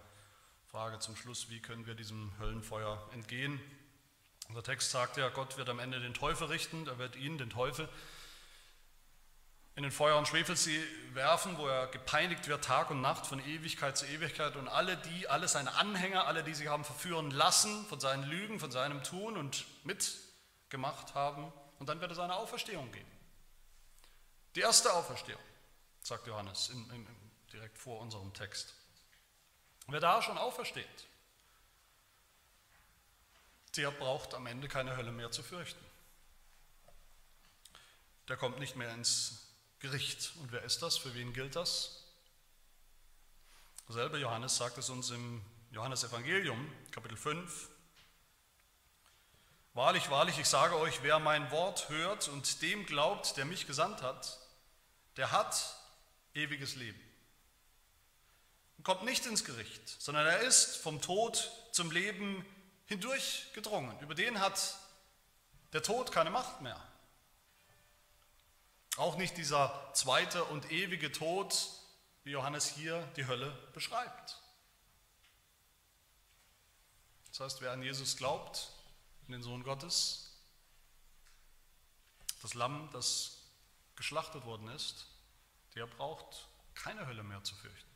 Frage 0.66 0.98
zum 0.98 1.16
Schluss, 1.16 1.50
wie 1.50 1.60
können 1.60 1.86
wir 1.86 1.94
diesem 1.94 2.32
Höllenfeuer 2.38 3.08
entgehen. 3.12 3.60
Unser 4.48 4.62
Text 4.62 4.90
sagt 4.90 5.16
ja, 5.16 5.28
Gott 5.28 5.56
wird 5.58 5.68
am 5.68 5.78
Ende 5.78 6.00
den 6.00 6.14
Teufel 6.14 6.46
richten, 6.48 6.86
er 6.86 6.98
wird 6.98 7.16
ihn, 7.16 7.38
den 7.38 7.50
Teufel, 7.50 7.88
in 9.76 9.82
den 9.82 9.92
Feuer 9.92 10.16
und 10.16 10.26
Schwefelsee 10.26 10.82
werfen, 11.12 11.58
wo 11.58 11.66
er 11.66 11.86
gepeinigt 11.88 12.48
wird 12.48 12.64
Tag 12.64 12.90
und 12.90 13.02
Nacht 13.02 13.26
von 13.26 13.46
Ewigkeit 13.46 13.96
zu 13.96 14.06
Ewigkeit 14.06 14.56
und 14.56 14.68
alle 14.68 14.96
die, 14.96 15.28
alle 15.28 15.48
seine 15.48 15.74
Anhänger, 15.74 16.26
alle 16.26 16.42
die 16.42 16.54
sich 16.54 16.68
haben 16.68 16.82
verführen 16.82 17.30
lassen 17.30 17.84
von 17.86 18.00
seinen 18.00 18.24
Lügen, 18.24 18.58
von 18.58 18.70
seinem 18.70 19.04
Tun 19.04 19.36
und 19.36 19.66
mitgemacht 19.84 21.14
haben 21.14 21.52
und 21.78 21.90
dann 21.90 22.00
wird 22.00 22.10
es 22.10 22.18
eine 22.18 22.34
Auferstehung 22.34 22.90
geben. 22.90 23.10
Die 24.54 24.60
erste 24.60 24.92
Auferstehung 24.94 25.40
sagt 26.02 26.26
Johannes 26.26 26.70
in, 26.70 26.90
in, 26.90 27.06
direkt 27.52 27.76
vor 27.76 28.00
unserem 28.00 28.32
Text. 28.32 28.72
Wer 29.88 30.00
da 30.00 30.22
schon 30.22 30.38
aufersteht, 30.38 31.06
der 33.76 33.90
braucht 33.90 34.32
am 34.32 34.46
Ende 34.46 34.68
keine 34.68 34.96
Hölle 34.96 35.12
mehr 35.12 35.30
zu 35.30 35.42
fürchten. 35.42 35.84
Der 38.28 38.38
kommt 38.38 38.58
nicht 38.58 38.74
mehr 38.74 38.92
ins 38.94 39.45
Gericht. 39.78 40.32
Und 40.40 40.52
wer 40.52 40.62
ist 40.62 40.82
das? 40.82 40.96
Für 40.96 41.14
wen 41.14 41.32
gilt 41.32 41.56
das? 41.56 42.04
Selber 43.88 44.18
Johannes 44.18 44.56
sagt 44.56 44.78
es 44.78 44.90
uns 44.90 45.10
im 45.10 45.42
Johannesevangelium, 45.70 46.72
Kapitel 46.90 47.16
5. 47.16 47.68
Wahrlich, 49.74 50.10
wahrlich, 50.10 50.38
ich 50.38 50.48
sage 50.48 50.76
euch, 50.76 51.02
wer 51.02 51.18
mein 51.18 51.50
Wort 51.50 51.88
hört 51.90 52.28
und 52.28 52.62
dem 52.62 52.86
glaubt, 52.86 53.36
der 53.36 53.44
mich 53.44 53.66
gesandt 53.66 54.02
hat, 54.02 54.40
der 55.16 55.30
hat 55.30 55.76
ewiges 56.34 56.76
Leben. 56.76 57.00
Und 58.78 58.84
kommt 58.84 59.04
nicht 59.04 59.26
ins 59.26 59.44
Gericht, 59.44 59.88
sondern 60.00 60.26
er 60.26 60.40
ist 60.40 60.76
vom 60.78 61.00
Tod 61.00 61.52
zum 61.72 61.90
Leben 61.90 62.44
hindurchgedrungen. 62.86 64.00
Über 64.00 64.14
den 64.14 64.40
hat 64.40 64.78
der 65.72 65.82
Tod 65.82 66.10
keine 66.10 66.30
Macht 66.30 66.62
mehr. 66.62 66.82
Auch 68.96 69.16
nicht 69.16 69.36
dieser 69.36 69.90
zweite 69.92 70.44
und 70.44 70.72
ewige 70.72 71.12
Tod, 71.12 71.70
wie 72.24 72.30
Johannes 72.30 72.66
hier 72.66 73.06
die 73.16 73.26
Hölle 73.26 73.52
beschreibt. 73.74 74.40
Das 77.28 77.40
heißt, 77.40 77.60
wer 77.60 77.72
an 77.72 77.82
Jesus 77.82 78.16
glaubt, 78.16 78.70
in 79.26 79.32
den 79.32 79.42
Sohn 79.42 79.62
Gottes, 79.62 80.32
das 82.40 82.54
Lamm, 82.54 82.88
das 82.92 83.42
geschlachtet 83.96 84.44
worden 84.46 84.68
ist, 84.68 85.06
der 85.74 85.86
braucht 85.86 86.48
keine 86.74 87.06
Hölle 87.06 87.22
mehr 87.22 87.42
zu 87.44 87.54
fürchten. 87.54 87.90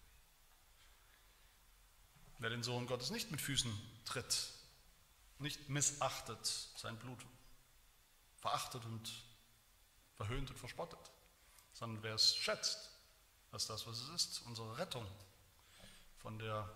Wer 2.38 2.50
den 2.50 2.62
Sohn 2.62 2.86
Gottes 2.86 3.10
nicht 3.10 3.30
mit 3.30 3.40
Füßen 3.40 3.72
tritt, 4.04 4.50
nicht 5.38 5.68
missachtet, 5.70 6.46
sein 6.76 6.98
Blut 6.98 7.24
verachtet 8.38 8.84
und 8.84 9.10
verhöhnt 10.20 10.50
und 10.50 10.58
verspottet, 10.58 10.98
sondern 11.72 12.02
wer 12.02 12.14
es 12.14 12.36
schätzt, 12.36 12.90
als 13.52 13.66
das, 13.66 13.86
was 13.86 14.00
es 14.00 14.08
ist, 14.10 14.42
unsere 14.44 14.76
Rettung 14.76 15.06
von 16.18 16.38
der 16.38 16.68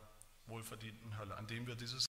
wohlverdienten 0.47 1.19
Hölle, 1.19 1.37
an 1.37 1.47
dem 1.47 1.67
wir 1.67 1.75
dieses 1.75 2.07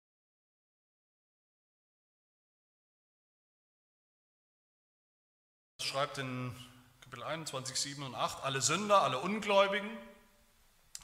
schreibt 5.82 6.20
in 6.20 6.56
Kapitel 7.02 7.24
21, 7.24 7.76
7 7.76 8.04
und 8.04 8.16
8, 8.16 8.44
alle 8.44 8.62
Sünder, 8.62 9.02
alle 9.02 9.20
Ungläubigen, 9.20 9.90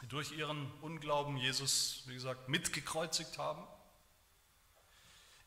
die 0.01 0.07
durch 0.07 0.32
ihren 0.32 0.71
Unglauben 0.82 1.36
Jesus, 1.36 2.03
wie 2.05 2.13
gesagt, 2.13 2.47
mitgekreuzigt 2.47 3.38
haben. 3.38 3.67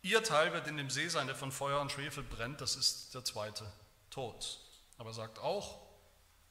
Ihr 0.03 0.23
Teil 0.23 0.53
wird 0.53 0.69
in 0.69 0.77
dem 0.77 0.91
See 0.91 1.09
sein, 1.09 1.27
der 1.27 1.37
von 1.37 1.51
Feuer 1.53 1.81
und 1.81 1.91
Schwefel 1.91 2.23
brennt, 2.23 2.61
das 2.61 2.77
ist 2.77 3.15
der 3.15 3.25
zweite 3.25 3.71
Tod. 4.11 4.64
Aber 4.99 5.11
er 5.11 5.15
sagt 5.15 5.39
auch, 5.39 5.81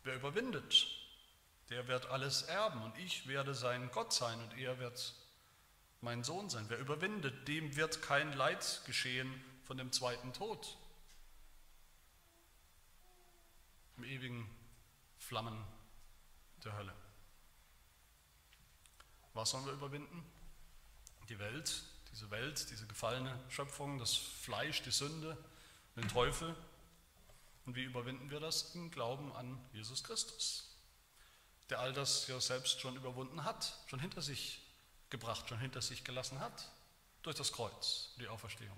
wer 0.03 0.15
überwindet, 0.15 0.87
der 1.69 1.87
wird 1.87 2.07
alles 2.07 2.43
erben 2.43 2.81
und 2.83 2.97
ich 2.97 3.27
werde 3.27 3.55
sein 3.55 3.89
Gott 3.91 4.13
sein 4.13 4.39
und 4.41 4.57
er 4.57 4.79
wird 4.79 5.13
mein 6.01 6.23
Sohn 6.23 6.49
sein. 6.49 6.65
Wer 6.67 6.79
überwindet, 6.79 7.47
dem 7.47 7.75
wird 7.75 8.01
kein 8.01 8.33
Leid 8.33 8.81
geschehen 8.85 9.33
von 9.63 9.77
dem 9.77 9.91
zweiten 9.91 10.33
Tod 10.33 10.77
im 13.97 14.03
ewigen 14.03 14.49
Flammen 15.17 15.65
der 16.63 16.75
Hölle. 16.75 16.93
Was 19.33 19.51
sollen 19.51 19.65
wir 19.65 19.73
überwinden? 19.73 20.23
Die 21.29 21.39
Welt, 21.39 21.83
diese 22.11 22.29
Welt, 22.29 22.69
diese 22.69 22.85
gefallene 22.85 23.39
Schöpfung, 23.49 23.97
das 23.97 24.15
Fleisch, 24.15 24.81
die 24.83 24.91
Sünde, 24.91 25.37
den 25.95 26.07
Teufel. 26.07 26.55
Und 27.65 27.75
wie 27.75 27.83
überwinden 27.83 28.29
wir 28.29 28.39
das? 28.39 28.75
Im 28.75 28.91
Glauben 28.91 29.31
an 29.33 29.57
Jesus 29.71 30.03
Christus, 30.03 30.75
der 31.69 31.79
all 31.79 31.93
das 31.93 32.27
ja 32.27 32.39
selbst 32.39 32.81
schon 32.81 32.95
überwunden 32.95 33.43
hat, 33.43 33.77
schon 33.87 33.99
hinter 33.99 34.21
sich 34.21 34.61
gebracht, 35.09 35.47
schon 35.47 35.59
hinter 35.59 35.81
sich 35.81 36.03
gelassen 36.03 36.39
hat, 36.39 36.69
durch 37.21 37.35
das 37.35 37.51
Kreuz, 37.51 38.09
die 38.19 38.27
Auferstehung. 38.27 38.77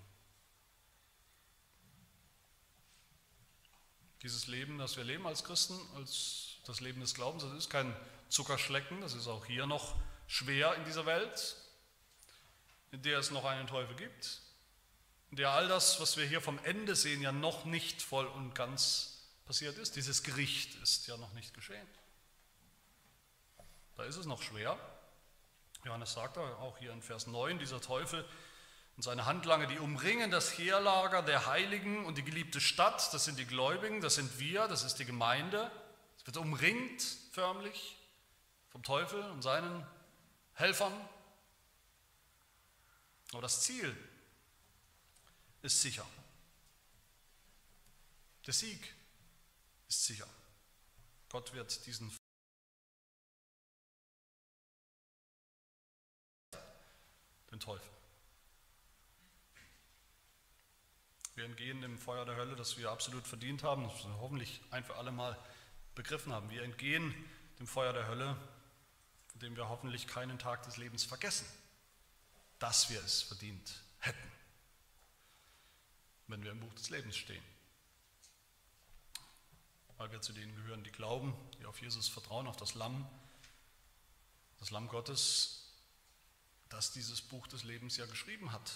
Dieses 4.22 4.48
Leben, 4.48 4.78
das 4.78 4.98
wir 4.98 5.04
leben 5.04 5.26
als 5.28 5.44
Christen, 5.44 5.80
als 5.96 6.58
das 6.66 6.80
Leben 6.80 7.00
des 7.00 7.14
Glaubens, 7.14 7.44
das 7.44 7.54
ist 7.54 7.70
kein 7.70 7.96
Zuckerschlecken, 8.30 9.02
das 9.02 9.14
ist 9.14 9.28
auch 9.28 9.46
hier 9.46 9.66
noch 9.66 9.96
schwer 10.28 10.76
in 10.76 10.86
dieser 10.86 11.06
Welt, 11.06 11.56
in 12.92 13.02
der 13.02 13.20
es 13.20 13.32
noch 13.32 13.46
einen 13.46 13.68
Teufel 13.68 13.96
gibt, 13.96 14.42
in 15.36 15.40
der 15.40 15.50
all 15.50 15.68
das, 15.68 16.00
was 16.00 16.16
wir 16.16 16.26
hier 16.26 16.40
vom 16.40 16.58
Ende 16.64 16.96
sehen, 16.96 17.22
ja 17.22 17.34
noch 17.34 17.66
nicht 17.66 18.02
voll 18.02 18.26
und 18.26 18.56
ganz 18.56 19.20
passiert 19.46 19.78
ist. 19.78 19.98
Dieses 19.98 20.24
Gericht 20.24 20.76
ist 20.76 21.08
ja 21.08 21.18
noch 21.18 21.34
nicht 21.34 21.54
geschehen. 21.54 21.86
Da 23.98 24.06
ist 24.06 24.16
es 24.16 24.28
noch 24.28 24.42
schwer. 24.42 24.80
Johannes 25.84 26.14
sagt 26.14 26.38
auch 26.38 26.78
hier 26.78 26.94
in 26.94 27.02
Vers 27.02 27.28
9, 27.28 27.60
dieser 27.60 27.82
Teufel, 27.82 28.24
und 28.96 29.04
seine 29.04 29.26
Handlanger, 29.26 29.68
die 29.68 29.78
umringen 29.78 30.32
das 30.32 30.58
Heerlager 30.58 31.22
der 31.22 31.48
Heiligen 31.48 32.06
und 32.06 32.18
die 32.18 32.24
geliebte 32.24 32.62
Stadt, 32.62 33.14
das 33.14 33.26
sind 33.26 33.38
die 33.38 33.46
Gläubigen, 33.46 34.00
das 34.00 34.16
sind 34.16 34.40
wir, 34.40 34.70
das 34.70 34.86
ist 34.86 35.00
die 35.00 35.06
Gemeinde. 35.06 35.70
Es 36.18 36.26
wird 36.26 36.38
umringt 36.38 37.02
förmlich 37.34 37.98
vom 38.70 38.84
Teufel 38.84 39.22
und 39.32 39.42
seinen 39.42 39.86
Helfern. 40.54 40.94
Aber 43.34 43.42
das 43.42 43.64
Ziel 43.64 43.94
ist 45.66 45.82
sicher. 45.82 46.06
Der 48.46 48.54
Sieg 48.54 48.94
ist 49.88 50.06
sicher. 50.06 50.28
Gott 51.30 51.54
wird 51.54 51.86
diesen 51.86 52.16
den 57.52 57.60
Teufel. 57.60 57.90
Wir 61.36 61.46
entgehen 61.46 61.82
dem 61.82 61.98
Feuer 61.98 62.26
der 62.26 62.36
Hölle, 62.36 62.56
das 62.56 62.78
wir 62.78 62.92
absolut 62.92 63.28
verdient 63.28 63.64
haben, 63.64 63.84
das 63.84 64.06
wir 64.06 64.18
hoffentlich 64.20 64.62
ein 64.72 64.84
für 64.84 64.96
alle 64.96 65.12
Mal 65.12 65.38
begriffen 65.94 66.32
haben. 66.32 66.50
Wir 66.50 66.64
entgehen 66.64 67.14
dem 67.60 67.68
Feuer 67.68 67.92
der 67.92 68.08
Hölle, 68.08 68.38
von 69.28 69.40
dem 69.40 69.56
wir 69.56 69.68
hoffentlich 69.68 70.08
keinen 70.08 70.40
Tag 70.40 70.64
des 70.64 70.78
Lebens 70.78 71.04
vergessen, 71.04 71.48
dass 72.60 72.90
wir 72.90 73.04
es 73.04 73.22
verdient 73.22 73.84
hätten, 74.00 74.32
wenn 76.28 76.44
wir 76.44 76.52
im 76.52 76.60
Buch 76.60 76.74
des 76.74 76.90
Lebens 76.90 77.16
stehen. 77.16 77.44
Weil 79.98 80.12
wir 80.12 80.22
zu 80.22 80.34
denen 80.34 80.56
gehören, 80.56 80.84
die 80.84 80.92
glauben, 80.92 81.34
die 81.60 81.66
auf 81.66 81.82
Jesus 81.82 82.08
vertrauen, 82.08 82.48
auf 82.48 82.58
das 82.58 82.74
Lamm, 82.76 83.08
das 84.60 84.72
Lamm 84.72 84.88
Gottes, 84.88 85.74
das 86.70 86.92
dieses 86.92 87.22
Buch 87.22 87.48
des 87.48 87.64
Lebens 87.64 87.98
ja 87.98 88.06
geschrieben 88.06 88.52
hat 88.52 88.72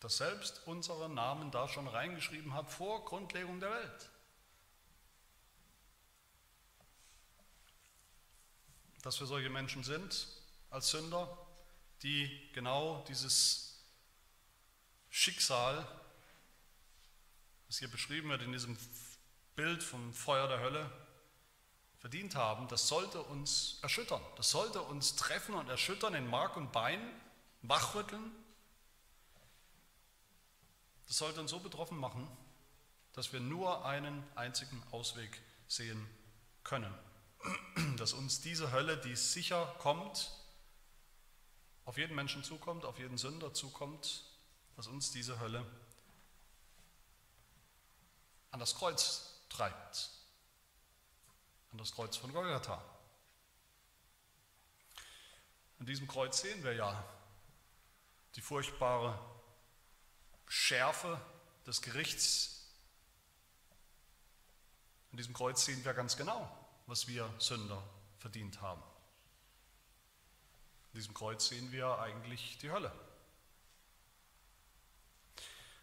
das 0.00 0.18
selbst 0.18 0.62
unsere 0.66 1.08
Namen 1.08 1.50
da 1.50 1.68
schon 1.68 1.88
reingeschrieben 1.88 2.54
hat 2.54 2.70
vor 2.70 3.04
Grundlegung 3.04 3.60
der 3.60 3.70
Welt. 3.70 4.10
Dass 9.02 9.18
wir 9.20 9.26
solche 9.26 9.50
Menschen 9.50 9.84
sind 9.84 10.28
als 10.70 10.90
Sünder, 10.90 11.36
die 12.02 12.50
genau 12.52 13.04
dieses 13.08 13.80
Schicksal, 15.08 15.86
das 17.66 17.78
hier 17.78 17.90
beschrieben 17.90 18.28
wird 18.28 18.42
in 18.42 18.52
diesem 18.52 18.76
Bild 19.54 19.82
vom 19.82 20.12
Feuer 20.12 20.48
der 20.48 20.60
Hölle, 20.60 20.90
verdient 21.98 22.36
haben, 22.36 22.68
das 22.68 22.88
sollte 22.88 23.22
uns 23.22 23.78
erschüttern. 23.82 24.22
Das 24.36 24.50
sollte 24.50 24.82
uns 24.82 25.16
treffen 25.16 25.54
und 25.54 25.68
erschüttern 25.68 26.14
in 26.14 26.28
Mark 26.28 26.56
und 26.56 26.70
Bein, 26.70 27.00
wachrütteln 27.62 28.30
das 31.06 31.18
sollte 31.18 31.40
uns 31.40 31.50
so 31.50 31.60
betroffen 31.60 31.98
machen, 31.98 32.28
dass 33.12 33.32
wir 33.32 33.40
nur 33.40 33.84
einen 33.84 34.22
einzigen 34.34 34.82
Ausweg 34.90 35.40
sehen 35.68 36.06
können. 36.64 36.92
Dass 37.96 38.12
uns 38.12 38.40
diese 38.40 38.72
Hölle, 38.72 38.96
die 38.98 39.14
sicher 39.14 39.74
kommt, 39.78 40.32
auf 41.84 41.96
jeden 41.96 42.16
Menschen 42.16 42.42
zukommt, 42.42 42.84
auf 42.84 42.98
jeden 42.98 43.16
Sünder 43.16 43.54
zukommt, 43.54 44.24
dass 44.76 44.88
uns 44.88 45.12
diese 45.12 45.38
Hölle 45.38 45.64
an 48.50 48.60
das 48.60 48.74
Kreuz 48.74 49.40
treibt, 49.48 50.10
an 51.72 51.78
das 51.78 51.92
Kreuz 51.92 52.16
von 52.16 52.32
Golgatha. 52.32 52.82
An 55.78 55.86
diesem 55.86 56.08
Kreuz 56.08 56.40
sehen 56.40 56.62
wir 56.64 56.74
ja 56.74 57.04
die 58.34 58.40
furchtbare 58.40 59.18
Schärfe 60.46 61.20
des 61.66 61.82
Gerichts. 61.82 62.66
An 65.10 65.18
diesem 65.18 65.34
Kreuz 65.34 65.64
sehen 65.64 65.84
wir 65.84 65.94
ganz 65.94 66.16
genau, 66.16 66.48
was 66.86 67.08
wir 67.08 67.32
Sünder 67.38 67.82
verdient 68.18 68.60
haben. 68.60 68.82
An 68.82 70.92
diesem 70.94 71.14
Kreuz 71.14 71.48
sehen 71.48 71.72
wir 71.72 71.98
eigentlich 71.98 72.58
die 72.58 72.70
Hölle. 72.70 72.92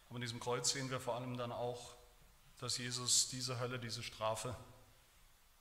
Aber 0.08 0.16
an 0.16 0.20
diesem 0.20 0.40
Kreuz 0.40 0.70
sehen 0.70 0.90
wir 0.90 1.00
vor 1.00 1.14
allem 1.14 1.36
dann 1.36 1.52
auch, 1.52 1.93
dass 2.64 2.78
Jesus 2.78 3.28
diese 3.28 3.60
Hölle, 3.60 3.78
diese 3.78 4.02
Strafe 4.02 4.56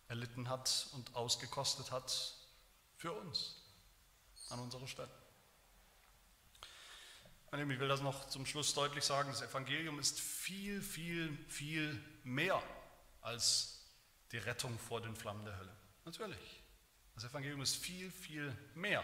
erlitten 0.07 0.47
hat 0.47 0.87
und 0.93 1.13
ausgekostet 1.17 1.91
hat 1.91 2.33
für 2.95 3.11
uns 3.11 3.57
an 4.49 4.59
unserer 4.59 4.87
Stelle. 4.87 5.11
Ich 7.51 7.79
will 7.79 7.89
das 7.89 7.99
noch 7.99 8.29
zum 8.29 8.45
Schluss 8.45 8.73
deutlich 8.73 9.03
sagen, 9.03 9.29
das 9.29 9.41
Evangelium 9.41 9.99
ist 9.99 10.21
viel, 10.21 10.81
viel, 10.81 11.37
viel 11.49 12.01
mehr 12.23 12.63
als 13.19 13.81
die 14.31 14.37
Rettung 14.37 14.79
vor 14.79 15.01
den 15.01 15.17
Flammen 15.17 15.43
der 15.43 15.57
Hölle. 15.57 15.75
Natürlich. 16.05 16.63
Das 17.15 17.25
Evangelium 17.25 17.61
ist 17.61 17.75
viel, 17.75 18.09
viel 18.11 18.57
mehr. 18.75 19.03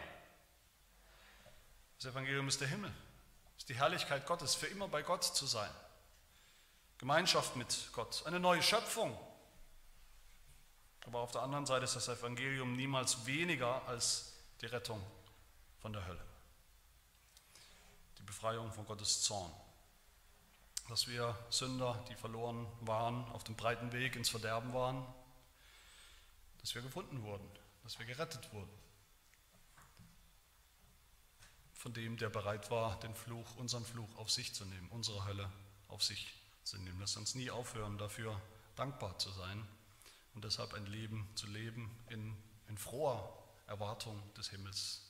Das 1.98 2.14
Evangelium 2.14 2.48
ist 2.48 2.62
der 2.62 2.70
Himmel, 2.70 2.94
ist 3.58 3.68
die 3.68 3.76
Herrlichkeit 3.76 4.26
Gottes, 4.26 4.56
für 4.56 4.68
immer 4.68 4.88
bei 4.88 5.02
Gott 5.02 5.26
zu 5.26 5.46
sein. 5.46 5.70
Gemeinschaft 7.00 7.56
mit 7.56 7.90
Gott, 7.94 8.24
eine 8.28 8.40
neue 8.40 8.62
Schöpfung. 8.62 9.18
Aber 11.08 11.20
auf 11.20 11.32
der 11.32 11.42
anderen 11.42 11.66
Seite 11.66 11.86
ist 11.86 11.96
das 11.96 12.08
Evangelium 12.08 12.74
niemals 12.74 13.26
weniger 13.26 13.86
als 13.88 14.34
die 14.62 14.68
Rettung 14.68 15.02
von 15.82 15.92
der 15.92 16.06
Hölle. 16.06 16.30
Befreiung 18.30 18.72
von 18.72 18.86
Gottes 18.86 19.24
Zorn. 19.24 19.52
Dass 20.88 21.08
wir 21.08 21.36
Sünder, 21.50 22.06
die 22.10 22.16
verloren 22.16 22.68
waren, 22.82 23.26
auf 23.32 23.44
dem 23.44 23.56
breiten 23.56 23.92
Weg 23.92 24.16
ins 24.16 24.30
Verderben 24.30 24.72
waren, 24.72 25.04
dass 26.62 26.76
wir 26.76 26.84
gefunden 26.84 27.24
wurden, 27.24 27.50
dass 27.84 27.98
wir 27.98 28.06
gerettet 28.06 28.54
wurden. 28.54 28.72
Von 31.74 31.94
dem, 31.94 32.18
der 32.18 32.30
bereit 32.30 32.70
war, 32.70 33.00
den 33.00 33.16
Fluch, 33.16 33.56
unseren 33.56 33.84
Fluch 33.84 34.16
auf 34.18 34.30
sich 34.30 34.54
zu 34.54 34.64
nehmen, 34.66 34.88
unsere 34.90 35.26
Hölle 35.26 35.52
auf 35.88 36.04
sich 36.04 36.32
zu 36.64 36.78
nehmen. 36.78 37.00
Lass 37.00 37.18
uns 37.18 37.36
nie 37.36 37.50
aufhören, 37.50 37.98
dafür 37.98 38.40
dankbar 38.76 39.18
zu 39.20 39.32
sein 39.32 39.68
und 40.34 40.44
deshalb 40.44 40.74
ein 40.74 40.86
Leben 40.86 41.28
zu 41.36 41.48
leben 41.48 41.90
in, 42.10 42.36
in 42.68 42.78
froher 42.78 43.38
Erwartung 43.68 44.22
des 44.36 44.50
Himmels, 44.50 45.02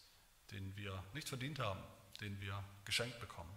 den 0.51 0.75
wir 0.75 1.03
nicht 1.13 1.29
verdient 1.29 1.59
haben, 1.59 1.83
den 2.21 2.39
wir 2.41 2.63
geschenkt 2.85 3.19
bekommen 3.19 3.53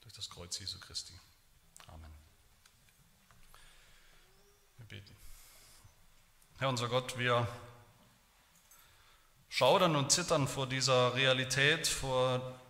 durch 0.00 0.12
das 0.14 0.28
Kreuz 0.28 0.58
Jesu 0.58 0.78
Christi. 0.80 1.12
Amen. 1.86 2.12
Wir 4.76 4.86
beten. 4.86 5.16
Herr 6.58 6.68
unser 6.68 6.88
Gott, 6.88 7.18
wir 7.18 7.46
schaudern 9.48 9.96
und 9.96 10.10
zittern 10.10 10.48
vor 10.48 10.66
dieser 10.66 11.14
Realität, 11.14 11.86
vor 11.86 12.60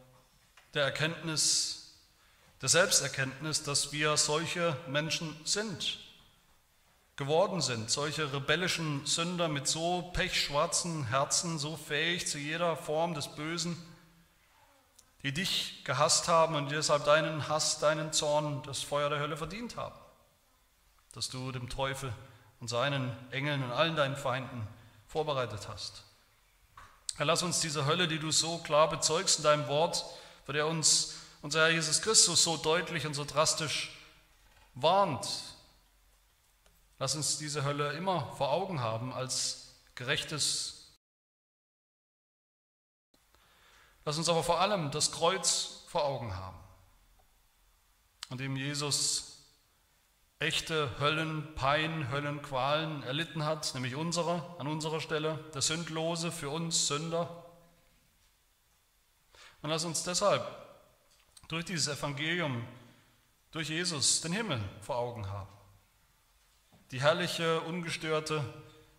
der 0.74 0.84
Erkenntnis, 0.84 1.77
der 2.60 2.68
Selbsterkenntnis, 2.68 3.62
dass 3.62 3.92
wir 3.92 4.16
solche 4.16 4.76
Menschen 4.88 5.36
sind, 5.44 5.98
geworden 7.16 7.60
sind, 7.60 7.90
solche 7.90 8.32
rebellischen 8.32 9.04
Sünder 9.06 9.48
mit 9.48 9.68
so 9.68 10.10
pechschwarzen 10.12 11.04
Herzen, 11.04 11.58
so 11.58 11.76
fähig 11.76 12.26
zu 12.26 12.38
jeder 12.38 12.76
Form 12.76 13.14
des 13.14 13.28
Bösen, 13.28 13.76
die 15.22 15.32
dich 15.32 15.82
gehasst 15.84 16.28
haben 16.28 16.54
und 16.54 16.70
deshalb 16.70 17.04
deinen 17.04 17.48
Hass, 17.48 17.80
deinen 17.80 18.12
Zorn, 18.12 18.62
das 18.64 18.82
Feuer 18.82 19.10
der 19.10 19.18
Hölle 19.18 19.36
verdient 19.36 19.76
haben. 19.76 19.98
Dass 21.12 21.28
du 21.28 21.50
dem 21.50 21.68
Teufel 21.68 22.12
und 22.60 22.68
seinen 22.68 23.16
Engeln 23.32 23.62
und 23.64 23.72
allen 23.72 23.96
deinen 23.96 24.16
Feinden 24.16 24.66
vorbereitet 25.06 25.68
hast. 25.68 26.04
Herr, 27.16 27.26
lass 27.26 27.42
uns 27.42 27.60
diese 27.60 27.86
Hölle, 27.86 28.06
die 28.06 28.20
du 28.20 28.30
so 28.30 28.58
klar 28.58 28.88
bezeugst 28.88 29.38
in 29.38 29.44
deinem 29.44 29.66
Wort, 29.66 30.04
vor 30.44 30.54
der 30.54 30.68
uns 30.68 31.17
unser 31.42 31.60
Herr 31.60 31.70
Jesus 31.70 32.02
Christus 32.02 32.42
so 32.42 32.56
deutlich 32.56 33.06
und 33.06 33.14
so 33.14 33.24
drastisch 33.24 33.90
warnt, 34.74 35.28
lass 36.98 37.14
uns 37.14 37.38
diese 37.38 37.64
Hölle 37.64 37.92
immer 37.92 38.32
vor 38.36 38.50
Augen 38.50 38.80
haben 38.80 39.12
als 39.12 39.74
gerechtes 39.94 40.78
Lass 44.08 44.16
uns 44.16 44.30
aber 44.30 44.42
vor 44.42 44.58
allem 44.58 44.90
das 44.90 45.12
Kreuz 45.12 45.84
vor 45.86 46.06
Augen 46.06 46.34
haben, 46.34 46.56
an 48.30 48.38
dem 48.38 48.56
Jesus 48.56 49.44
echte 50.38 50.98
Höllenpein, 50.98 52.10
Höllenqualen 52.10 53.02
erlitten 53.02 53.44
hat, 53.44 53.74
nämlich 53.74 53.96
unsere, 53.96 54.42
an 54.58 54.66
unserer 54.66 55.02
Stelle, 55.02 55.38
der 55.52 55.60
Sündlose 55.60 56.32
für 56.32 56.48
uns 56.48 56.86
Sünder. 56.86 57.44
Und 59.60 59.68
lass 59.68 59.84
uns 59.84 60.04
deshalb 60.04 60.42
durch 61.48 61.64
dieses 61.64 61.88
Evangelium, 61.88 62.62
durch 63.50 63.68
Jesus, 63.70 64.20
den 64.20 64.32
Himmel 64.32 64.60
vor 64.82 64.96
Augen 64.96 65.28
haben. 65.28 65.48
Die 66.90 67.00
herrliche, 67.00 67.60
ungestörte 67.62 68.44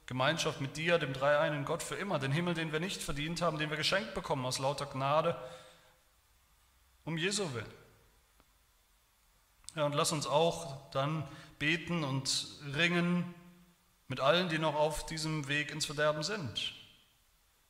Gemeinschaft 0.07 0.59
mit 0.59 0.75
dir, 0.75 0.97
dem 0.97 1.13
dreieinen 1.13 1.65
Gott 1.65 1.83
für 1.83 1.95
immer, 1.95 2.17
den 2.17 2.31
Himmel, 2.31 2.55
den 2.55 2.71
wir 2.71 2.79
nicht 2.79 3.01
verdient 3.01 3.41
haben, 3.41 3.59
den 3.59 3.69
wir 3.69 3.77
geschenkt 3.77 4.15
bekommen 4.15 4.45
aus 4.45 4.59
lauter 4.59 4.87
Gnade 4.87 5.39
um 7.05 7.17
Jesu 7.17 7.53
willen. 7.53 7.71
Ja, 9.75 9.85
und 9.85 9.93
lass 9.93 10.11
uns 10.11 10.27
auch 10.27 10.89
dann 10.91 11.27
beten 11.59 12.03
und 12.03 12.47
ringen 12.75 13.33
mit 14.07 14.19
allen, 14.19 14.49
die 14.49 14.57
noch 14.57 14.75
auf 14.75 15.05
diesem 15.05 15.47
Weg 15.47 15.71
ins 15.71 15.85
Verderben 15.85 16.23
sind. 16.23 16.73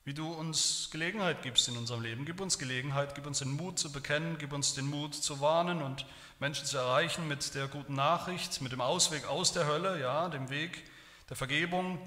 Wie 0.09 0.15
du 0.15 0.33
uns 0.33 0.89
Gelegenheit 0.89 1.43
gibst 1.43 1.67
in 1.67 1.77
unserem 1.77 2.01
Leben. 2.01 2.25
Gib 2.25 2.41
uns 2.41 2.57
Gelegenheit, 2.57 3.13
gib 3.13 3.27
uns 3.27 3.37
den 3.37 3.51
Mut 3.51 3.77
zu 3.77 3.91
bekennen, 3.91 4.39
gib 4.39 4.53
uns 4.53 4.73
den 4.73 4.87
Mut 4.87 5.13
zu 5.13 5.39
warnen 5.39 5.83
und 5.83 6.03
Menschen 6.39 6.65
zu 6.65 6.79
erreichen 6.79 7.27
mit 7.27 7.53
der 7.53 7.67
guten 7.67 7.93
Nachricht, 7.93 8.59
mit 8.61 8.71
dem 8.71 8.81
Ausweg 8.81 9.27
aus 9.27 9.53
der 9.53 9.67
Hölle, 9.67 10.01
ja, 10.01 10.27
dem 10.29 10.49
Weg 10.49 10.83
der 11.29 11.37
Vergebung, 11.37 11.99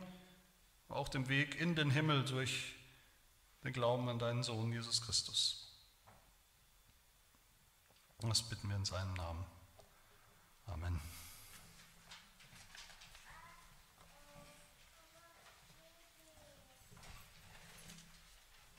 auch 0.88 1.08
dem 1.08 1.28
Weg 1.28 1.60
in 1.60 1.76
den 1.76 1.92
Himmel 1.92 2.24
durch 2.24 2.74
den 3.62 3.72
Glauben 3.72 4.08
an 4.08 4.18
deinen 4.18 4.42
Sohn 4.42 4.72
Jesus 4.72 5.00
Christus. 5.02 5.72
Das 8.18 8.42
bitten 8.42 8.68
wir 8.68 8.74
in 8.74 8.84
seinem 8.84 9.14
Namen. 9.14 9.46
Amen. 10.66 11.11